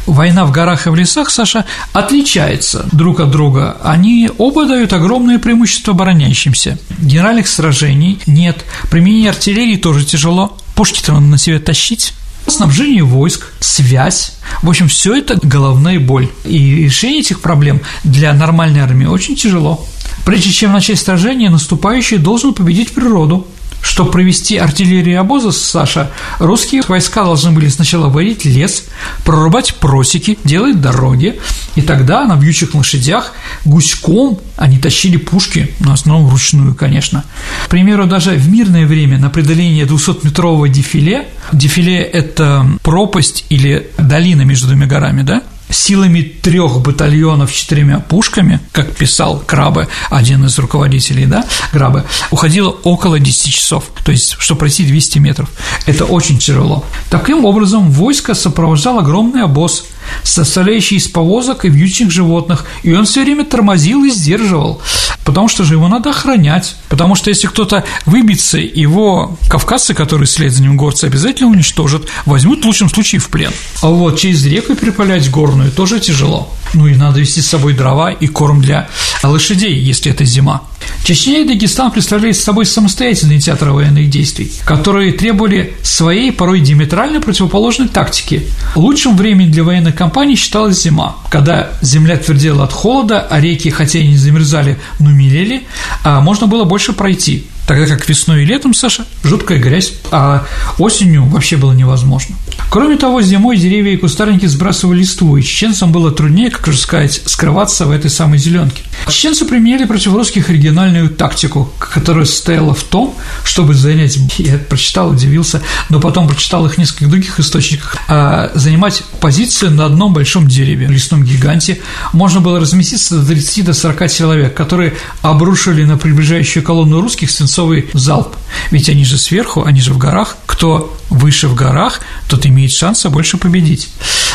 Война 0.06 0.44
в 0.44 0.52
горах 0.52 0.86
и 0.86 0.90
в 0.90 0.94
лесах, 0.94 1.30
Саша, 1.30 1.64
отличается 1.92 2.88
друг 2.92 3.18
от 3.20 3.30
друга. 3.30 3.76
Они 3.82 4.30
оба 4.38 4.64
дают 4.64 4.92
огромное 4.92 5.38
преимущество 5.38 5.94
обороняющимся. 5.94 6.78
Генеральных 6.98 7.48
сражений 7.48 8.20
нет, 8.26 8.64
применение 8.88 9.30
артиллерии 9.30 9.76
тоже 9.76 10.04
тяжело, 10.04 10.56
пушки-то 10.76 11.14
надо 11.14 11.26
на 11.26 11.38
себе 11.38 11.58
тащить 11.58 12.12
снабжение 12.46 13.02
войск, 13.02 13.52
связь. 13.58 14.34
В 14.62 14.68
общем, 14.68 14.88
все 14.88 15.16
это 15.16 15.38
головная 15.42 15.98
боль. 15.98 16.28
И 16.44 16.84
решение 16.84 17.20
этих 17.20 17.40
проблем 17.40 17.80
для 18.04 18.32
нормальной 18.32 18.80
армии 18.80 19.06
очень 19.06 19.34
тяжело. 19.34 19.84
Прежде 20.24 20.52
чем 20.52 20.72
начать 20.72 21.00
сражение, 21.00 21.50
наступающий 21.50 22.18
должен 22.18 22.54
победить 22.54 22.92
природу. 22.92 23.46
Чтобы 23.82 24.10
провести 24.10 24.56
артиллерию 24.56 25.20
обоза, 25.20 25.52
Саша, 25.52 26.10
русские 26.38 26.82
войска 26.86 27.24
должны 27.24 27.52
были 27.52 27.68
сначала 27.68 28.08
варить 28.08 28.44
лес, 28.44 28.84
прорубать 29.24 29.74
просеки, 29.76 30.38
делать 30.44 30.80
дороги, 30.80 31.38
и 31.76 31.82
тогда 31.82 32.24
на 32.24 32.36
вьючих 32.36 32.74
лошадях 32.74 33.32
гуськом 33.64 34.38
они 34.56 34.78
тащили 34.78 35.16
пушки, 35.16 35.70
ну, 35.80 35.90
в 35.90 35.94
основном 35.94 36.26
вручную, 36.26 36.74
конечно. 36.74 37.24
К 37.66 37.68
примеру, 37.68 38.06
даже 38.06 38.32
в 38.32 38.48
мирное 38.48 38.86
время 38.86 39.18
на 39.18 39.30
преодоление 39.30 39.84
200-метрового 39.84 40.68
дефиле, 40.68 41.28
дефиле– 41.52 42.02
это 42.02 42.66
пропасть 42.82 43.44
или 43.48 43.90
долина 43.98 44.42
между 44.42 44.66
двумя 44.66 44.86
горами, 44.86 45.22
да, 45.22 45.42
силами 45.70 46.22
трех 46.22 46.80
батальонов 46.80 47.50
с 47.50 47.54
четырьмя 47.54 48.00
пушками, 48.00 48.60
как 48.72 48.94
писал 48.94 49.38
Крабе, 49.38 49.88
один 50.10 50.44
из 50.44 50.58
руководителей, 50.58 51.26
да, 51.26 51.44
Грабе, 51.72 52.04
уходило 52.30 52.70
около 52.70 53.18
10 53.18 53.52
часов, 53.52 53.90
то 54.04 54.12
есть, 54.12 54.36
чтобы 54.38 54.60
пройти 54.60 54.84
200 54.84 55.18
метров. 55.18 55.50
Это 55.86 56.04
очень 56.04 56.38
тяжело. 56.38 56.84
Таким 57.10 57.44
образом, 57.44 57.90
войско 57.90 58.34
сопровождал 58.34 58.98
огромный 58.98 59.42
обоз, 59.42 59.86
состоящий 60.22 60.96
из 60.96 61.08
повозок 61.08 61.64
и 61.64 61.68
вьючных 61.68 62.10
животных, 62.10 62.66
и 62.82 62.92
он 62.92 63.04
все 63.04 63.24
время 63.24 63.44
тормозил 63.44 64.04
и 64.04 64.10
сдерживал, 64.10 64.80
потому 65.24 65.48
что 65.48 65.64
же 65.64 65.74
его 65.74 65.88
надо 65.88 66.10
охранять, 66.10 66.76
потому 66.88 67.14
что 67.14 67.30
если 67.30 67.46
кто-то 67.46 67.84
выбьется, 68.04 68.58
его 68.58 69.36
кавказцы, 69.48 69.94
которые 69.94 70.26
след 70.26 70.52
за 70.52 70.62
ним 70.62 70.76
горцы, 70.76 71.04
обязательно 71.04 71.50
уничтожат, 71.50 72.02
возьмут 72.24 72.62
в 72.62 72.66
лучшем 72.66 72.88
случае 72.88 73.20
в 73.20 73.28
плен. 73.28 73.52
А 73.82 73.88
вот 73.88 74.18
через 74.18 74.44
реку 74.46 74.74
перепалять 74.74 75.30
горную 75.30 75.72
тоже 75.72 76.00
тяжело. 76.00 76.52
Ну 76.74 76.86
и 76.86 76.94
надо 76.94 77.20
вести 77.20 77.40
с 77.40 77.48
собой 77.48 77.74
дрова 77.74 78.10
и 78.10 78.26
корм 78.26 78.60
для 78.60 78.88
лошадей, 79.22 79.78
если 79.78 80.10
это 80.12 80.24
зима. 80.24 80.62
Чечня 81.04 81.42
и 81.42 81.44
Дагестан 81.44 81.92
представляли 81.92 82.32
собой 82.32 82.66
самостоятельные 82.66 83.38
театры 83.38 83.70
военных 83.70 84.10
действий, 84.10 84.50
которые 84.64 85.12
требовали 85.12 85.74
своей, 85.82 86.32
порой 86.32 86.60
диаметрально 86.60 87.20
противоположной 87.20 87.86
тактики. 87.86 88.42
Лучшим 88.74 89.16
временем 89.16 89.52
для 89.52 89.62
военных 89.62 89.94
кампаний 89.94 90.34
считалась 90.34 90.82
зима, 90.82 91.16
когда 91.30 91.70
земля 91.80 92.16
твердела 92.16 92.64
от 92.64 92.72
холода, 92.72 93.20
а 93.20 93.40
реки, 93.40 93.70
хотя 93.70 94.00
и 94.00 94.08
не 94.08 94.16
замерзали, 94.16 94.78
но 94.98 95.10
мелели, 95.10 95.62
а 96.02 96.20
можно 96.20 96.48
было 96.48 96.64
больше 96.64 96.92
пройти. 96.92 97.46
Тогда 97.66 97.86
как 97.86 98.08
весной 98.08 98.42
и 98.42 98.46
летом, 98.46 98.74
Саша, 98.74 99.06
жуткая 99.24 99.58
грязь, 99.58 99.92
а 100.10 100.44
осенью 100.78 101.24
вообще 101.24 101.56
было 101.56 101.72
невозможно. 101.72 102.36
Кроме 102.70 102.96
того, 102.96 103.22
зимой 103.22 103.56
деревья 103.56 103.92
и 103.92 103.96
кустарники 103.96 104.46
сбрасывали 104.46 104.98
листву, 104.98 105.36
и 105.36 105.42
чеченцам 105.42 105.92
было 105.92 106.10
труднее, 106.10 106.50
как 106.50 106.66
уже 106.66 106.78
сказать, 106.78 107.22
скрываться 107.24 107.86
в 107.86 107.90
этой 107.90 108.10
самой 108.10 108.38
зеленке. 108.38 108.82
Чеченцы 109.08 109.44
применяли 109.44 109.84
против 109.84 110.12
русских 110.14 110.50
оригинальную 110.50 111.10
тактику, 111.10 111.72
которая 111.78 112.24
состояла 112.24 112.74
в 112.74 112.82
том, 112.82 113.14
чтобы 113.44 113.74
занять, 113.74 114.18
я 114.38 114.58
прочитал, 114.58 115.10
удивился, 115.10 115.62
но 115.88 116.00
потом 116.00 116.28
прочитал 116.28 116.66
их 116.66 116.74
в 116.74 116.78
нескольких 116.78 117.08
других 117.08 117.38
источниках, 117.38 117.96
а 118.08 118.50
занимать 118.54 119.02
позицию 119.20 119.70
на 119.70 119.86
одном 119.86 120.12
большом 120.12 120.48
дереве, 120.48 120.86
лесном 120.86 121.24
гиганте. 121.24 121.80
Можно 122.12 122.40
было 122.40 122.58
разместиться 122.58 123.18
до 123.18 123.26
30 123.26 123.64
до 123.64 123.74
40 123.74 124.10
человек, 124.10 124.54
которые 124.54 124.94
обрушили 125.22 125.84
на 125.84 125.96
приближающую 125.96 126.62
колонну 126.62 127.00
русских 127.00 127.30
свинцовый 127.30 127.88
залп. 127.92 128.36
Ведь 128.70 128.88
они 128.88 129.04
же 129.04 129.18
сверху, 129.18 129.64
они 129.64 129.80
же 129.80 129.92
в 129.92 129.98
горах. 129.98 130.36
Кто 130.46 130.96
выше 131.10 131.48
в 131.48 131.54
горах, 131.54 132.00
тот 132.28 132.45
имеет 132.48 132.72
шанса 132.72 133.10
больше 133.10 133.36
победить. 133.36 133.88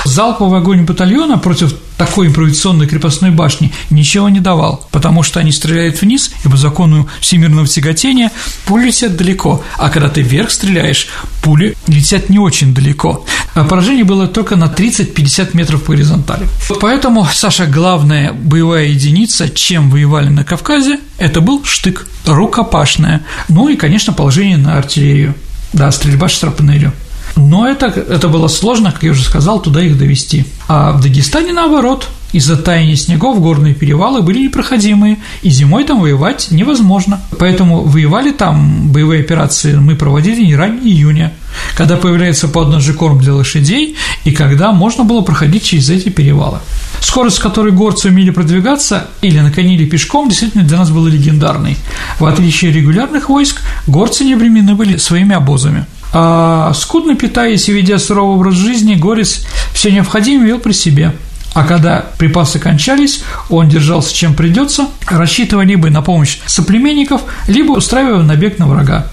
Залповый 0.06 0.60
огонь 0.60 0.84
батальона 0.84 1.38
против 1.38 1.76
такой 1.98 2.28
импровизационной 2.28 2.88
крепостной 2.88 3.30
башни 3.30 3.72
ничего 3.92 4.30
не 4.30 4.40
давал, 4.40 4.88
потому 4.92 5.22
что 5.22 5.40
они 5.40 5.52
стреляют 5.52 6.02
вниз, 6.02 6.32
и 6.44 6.50
по 6.50 6.58
закону 6.58 7.08
всемирного 7.20 7.68
тяготения 7.68 8.32
пули 8.66 8.88
летят 8.88 9.16
далеко, 9.16 9.64
а 9.78 9.90
когда 9.90 10.10
ты 10.10 10.22
вверх 10.22 10.50
стреляешь, 10.50 11.08
пули 11.44 11.78
летят 11.88 12.30
не 12.30 12.40
очень 12.40 12.74
далеко. 12.74 13.24
А 13.54 13.64
поражение 13.66 14.04
было 14.04 14.28
только 14.28 14.56
на 14.56 14.66
30-50 14.66 15.52
метров 15.54 15.84
по 15.84 15.92
горизонтали. 15.92 16.48
Поэтому, 16.80 17.28
Саша, 17.32 17.68
главная 17.68 18.34
боевая 18.34 18.86
единица, 18.86 19.50
чем 19.50 19.92
воевали 19.92 20.30
на 20.30 20.44
Кавказе, 20.44 21.00
это 21.20 21.42
был 21.42 21.64
штык, 21.64 22.08
рукопашная. 22.26 23.22
Ну 23.48 23.70
и, 23.70 23.76
конечно, 23.76 24.14
положение 24.14 24.58
на 24.58 24.78
артиллерию. 24.78 25.36
Да, 25.74 25.92
стрельба 25.92 26.28
шрапнелью. 26.28 26.94
Но 27.36 27.68
это, 27.68 27.88
это 27.88 28.28
было 28.28 28.48
сложно, 28.48 28.92
как 28.92 29.04
я 29.04 29.12
уже 29.12 29.24
сказал, 29.24 29.62
туда 29.62 29.82
их 29.82 29.98
довести. 29.98 30.46
А 30.68 30.92
в 30.92 31.02
Дагестане 31.02 31.54
наоборот. 31.54 32.08
Из-за 32.34 32.56
таяния 32.56 32.96
снегов 32.96 33.42
горные 33.42 33.74
перевалы 33.74 34.22
были 34.22 34.46
непроходимые, 34.46 35.18
и 35.42 35.50
зимой 35.50 35.84
там 35.84 36.00
воевать 36.00 36.48
невозможно. 36.50 37.20
Поэтому 37.38 37.82
воевали 37.82 38.32
там, 38.32 38.90
боевые 38.90 39.22
операции 39.22 39.76
мы 39.76 39.96
проводили 39.96 40.46
не 40.46 40.56
ранее 40.56 40.94
июня, 40.94 41.34
когда 41.76 41.98
появляется 41.98 42.48
подножий 42.48 42.94
корм 42.94 43.20
для 43.20 43.34
лошадей, 43.34 43.98
и 44.24 44.32
когда 44.32 44.72
можно 44.72 45.04
было 45.04 45.22
проходить 45.22 45.64
через 45.64 45.90
эти 45.90 46.08
перевалы. 46.08 46.60
Скорость, 47.02 47.38
с 47.38 47.40
которой 47.40 47.74
горцы 47.74 48.08
умели 48.08 48.30
продвигаться 48.30 49.08
или 49.22 49.40
на 49.40 49.52
коне, 49.52 49.76
или 49.76 49.86
пешком, 49.86 50.30
действительно 50.30 50.64
для 50.64 50.78
нас 50.78 50.90
была 50.90 51.10
легендарной. 51.10 51.76
В 52.20 52.26
отличие 52.26 52.72
от 52.72 52.78
регулярных 52.78 53.28
войск, 53.28 53.62
горцы 53.88 54.24
не 54.24 54.36
обременены 54.36 54.76
были 54.76 54.96
своими 54.96 55.36
обозами. 55.36 55.86
А 56.14 56.74
скудно 56.74 57.16
питаясь 57.16 57.70
и 57.70 57.74
ведя 57.74 57.98
суровый 57.98 58.36
образ 58.36 58.56
жизни, 58.56 58.96
Горец 58.96 59.46
все 59.74 59.92
необходимое 59.92 60.48
вел 60.48 60.60
при 60.60 60.74
себе. 60.74 61.14
А 61.54 61.64
когда 61.66 62.06
припасы 62.18 62.60
кончались, 62.60 63.24
он 63.50 63.68
держался 63.68 64.14
чем 64.14 64.34
придется, 64.34 64.88
рассчитывая 65.06 65.66
либо 65.66 65.90
на 65.90 66.02
помощь 66.02 66.40
соплеменников, 66.46 67.22
либо 67.48 67.74
устраивая 67.74 68.24
набег 68.24 68.58
на 68.58 68.68
врага. 68.68 69.08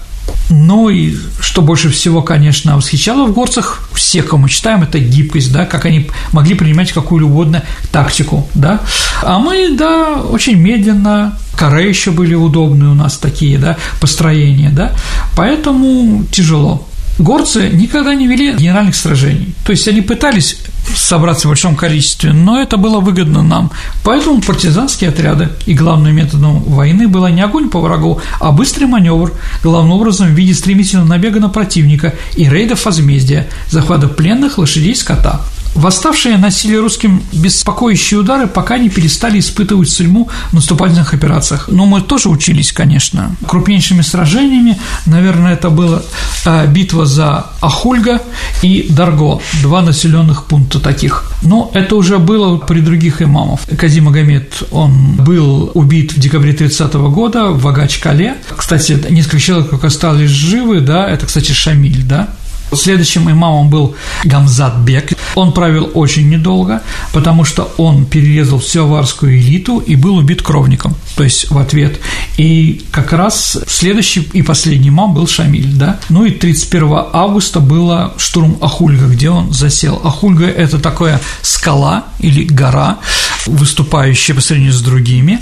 Ну 0.49 0.89
и 0.89 1.15
что 1.39 1.61
больше 1.61 1.89
всего, 1.89 2.21
конечно, 2.21 2.75
восхищало 2.75 3.27
в 3.27 3.33
горцах, 3.33 3.87
все, 3.93 4.23
кого 4.23 4.43
мы 4.43 4.49
читаем, 4.49 4.81
это 4.81 4.99
гибкость, 4.99 5.51
да, 5.51 5.65
как 5.65 5.85
они 5.85 6.09
могли 6.31 6.55
принимать 6.55 6.91
какую 6.91 7.27
угодно 7.27 7.63
тактику, 7.91 8.47
да. 8.55 8.81
А 9.21 9.37
мы, 9.39 9.75
да, 9.77 10.21
очень 10.21 10.55
медленно, 10.55 11.37
коры 11.55 11.83
еще 11.83 12.11
были 12.11 12.33
удобные 12.33 12.89
у 12.89 12.95
нас 12.95 13.17
такие, 13.17 13.57
да, 13.57 13.77
построения, 13.99 14.69
да, 14.69 14.93
поэтому 15.35 16.23
тяжело. 16.31 16.88
Горцы 17.19 17.69
никогда 17.69 18.15
не 18.15 18.27
вели 18.27 18.53
генеральных 18.53 18.95
сражений. 18.95 19.53
То 19.65 19.71
есть 19.71 19.87
они 19.89 20.01
пытались 20.01 20.57
собраться 20.95 21.47
в 21.47 21.51
большом 21.51 21.75
количестве, 21.75 22.31
но 22.31 22.61
это 22.61 22.77
было 22.77 23.01
выгодно 23.01 23.43
нам. 23.43 23.71
Поэтому 24.03 24.41
партизанские 24.41 25.09
отряды 25.09 25.49
и 25.65 25.73
главным 25.73 26.15
методом 26.15 26.63
войны 26.63 27.07
было 27.09 27.27
не 27.27 27.41
огонь 27.41 27.69
по 27.69 27.81
врагу, 27.81 28.21
а 28.39 28.53
быстрый 28.53 28.85
маневр, 28.85 29.33
главным 29.61 29.91
образом 29.91 30.27
в 30.27 30.31
виде 30.31 30.53
стремительного 30.53 31.07
набега 31.07 31.41
на 31.41 31.49
противника 31.49 32.15
и 32.35 32.49
рейдов 32.49 32.85
возмездия, 32.85 33.49
захвата 33.69 34.07
пленных 34.07 34.57
лошадей 34.57 34.95
скота. 34.95 35.41
Восставшие 35.75 36.37
носили 36.37 36.75
русским 36.75 37.23
беспокоящие 37.31 38.19
удары, 38.19 38.47
пока 38.47 38.77
не 38.77 38.89
перестали 38.89 39.39
испытывать 39.39 39.89
судьбу 39.89 40.29
в 40.49 40.53
наступательных 40.53 41.13
операциях. 41.13 41.69
Но 41.71 41.85
мы 41.85 42.01
тоже 42.01 42.29
учились, 42.29 42.71
конечно. 42.71 43.35
Крупнейшими 43.47 44.01
сражениями, 44.01 44.79
наверное, 45.05 45.53
это 45.53 45.69
была 45.69 46.01
э, 46.45 46.67
битва 46.67 47.05
за 47.05 47.47
Ахульга 47.61 48.21
и 48.61 48.87
Дарго, 48.89 49.41
два 49.61 49.81
населенных 49.81 50.45
пункта 50.45 50.79
таких. 50.79 51.31
Но 51.43 51.71
это 51.73 51.95
уже 51.95 52.17
было 52.17 52.57
при 52.57 52.81
других 52.81 53.21
имамов. 53.21 53.61
Кази 53.77 54.01
Магомед, 54.01 54.63
он 54.71 55.13
был 55.15 55.71
убит 55.73 56.13
в 56.13 56.19
декабре 56.19 56.53
30 56.53 56.93
года 56.93 57.45
в 57.45 57.67
Агачкале. 57.67 58.37
Кстати, 58.55 58.99
несколько 59.09 59.39
человек 59.39 59.69
только 59.69 59.87
остались 59.87 60.29
живы, 60.29 60.81
да, 60.81 61.07
это, 61.07 61.25
кстати, 61.25 61.51
Шамиль, 61.51 62.03
да, 62.03 62.29
Следующим 62.73 63.29
имамом 63.29 63.69
был 63.69 63.95
Гамзат 64.23 64.77
Бек. 64.77 65.13
Он 65.35 65.53
правил 65.53 65.89
очень 65.93 66.29
недолго, 66.29 66.81
потому 67.13 67.45
что 67.45 67.71
он 67.77 68.05
перерезал 68.05 68.59
всю 68.59 68.83
аварскую 68.83 69.37
элиту 69.37 69.79
и 69.79 69.95
был 69.95 70.17
убит 70.17 70.41
кровником, 70.41 70.95
то 71.15 71.23
есть 71.23 71.49
в 71.49 71.57
ответ. 71.57 71.99
И 72.37 72.85
как 72.91 73.13
раз 73.13 73.57
следующий 73.67 74.21
и 74.33 74.41
последний 74.41 74.89
имам 74.89 75.13
был 75.13 75.27
Шамиль, 75.27 75.73
да. 75.73 75.99
Ну 76.09 76.25
и 76.25 76.31
31 76.31 77.05
августа 77.13 77.59
было 77.59 78.13
штурм 78.17 78.57
Ахульга, 78.61 79.07
где 79.07 79.29
он 79.29 79.53
засел. 79.53 80.01
Ахульга– 80.03 80.45
это 80.47 80.79
такая 80.79 81.19
скала 81.41 82.05
или 82.19 82.43
гора, 82.43 82.99
выступающая 83.45 84.35
по 84.35 84.41
сравнению 84.41 84.73
с 84.73 84.81
другими, 84.81 85.39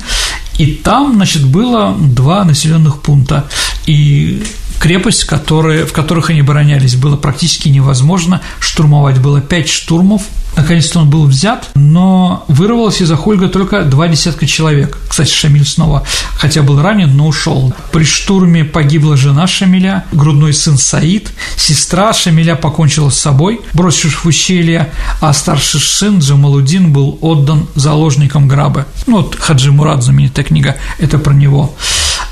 и 0.57 0.73
там, 0.73 1.13
значит, 1.13 1.45
было 1.45 1.95
два 1.99 2.43
населенных 2.43 3.01
пункта. 3.01 3.47
И 3.85 4.43
крепость, 4.79 5.25
которые, 5.25 5.85
в 5.85 5.93
которых 5.93 6.29
они 6.29 6.41
оборонялись, 6.41 6.95
было 6.95 7.17
практически 7.17 7.69
невозможно 7.69 8.41
штурмовать. 8.59 9.19
Было 9.19 9.41
пять 9.41 9.69
штурмов, 9.69 10.23
Наконец-то 10.57 11.01
он 11.01 11.09
был 11.09 11.25
взят, 11.27 11.69
но 11.75 12.43
вырвалось 12.47 12.99
из 12.99 13.11
Ахульга 13.11 13.47
только 13.47 13.83
два 13.83 14.07
десятка 14.07 14.47
человек. 14.47 14.97
Кстати, 15.07 15.31
Шамиль 15.31 15.67
снова, 15.67 16.03
хотя 16.33 16.63
был 16.63 16.81
ранен, 16.81 17.15
но 17.15 17.27
ушел. 17.27 17.73
При 17.91 18.03
штурме 18.03 18.65
погибла 18.65 19.15
жена 19.15 19.45
Шамиля, 19.45 20.05
грудной 20.11 20.53
сын 20.53 20.79
Саид, 20.79 21.31
сестра 21.55 22.11
Шамиля 22.11 22.55
покончила 22.55 23.11
с 23.11 23.19
собой, 23.19 23.61
бросившись 23.73 24.13
в 24.13 24.25
ущелье, 24.25 24.91
а 25.21 25.31
старший 25.31 25.79
сын 25.79 26.17
Джамалудин 26.17 26.91
был 26.91 27.19
отдан 27.21 27.67
заложникам 27.75 28.47
грабы. 28.47 28.85
Ну 29.05 29.17
вот 29.17 29.35
Хаджи 29.35 29.71
Мурат, 29.71 30.01
знаменитая 30.01 30.43
книга, 30.43 30.75
это 30.97 31.19
про 31.19 31.33
него. 31.35 31.75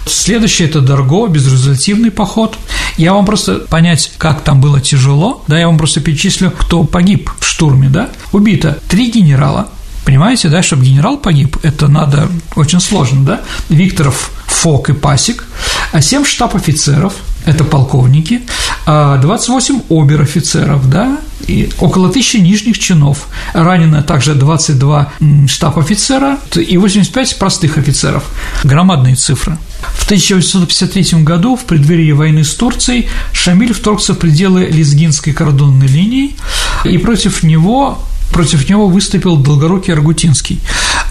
Следующий– 0.06 0.64
это 0.66 0.82
Дарго, 0.82 1.28
безрезультативный 1.28 2.12
поход. 2.12 2.58
Я 2.98 3.14
вам 3.14 3.26
просто 3.26 3.56
понять, 3.56 4.12
как 4.18 4.42
там 4.42 4.62
было 4.62 4.80
тяжело, 4.80 5.44
да, 5.48 5.60
я 5.60 5.68
вам 5.68 5.78
просто 5.78 6.00
перечислю, 6.00 6.52
кто 6.52 6.84
погиб 6.84 7.30
в 7.40 7.46
штурме, 7.46 7.90
да. 7.90 8.10
Убито 8.32 8.80
три 8.88 9.10
генерала, 9.10 9.70
Понимаете, 10.06 10.50
да, 10.50 10.62
чтобы 10.62 10.86
генерал 10.86 11.18
погиб, 11.18 11.58
это 11.64 11.88
надо 11.88 12.30
очень 12.56 12.80
сложно, 12.80 13.26
да? 13.26 13.42
Викторов, 13.70 14.30
Фок 14.46 14.92
и 14.92 14.94
Пасик, 14.94 15.46
а 15.92 16.00
7 16.00 16.24
штаб-офицеров, 16.24 17.16
это 17.46 17.64
полковники, 17.64 18.44
28 18.86 19.82
а 19.90 19.94
обер-офицеров, 19.94 20.88
да, 20.92 21.18
и 21.48 21.72
около 21.80 22.10
тысячи 22.10 22.38
нижних 22.38 22.78
чинов. 22.78 23.28
Ранено 23.54 24.04
также 24.04 24.36
22 24.36 25.12
штаб-офицера 25.48 26.38
и 26.56 26.78
85 26.78 27.40
простых 27.40 27.80
офицеров. 27.80 28.26
Громадные 28.64 29.16
цифры. 29.16 29.58
В 29.94 30.06
1853 30.06 31.24
году, 31.24 31.56
в 31.56 31.66
преддверии 31.66 32.12
войны 32.12 32.44
с 32.44 32.54
Турцией, 32.54 33.08
Шамиль 33.34 33.74
вторгся 33.74 34.14
в 34.14 34.20
пределы 34.20 34.66
Лезгинской 34.66 35.34
кордонной 35.34 35.88
линии, 35.88 36.36
и 36.84 36.98
против 36.98 37.44
него 37.44 38.00
против 38.32 38.68
него 38.70 38.88
выступил 38.88 39.38
Долгорукий 39.38 39.94
Аргутинский. 39.94 40.60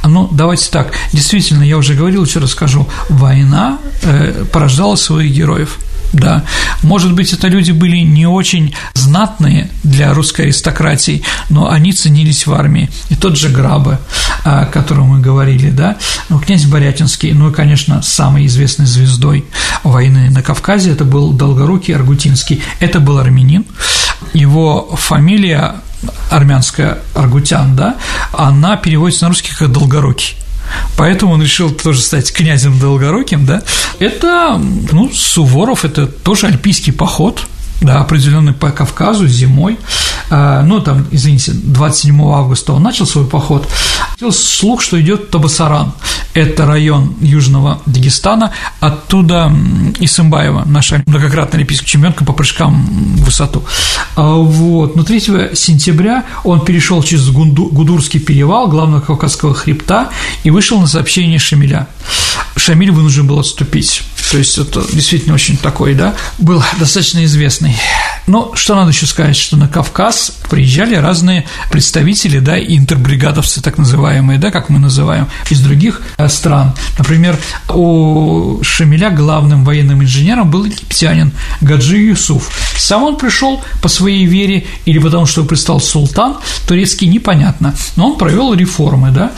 Ну, 0.05 0.29
давайте 0.31 0.69
так, 0.71 0.93
действительно, 1.13 1.63
я 1.63 1.79
уже 1.79 1.95
говорил, 1.95 2.25
еще 2.25 2.39
расскажу, 2.39 2.87
война 3.09 3.79
э, 4.03 4.45
порождала 4.53 4.97
своих 4.97 5.33
героев– 5.33 5.79
да. 6.15 6.45
Может 6.83 7.13
быть, 7.15 7.33
это 7.33 7.49
люди 7.49 7.73
были 7.73 7.99
не 7.99 8.27
очень 8.27 8.75
знатные 8.95 9.69
для 9.83 10.15
русской 10.15 10.43
аристократии, 10.43 11.23
но 11.51 11.71
они 11.71 11.93
ценились 11.93 12.47
в 12.47 12.55
армии. 12.55 12.89
И 13.11 13.17
тот 13.17 13.37
же 13.37 13.49
Грабы, 13.49 13.99
о 14.45 14.67
котором 14.67 15.09
мы 15.09 15.21
говорили, 15.21 15.71
да, 15.71 15.97
ну, 16.29 16.39
князь 16.39 16.65
Борятинский, 16.65 17.33
ну 17.33 17.51
и, 17.51 17.53
конечно, 17.53 18.03
самой 18.03 18.47
известной 18.47 18.87
звездой 18.87 19.45
войны 19.83 20.31
на 20.31 20.43
Кавказе 20.43 20.93
это 20.93 21.05
был 21.05 21.33
Долгорукий 21.33 21.95
Аргутинский. 21.95 22.63
Это 22.81 23.01
был 23.01 23.19
армянин. 23.19 23.65
Его 24.33 24.97
фамилия 24.97 25.77
армянская 26.31 26.99
Аргутян, 27.15 27.77
да, 27.77 27.97
она 28.33 28.77
переводится 28.77 29.25
на 29.25 29.31
русский 29.31 29.53
как 29.55 29.73
Долгорукий. 29.73 30.37
Поэтому 30.97 31.33
он 31.33 31.43
решил 31.43 31.71
тоже 31.71 32.01
стать 32.01 32.33
князем 32.33 32.79
Долгоруким, 32.79 33.47
да. 33.47 33.63
Это, 33.99 34.61
ну, 34.93 35.11
Суворов– 35.13 35.85
это 35.87 36.07
тоже 36.07 36.47
альпийский 36.47 36.93
поход, 36.93 37.47
да, 37.81 38.01
определенный 38.01 38.53
по 38.53 38.71
Кавказу 38.71 39.27
зимой. 39.27 39.79
А, 40.31 40.63
ну, 40.63 40.81
там, 40.81 41.07
извините, 41.11 41.53
27 41.53 42.21
августа 42.33 42.73
он 42.73 42.83
начал 42.83 43.07
свой 43.07 43.27
поход. 43.27 43.69
Слух, 44.31 44.81
что 44.81 45.01
идет 45.01 45.31
Табасаран. 45.31 45.93
Это 46.33 46.67
район 46.67 47.15
Южного 47.21 47.81
Дагестана. 47.87 48.53
Оттуда 48.81 49.53
Исымбаева, 50.01 50.65
наша 50.67 51.03
многократная 51.07 51.59
олимпийская 51.59 51.89
чемпионка 51.89 52.25
по 52.25 52.33
прыжкам 52.33 52.87
в 53.17 53.25
высоту. 53.25 53.63
А, 54.17 54.35
вот. 54.35 54.97
Но 54.97 55.05
3 55.05 55.55
сентября 55.55 56.25
он 56.45 56.65
перешел 56.65 57.03
через 57.03 57.29
Гудурский 57.29 58.21
перевал 58.21 58.69
главного 58.69 59.01
Кавказского 59.01 59.55
хребта 59.55 60.11
и 60.43 60.51
вышел 60.51 60.81
на 60.81 60.87
сообщение 60.87 61.39
Шамиля. 61.39 61.87
Шамиль 62.57 62.91
вынужден 62.91 63.27
был 63.27 63.39
отступить. 63.39 64.03
То 64.35 64.39
есть 64.39 64.59
это 64.59 64.83
действительно 64.93 65.35
очень 65.35 65.57
такой, 65.57 65.95
да, 65.95 66.13
был 66.39 66.61
достаточно 66.81 67.25
известный. 67.25 67.77
Но 68.27 68.51
что 68.57 68.75
надо 68.75 68.91
еще 68.91 69.07
сказать, 69.07 69.37
что 69.37 69.57
на 69.57 69.69
Кавказ 69.69 70.39
приезжали 70.51 70.97
разные 70.97 71.45
представители, 71.71 72.41
да, 72.41 72.59
интербригадовцы, 72.59 73.63
так 73.63 73.79
называемые, 73.79 74.41
да, 74.41 74.51
как 74.51 74.71
мы 74.71 74.81
называем, 74.81 75.29
из 75.51 75.61
других 75.61 76.03
э, 76.17 76.29
стран. 76.29 76.75
Например, 76.99 77.39
у 77.69 78.59
Шамиля 78.61 79.11
главным 79.11 79.65
военным 79.65 80.03
инженером 80.03 80.51
был 80.51 80.65
египтянин 80.65 81.31
Гаджи 81.61 81.99
Юсуф. 81.99 82.51
Сам 82.77 83.05
он 83.05 83.17
пришел 83.17 83.63
по 83.83 83.87
своей 83.87 84.27
вере 84.27 84.67
или 84.85 84.99
потому, 84.99 85.27
что 85.27 85.45
пристал 85.45 85.79
султан, 85.79 86.39
турецкий 86.67 87.07
непонятно, 87.07 87.73
но 87.95 88.09
он 88.09 88.19
провел 88.19 88.53
реформы, 88.53 89.13
да. 89.13 89.31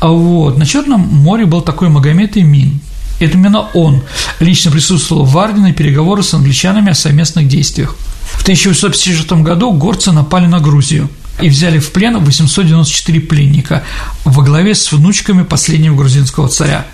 А 0.00 0.08
вот 0.08 0.58
на 0.58 0.66
Черном 0.66 1.02
море 1.02 1.46
был 1.46 1.60
такой 1.60 1.88
Магомед 1.88 2.36
Имин, 2.36 2.80
это 3.20 3.34
именно 3.34 3.68
он 3.74 4.02
лично 4.40 4.70
присутствовал 4.70 5.24
в 5.24 5.32
Варне 5.32 5.60
на 5.60 5.72
переговоры 5.72 6.22
с 6.22 6.34
англичанами 6.34 6.90
о 6.90 6.94
совместных 6.94 7.48
действиях. 7.48 7.94
В 8.32 8.42
1856 8.42 9.32
году 9.42 9.72
горцы 9.72 10.12
напали 10.12 10.46
на 10.46 10.60
Грузию 10.60 11.08
и 11.40 11.48
взяли 11.48 11.78
в 11.78 11.92
плен 11.92 12.18
894 12.18 13.20
пленника 13.20 13.84
во 14.24 14.42
главе 14.42 14.74
с 14.74 14.90
внучками 14.92 15.42
последнего 15.42 15.96
грузинского 15.96 16.48
царя. 16.48 16.86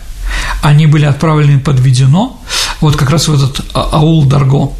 Они 0.62 0.86
были 0.86 1.04
отправлены 1.04 1.60
под 1.60 1.78
Ведено, 1.80 2.40
вот 2.80 2.96
как 2.96 3.10
раз 3.10 3.28
в 3.28 3.34
этот 3.34 3.64
а, 3.74 3.90
аул 3.92 4.24
Дарго. 4.24 4.72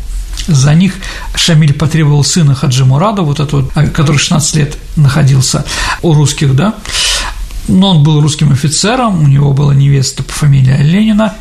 За 0.48 0.74
них 0.74 0.94
Шамиль 1.34 1.72
потребовал 1.72 2.22
сына 2.22 2.54
Хаджи 2.54 2.84
Мурада, 2.84 3.22
вот 3.22 3.40
этого, 3.40 3.66
который 3.92 4.18
16 4.18 4.56
лет 4.56 4.76
находился 4.96 5.64
у 6.02 6.14
русских, 6.14 6.54
да, 6.54 6.74
но 7.68 7.90
он 7.90 8.02
был 8.02 8.20
русским 8.20 8.52
офицером, 8.52 9.22
у 9.22 9.26
него 9.26 9.52
была 9.52 9.74
невеста 9.74 10.22
по 10.22 10.32
фамилии 10.32 10.76
Ленина, 10.82 11.34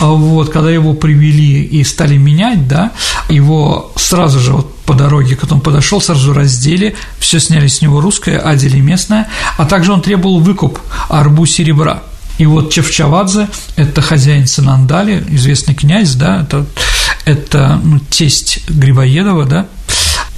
а 0.00 0.06
вот, 0.06 0.50
когда 0.50 0.70
его 0.70 0.94
привели 0.94 1.62
и 1.62 1.84
стали 1.84 2.16
менять, 2.16 2.66
да, 2.66 2.92
его 3.28 3.92
сразу 3.96 4.40
же 4.40 4.52
вот 4.52 4.74
по 4.84 4.94
дороге, 4.94 5.36
когда 5.36 5.54
он 5.54 5.60
подошел, 5.60 6.00
сразу 6.00 6.32
раздели, 6.32 6.94
все 7.18 7.40
сняли 7.40 7.68
с 7.68 7.80
него 7.80 8.00
русское, 8.00 8.38
одели 8.38 8.80
местное, 8.80 9.28
а 9.56 9.64
также 9.64 9.92
он 9.92 10.02
требовал 10.02 10.40
выкуп 10.40 10.78
арбу 11.08 11.46
серебра. 11.46 12.02
И 12.38 12.46
вот 12.46 12.72
Чевчавадзе– 12.72 13.48
это 13.76 14.02
хозяин 14.02 14.46
Санандали, 14.46 15.24
известный 15.28 15.74
князь, 15.74 16.14
да, 16.14 16.40
это, 16.40 16.66
это 17.24 17.80
ну, 17.82 18.00
тесть 18.10 18.68
Грибоедова, 18.68 19.44
да, 19.44 19.66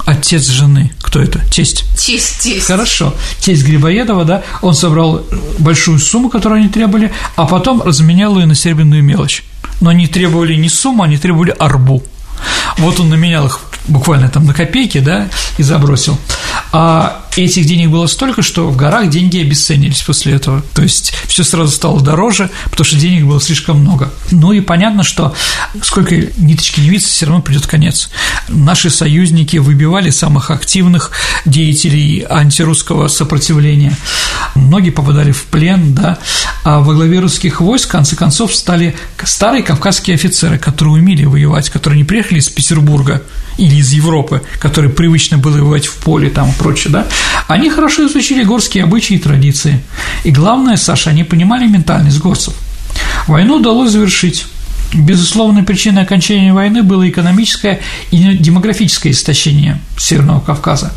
отец 0.05 0.47
жены, 0.47 0.91
кто 1.17 1.21
это? 1.23 1.39
Тесть. 1.49 1.85
Тесть, 1.97 2.39
тесть. 2.39 2.67
Хорошо. 2.67 3.13
Тесть 3.39 3.63
Грибоедова, 3.65 4.23
да, 4.23 4.43
он 4.61 4.75
собрал 4.75 5.25
большую 5.57 5.99
сумму, 5.99 6.29
которую 6.29 6.59
они 6.59 6.69
требовали, 6.69 7.11
а 7.35 7.45
потом 7.45 7.81
разменял 7.81 8.37
ее 8.37 8.45
на 8.45 8.55
серебряную 8.55 9.03
мелочь. 9.03 9.43
Но 9.81 9.89
они 9.89 10.07
требовали 10.07 10.55
не 10.55 10.69
сумму, 10.69 11.03
они 11.03 11.17
требовали 11.17 11.55
арбу. 11.57 12.03
Вот 12.77 12.99
он 12.99 13.09
наменял 13.09 13.47
их 13.47 13.61
буквально 13.87 14.29
там 14.29 14.45
на 14.45 14.53
копейки, 14.53 14.99
да, 14.99 15.27
и 15.57 15.63
забросил. 15.63 16.19
А 16.71 17.23
этих 17.43 17.65
денег 17.65 17.89
было 17.89 18.07
столько, 18.07 18.41
что 18.41 18.67
в 18.67 18.75
горах 18.75 19.09
деньги 19.09 19.39
обесценились 19.39 20.01
после 20.01 20.33
этого. 20.33 20.63
То 20.73 20.81
есть 20.81 21.13
все 21.27 21.43
сразу 21.43 21.71
стало 21.71 22.01
дороже, 22.01 22.49
потому 22.65 22.85
что 22.85 22.97
денег 22.97 23.25
было 23.25 23.39
слишком 23.39 23.79
много. 23.79 24.11
Ну 24.31 24.51
и 24.53 24.61
понятно, 24.61 25.03
что 25.03 25.35
сколько 25.81 26.15
ниточки 26.37 26.81
виться, 26.81 27.09
все 27.09 27.25
равно 27.25 27.41
придет 27.41 27.67
конец. 27.67 28.09
Наши 28.47 28.89
союзники 28.89 29.57
выбивали 29.57 30.09
самых 30.09 30.51
активных 30.51 31.11
деятелей 31.45 32.25
антирусского 32.29 33.07
сопротивления. 33.07 33.95
Многие 34.55 34.91
попадали 34.91 35.31
в 35.31 35.43
плен, 35.45 35.93
да, 35.93 36.17
а 36.63 36.79
во 36.79 36.93
главе 36.93 37.19
русских 37.19 37.61
войск, 37.61 37.89
в 37.89 37.91
конце 37.91 38.15
концов, 38.15 38.55
стали 38.55 38.95
старые 39.23 39.63
кавказские 39.63 40.15
офицеры, 40.15 40.57
которые 40.57 40.95
умели 40.95 41.25
воевать, 41.25 41.69
которые 41.69 41.99
не 41.99 42.03
приехали 42.03 42.39
из 42.39 42.49
Петербурга 42.49 43.21
или 43.57 43.75
из 43.75 43.91
Европы, 43.91 44.41
которые 44.59 44.91
привычно 44.91 45.37
было 45.37 45.53
воевать 45.53 45.87
в 45.87 45.95
поле 45.95 46.29
там 46.29 46.49
и 46.49 46.53
прочее, 46.53 46.91
да, 46.91 47.07
они 47.47 47.69
хорошо 47.69 48.07
изучили 48.07 48.43
горские 48.43 48.83
обычаи 48.83 49.15
и 49.15 49.19
традиции. 49.19 49.81
И 50.23 50.31
главное, 50.31 50.77
Саша, 50.77 51.11
они 51.11 51.23
понимали 51.23 51.67
ментальность 51.67 52.19
горцев. 52.19 52.53
Войну 53.27 53.55
удалось 53.55 53.91
завершить. 53.91 54.45
Безусловной 54.93 55.63
причиной 55.63 56.03
окончания 56.03 56.53
войны 56.53 56.81
было 56.81 57.07
экономическое 57.09 57.81
и 58.11 58.37
демографическое 58.37 59.11
истощение 59.11 59.81
Северного 59.97 60.39
Кавказа. 60.39 60.93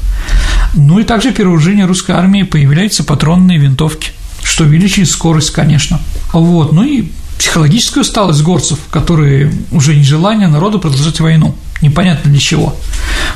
Ну 0.74 1.00
и 1.00 1.04
также 1.04 1.32
при 1.32 1.42
русской 1.42 2.12
армии 2.12 2.44
появляются 2.44 3.02
патронные 3.02 3.58
винтовки, 3.58 4.12
что 4.44 4.64
увеличивает 4.64 5.10
скорость, 5.10 5.50
конечно. 5.50 6.00
Вот, 6.32 6.72
ну 6.72 6.84
и 6.84 7.10
психологическая 7.38 8.02
усталость 8.02 8.42
горцев, 8.42 8.78
которые 8.90 9.52
уже 9.72 9.96
нежелание 9.96 10.46
народу 10.46 10.78
продолжать 10.78 11.18
войну, 11.18 11.56
непонятно 11.82 12.30
для 12.30 12.40
чего. 12.40 12.76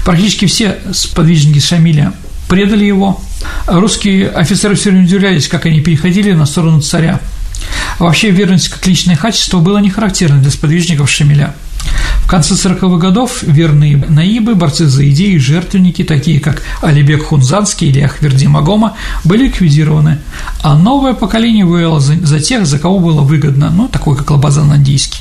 Практически 0.04 0.46
все 0.46 0.78
сподвижники 0.92 1.58
Шамиля 1.58 2.12
предали 2.48 2.84
его. 2.84 3.20
Русские 3.66 4.28
офицеры 4.28 4.74
все 4.74 4.90
время 4.90 5.04
удивлялись, 5.04 5.48
как 5.48 5.66
они 5.66 5.80
переходили 5.80 6.32
на 6.32 6.46
сторону 6.46 6.80
царя. 6.80 7.20
вообще 7.98 8.30
верность 8.30 8.68
как 8.68 8.86
личное 8.86 9.16
качество 9.16 9.58
было 9.58 9.78
не 9.78 9.90
характерно 9.90 10.40
для 10.40 10.50
сподвижников 10.50 11.10
Шамиля. 11.10 11.54
В 12.24 12.26
конце 12.26 12.54
40-х 12.54 12.96
годов 12.96 13.42
верные 13.42 13.96
наибы, 13.96 14.54
борцы 14.54 14.86
за 14.86 15.08
идеи, 15.10 15.36
жертвенники, 15.36 16.02
такие 16.04 16.40
как 16.40 16.62
Алибек 16.80 17.26
Хунзанский 17.26 17.88
или 17.88 18.00
Ахверди 18.00 18.46
Магома, 18.46 18.96
были 19.24 19.44
ликвидированы, 19.44 20.18
а 20.62 20.74
новое 20.74 21.12
поколение 21.12 21.66
воевало 21.66 22.00
за, 22.00 22.14
за 22.14 22.40
тех, 22.40 22.66
за 22.66 22.78
кого 22.78 22.98
было 22.98 23.20
выгодно, 23.20 23.70
ну, 23.70 23.88
такой 23.88 24.16
как 24.16 24.30
Лабазан 24.30 24.72
Андийский. 24.72 25.20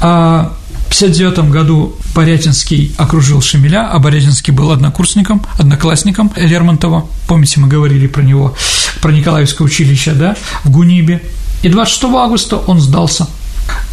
А 0.00 0.56
1959 0.86 1.50
году 1.50 1.96
Борятинский 2.14 2.94
окружил 2.96 3.42
Шамиля, 3.42 3.90
а 3.90 3.98
Борятинский 3.98 4.52
был 4.52 4.70
однокурсником, 4.70 5.44
одноклассником 5.58 6.32
Лермонтова. 6.36 7.06
Помните, 7.26 7.60
мы 7.60 7.68
говорили 7.68 8.06
про 8.06 8.22
него, 8.22 8.54
про 9.00 9.10
Николаевское 9.10 9.66
училище, 9.66 10.12
да, 10.12 10.36
в 10.62 10.70
Гунибе. 10.70 11.20
И 11.62 11.68
26 11.68 12.04
августа 12.14 12.58
он 12.58 12.80
сдался. 12.80 13.26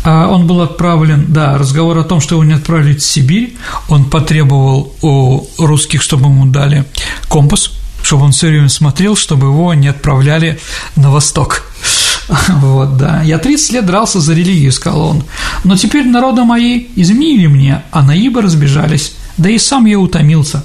А 0.03 0.27
он 0.27 0.47
был 0.47 0.61
отправлен, 0.61 1.25
да, 1.29 1.57
разговор 1.57 1.97
о 1.97 2.03
том, 2.03 2.21
что 2.21 2.35
его 2.35 2.43
не 2.43 2.53
отправили 2.53 2.97
в 2.97 3.03
Сибирь, 3.03 3.55
он 3.87 4.05
потребовал 4.05 4.93
у 5.01 5.47
русских, 5.57 6.01
чтобы 6.01 6.25
ему 6.25 6.45
дали 6.45 6.85
компас, 7.29 7.71
чтобы 8.03 8.25
он 8.25 8.31
все 8.31 8.47
время 8.47 8.69
смотрел, 8.69 9.15
чтобы 9.15 9.47
его 9.47 9.73
не 9.73 9.87
отправляли 9.87 10.59
на 10.95 11.11
восток. 11.11 11.63
Вот, 12.61 12.97
да. 12.97 13.21
Я 13.23 13.37
30 13.37 13.73
лет 13.73 13.85
дрался 13.85 14.19
за 14.19 14.33
религию, 14.33 14.71
сказал 14.71 15.01
он. 15.01 15.23
Но 15.63 15.75
теперь 15.75 16.07
народы 16.07 16.43
мои 16.43 16.87
изменили 16.95 17.47
мне, 17.47 17.83
а 17.91 18.03
наибы 18.03 18.41
разбежались. 18.41 19.13
Да 19.37 19.49
и 19.49 19.57
сам 19.57 19.85
я 19.85 19.99
утомился. 19.99 20.63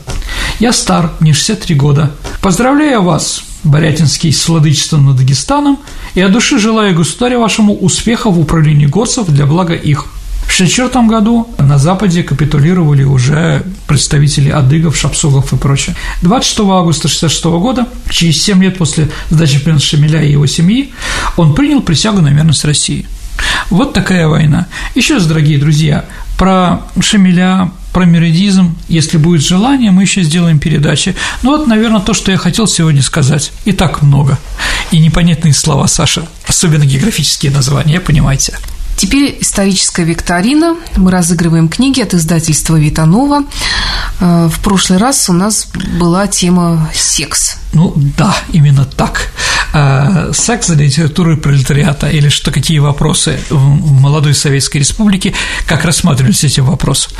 Я 0.58 0.72
стар, 0.72 1.12
мне 1.20 1.32
63 1.32 1.74
года. 1.74 2.12
Поздравляю 2.40 3.02
вас, 3.02 3.42
Борятинский, 3.64 4.32
с 4.32 4.48
владычеством 4.48 5.06
над 5.06 5.16
Дагестаном, 5.16 5.78
и 6.14 6.20
от 6.20 6.32
души 6.32 6.58
желаю 6.58 6.94
государю 6.94 7.40
вашему 7.40 7.74
успеха 7.74 8.30
в 8.30 8.38
управлении 8.38 8.86
горцев 8.86 9.26
для 9.28 9.46
блага 9.46 9.74
их. 9.74 10.06
В 10.47 10.59
1964 10.59 11.07
году 11.07 11.49
на 11.59 11.76
Западе 11.76 12.22
капитулировали 12.22 13.03
уже 13.03 13.64
представители 13.86 14.49
адыгов, 14.49 14.97
шапсугов 14.97 15.53
и 15.53 15.57
прочее. 15.57 15.97
26 16.22 16.61
августа 16.61 17.09
1966 17.09 17.44
года, 17.44 17.86
через 18.09 18.42
7 18.42 18.62
лет 18.62 18.78
после 18.78 19.11
сдачи 19.28 19.59
плена 19.59 19.78
Шамиля 19.78 20.22
и 20.22 20.32
его 20.32 20.47
семьи, 20.47 20.92
он 21.36 21.55
принял 21.55 21.82
присягу 21.82 22.22
на 22.22 22.28
верность 22.28 22.64
России. 22.64 23.07
Вот 23.68 23.92
такая 23.92 24.28
война. 24.28 24.66
Еще 24.94 25.14
раз, 25.14 25.26
дорогие 25.26 25.59
друзья, 25.59 26.07
про 26.38 26.82
Шамиля, 27.01 27.70
про 27.92 28.05
меридизм, 28.05 28.76
если 28.88 29.18
будет 29.18 29.42
желание, 29.42 29.90
мы 29.90 30.03
еще 30.03 30.22
сделаем 30.22 30.59
передачи. 30.59 31.14
Ну 31.42 31.57
вот, 31.57 31.66
наверное, 31.66 32.01
то, 32.01 32.14
что 32.14 32.30
я 32.30 32.38
хотел 32.38 32.66
сегодня 32.66 33.03
сказать. 33.03 33.53
И 33.64 33.72
так 33.72 34.03
много. 34.03 34.38
И 34.90 34.99
непонятные 34.99 35.55
слова, 35.55 35.86
Саша, 35.86 36.26
особенно 36.47 36.84
географические 36.84 37.53
названия, 37.53 38.01
понимаете. 38.01 38.57
Теперь 38.97 39.36
историческая 39.40 40.05
викторина. 40.05 40.76
Мы 40.97 41.11
разыгрываем 41.11 41.68
книги 41.68 42.01
от 42.01 42.14
издательства 42.14 42.76
Витанова. 42.76 43.44
Э, 44.20 44.49
в 44.51 44.61
прошлый 44.61 44.99
раз 44.99 45.28
у 45.28 45.34
нас 45.34 45.68
была 45.99 46.26
тема 46.26 46.90
секс. 46.94 47.59
Ну 47.74 47.92
да, 48.16 48.34
именно 48.53 48.86
так. 48.86 49.30
Э, 49.74 50.32
секс 50.32 50.68
за 50.68 50.74
литературой 50.74 51.36
пролетариата 51.36 52.09
или 52.09 52.30
что 52.30 52.51
какие 52.51 52.78
вопросы 52.78 53.38
в 53.51 54.01
молодой 54.01 54.34
Советской 54.34 54.78
Республике, 54.78 55.34
как 55.66 55.84
рассматривались 55.84 56.44
эти 56.44 56.61
вопросы. 56.61 57.11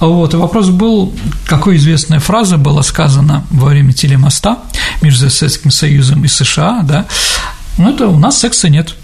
Вот, 0.00 0.34
и 0.34 0.36
вопрос 0.36 0.70
был, 0.70 1.14
какой 1.46 1.76
известная 1.76 2.18
фраза 2.18 2.56
была 2.56 2.82
сказана 2.82 3.46
во 3.50 3.68
время 3.68 3.92
телемоста 3.92 4.58
между 5.00 5.30
Советским 5.30 5.70
Союзом 5.70 6.24
и 6.24 6.28
США, 6.28 6.80
да, 6.82 7.06
ну, 7.78 7.94
это 7.94 8.08
у 8.08 8.18
нас 8.18 8.38
секса 8.38 8.68
нет. 8.68 8.94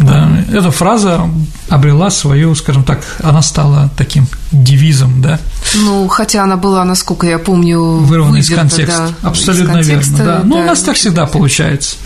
Да, 0.00 0.30
эта 0.50 0.70
фраза 0.70 1.28
обрела 1.68 2.10
свою, 2.10 2.54
скажем 2.54 2.84
так, 2.84 3.04
она 3.22 3.42
стала 3.42 3.90
таким 3.96 4.26
девизом, 4.50 5.20
да. 5.20 5.38
Ну, 5.74 6.08
хотя 6.08 6.42
она 6.42 6.56
была, 6.56 6.84
насколько 6.84 7.26
я 7.26 7.38
помню, 7.38 7.80
вырвана 7.80 8.38
из 8.38 8.48
контекста. 8.48 9.14
Да, 9.22 9.28
Абсолютно 9.28 9.78
из 9.78 9.86
контекста, 9.86 10.16
верно, 10.16 10.32
да. 10.32 10.40
Ну, 10.44 10.56
да. 10.56 10.62
у 10.62 10.64
нас 10.64 10.80
так 10.80 10.96
всегда 10.96 11.26
получается. 11.26 11.96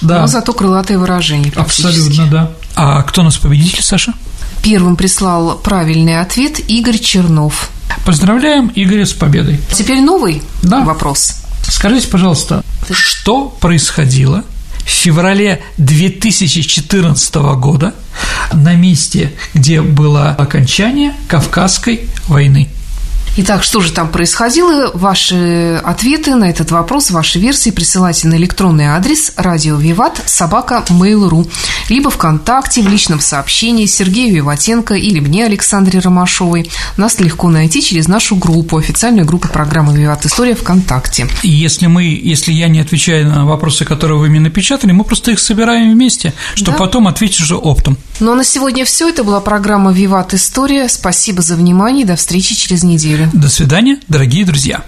Да. 0.00 0.20
Но 0.20 0.26
зато 0.26 0.52
крылатые 0.52 0.98
выражения. 0.98 1.52
Абсолютно, 1.54 2.26
да. 2.26 2.50
А 2.74 3.02
кто 3.02 3.22
у 3.22 3.24
нас 3.24 3.36
победитель, 3.36 3.82
Саша? 3.82 4.12
Первым 4.62 4.96
прислал 4.96 5.56
правильный 5.58 6.20
ответ 6.20 6.58
Игорь 6.68 6.98
Чернов. 6.98 7.70
Поздравляем 8.04 8.72
Игоря 8.74 9.06
с 9.06 9.12
победой. 9.12 9.60
Теперь 9.72 10.00
новый 10.00 10.42
да. 10.62 10.80
вопрос. 10.80 11.36
Скажите, 11.62 12.08
пожалуйста, 12.08 12.64
что 12.90 13.48
происходило 13.48 14.44
феврале 14.90 15.60
2014 15.76 17.34
года 17.56 17.94
на 18.52 18.74
месте, 18.74 19.32
где 19.54 19.80
было 19.80 20.30
окончание 20.30 21.14
Кавказской 21.28 22.08
войны? 22.26 22.68
Итак, 23.40 23.62
что 23.62 23.80
же 23.80 23.92
там 23.92 24.08
происходило? 24.08 24.90
Ваши 24.94 25.80
ответы 25.84 26.34
на 26.34 26.50
этот 26.50 26.72
вопрос, 26.72 27.12
ваши 27.12 27.38
версии 27.38 27.70
присылайте 27.70 28.26
на 28.26 28.34
электронный 28.34 28.86
адрес 28.86 29.30
радио 29.36 29.76
Виват 29.76 30.20
собака 30.26 30.84
mail.ru 30.88 31.48
либо 31.88 32.10
ВКонтакте 32.10 32.82
в 32.82 32.88
личном 32.88 33.20
сообщении 33.20 33.86
Сергею 33.86 34.34
Виватенко 34.34 34.94
или 34.94 35.20
мне, 35.20 35.46
Александре 35.46 36.00
Ромашовой. 36.00 36.68
Нас 36.96 37.20
легко 37.20 37.48
найти 37.48 37.80
через 37.80 38.08
нашу 38.08 38.34
группу, 38.34 38.76
официальную 38.76 39.24
группу 39.24 39.46
программы 39.46 39.96
«Виват 39.96 40.26
История» 40.26 40.56
ВКонтакте. 40.56 41.28
Если 41.44 41.86
мы, 41.86 42.04
если 42.04 42.52
я 42.52 42.66
не 42.66 42.80
отвечаю 42.80 43.28
на 43.28 43.46
вопросы, 43.46 43.84
которые 43.84 44.18
вы 44.18 44.28
мне 44.30 44.40
напечатали, 44.40 44.90
мы 44.90 45.04
просто 45.04 45.30
их 45.30 45.38
собираем 45.38 45.92
вместе, 45.92 46.34
чтобы 46.56 46.78
да? 46.78 46.84
потом 46.84 47.06
ответить 47.06 47.40
уже 47.40 47.54
оптом. 47.54 47.96
Ну 48.20 48.32
а 48.32 48.34
на 48.34 48.44
сегодня 48.44 48.84
все. 48.84 49.08
Это 49.08 49.22
была 49.22 49.40
программа 49.40 49.92
«Виват 49.92 50.34
История». 50.34 50.88
Спасибо 50.88 51.40
за 51.40 51.54
внимание. 51.54 52.04
До 52.04 52.16
встречи 52.16 52.54
через 52.54 52.82
неделю. 52.82 53.30
До 53.32 53.48
свидания, 53.48 54.00
дорогие 54.08 54.44
друзья. 54.44 54.82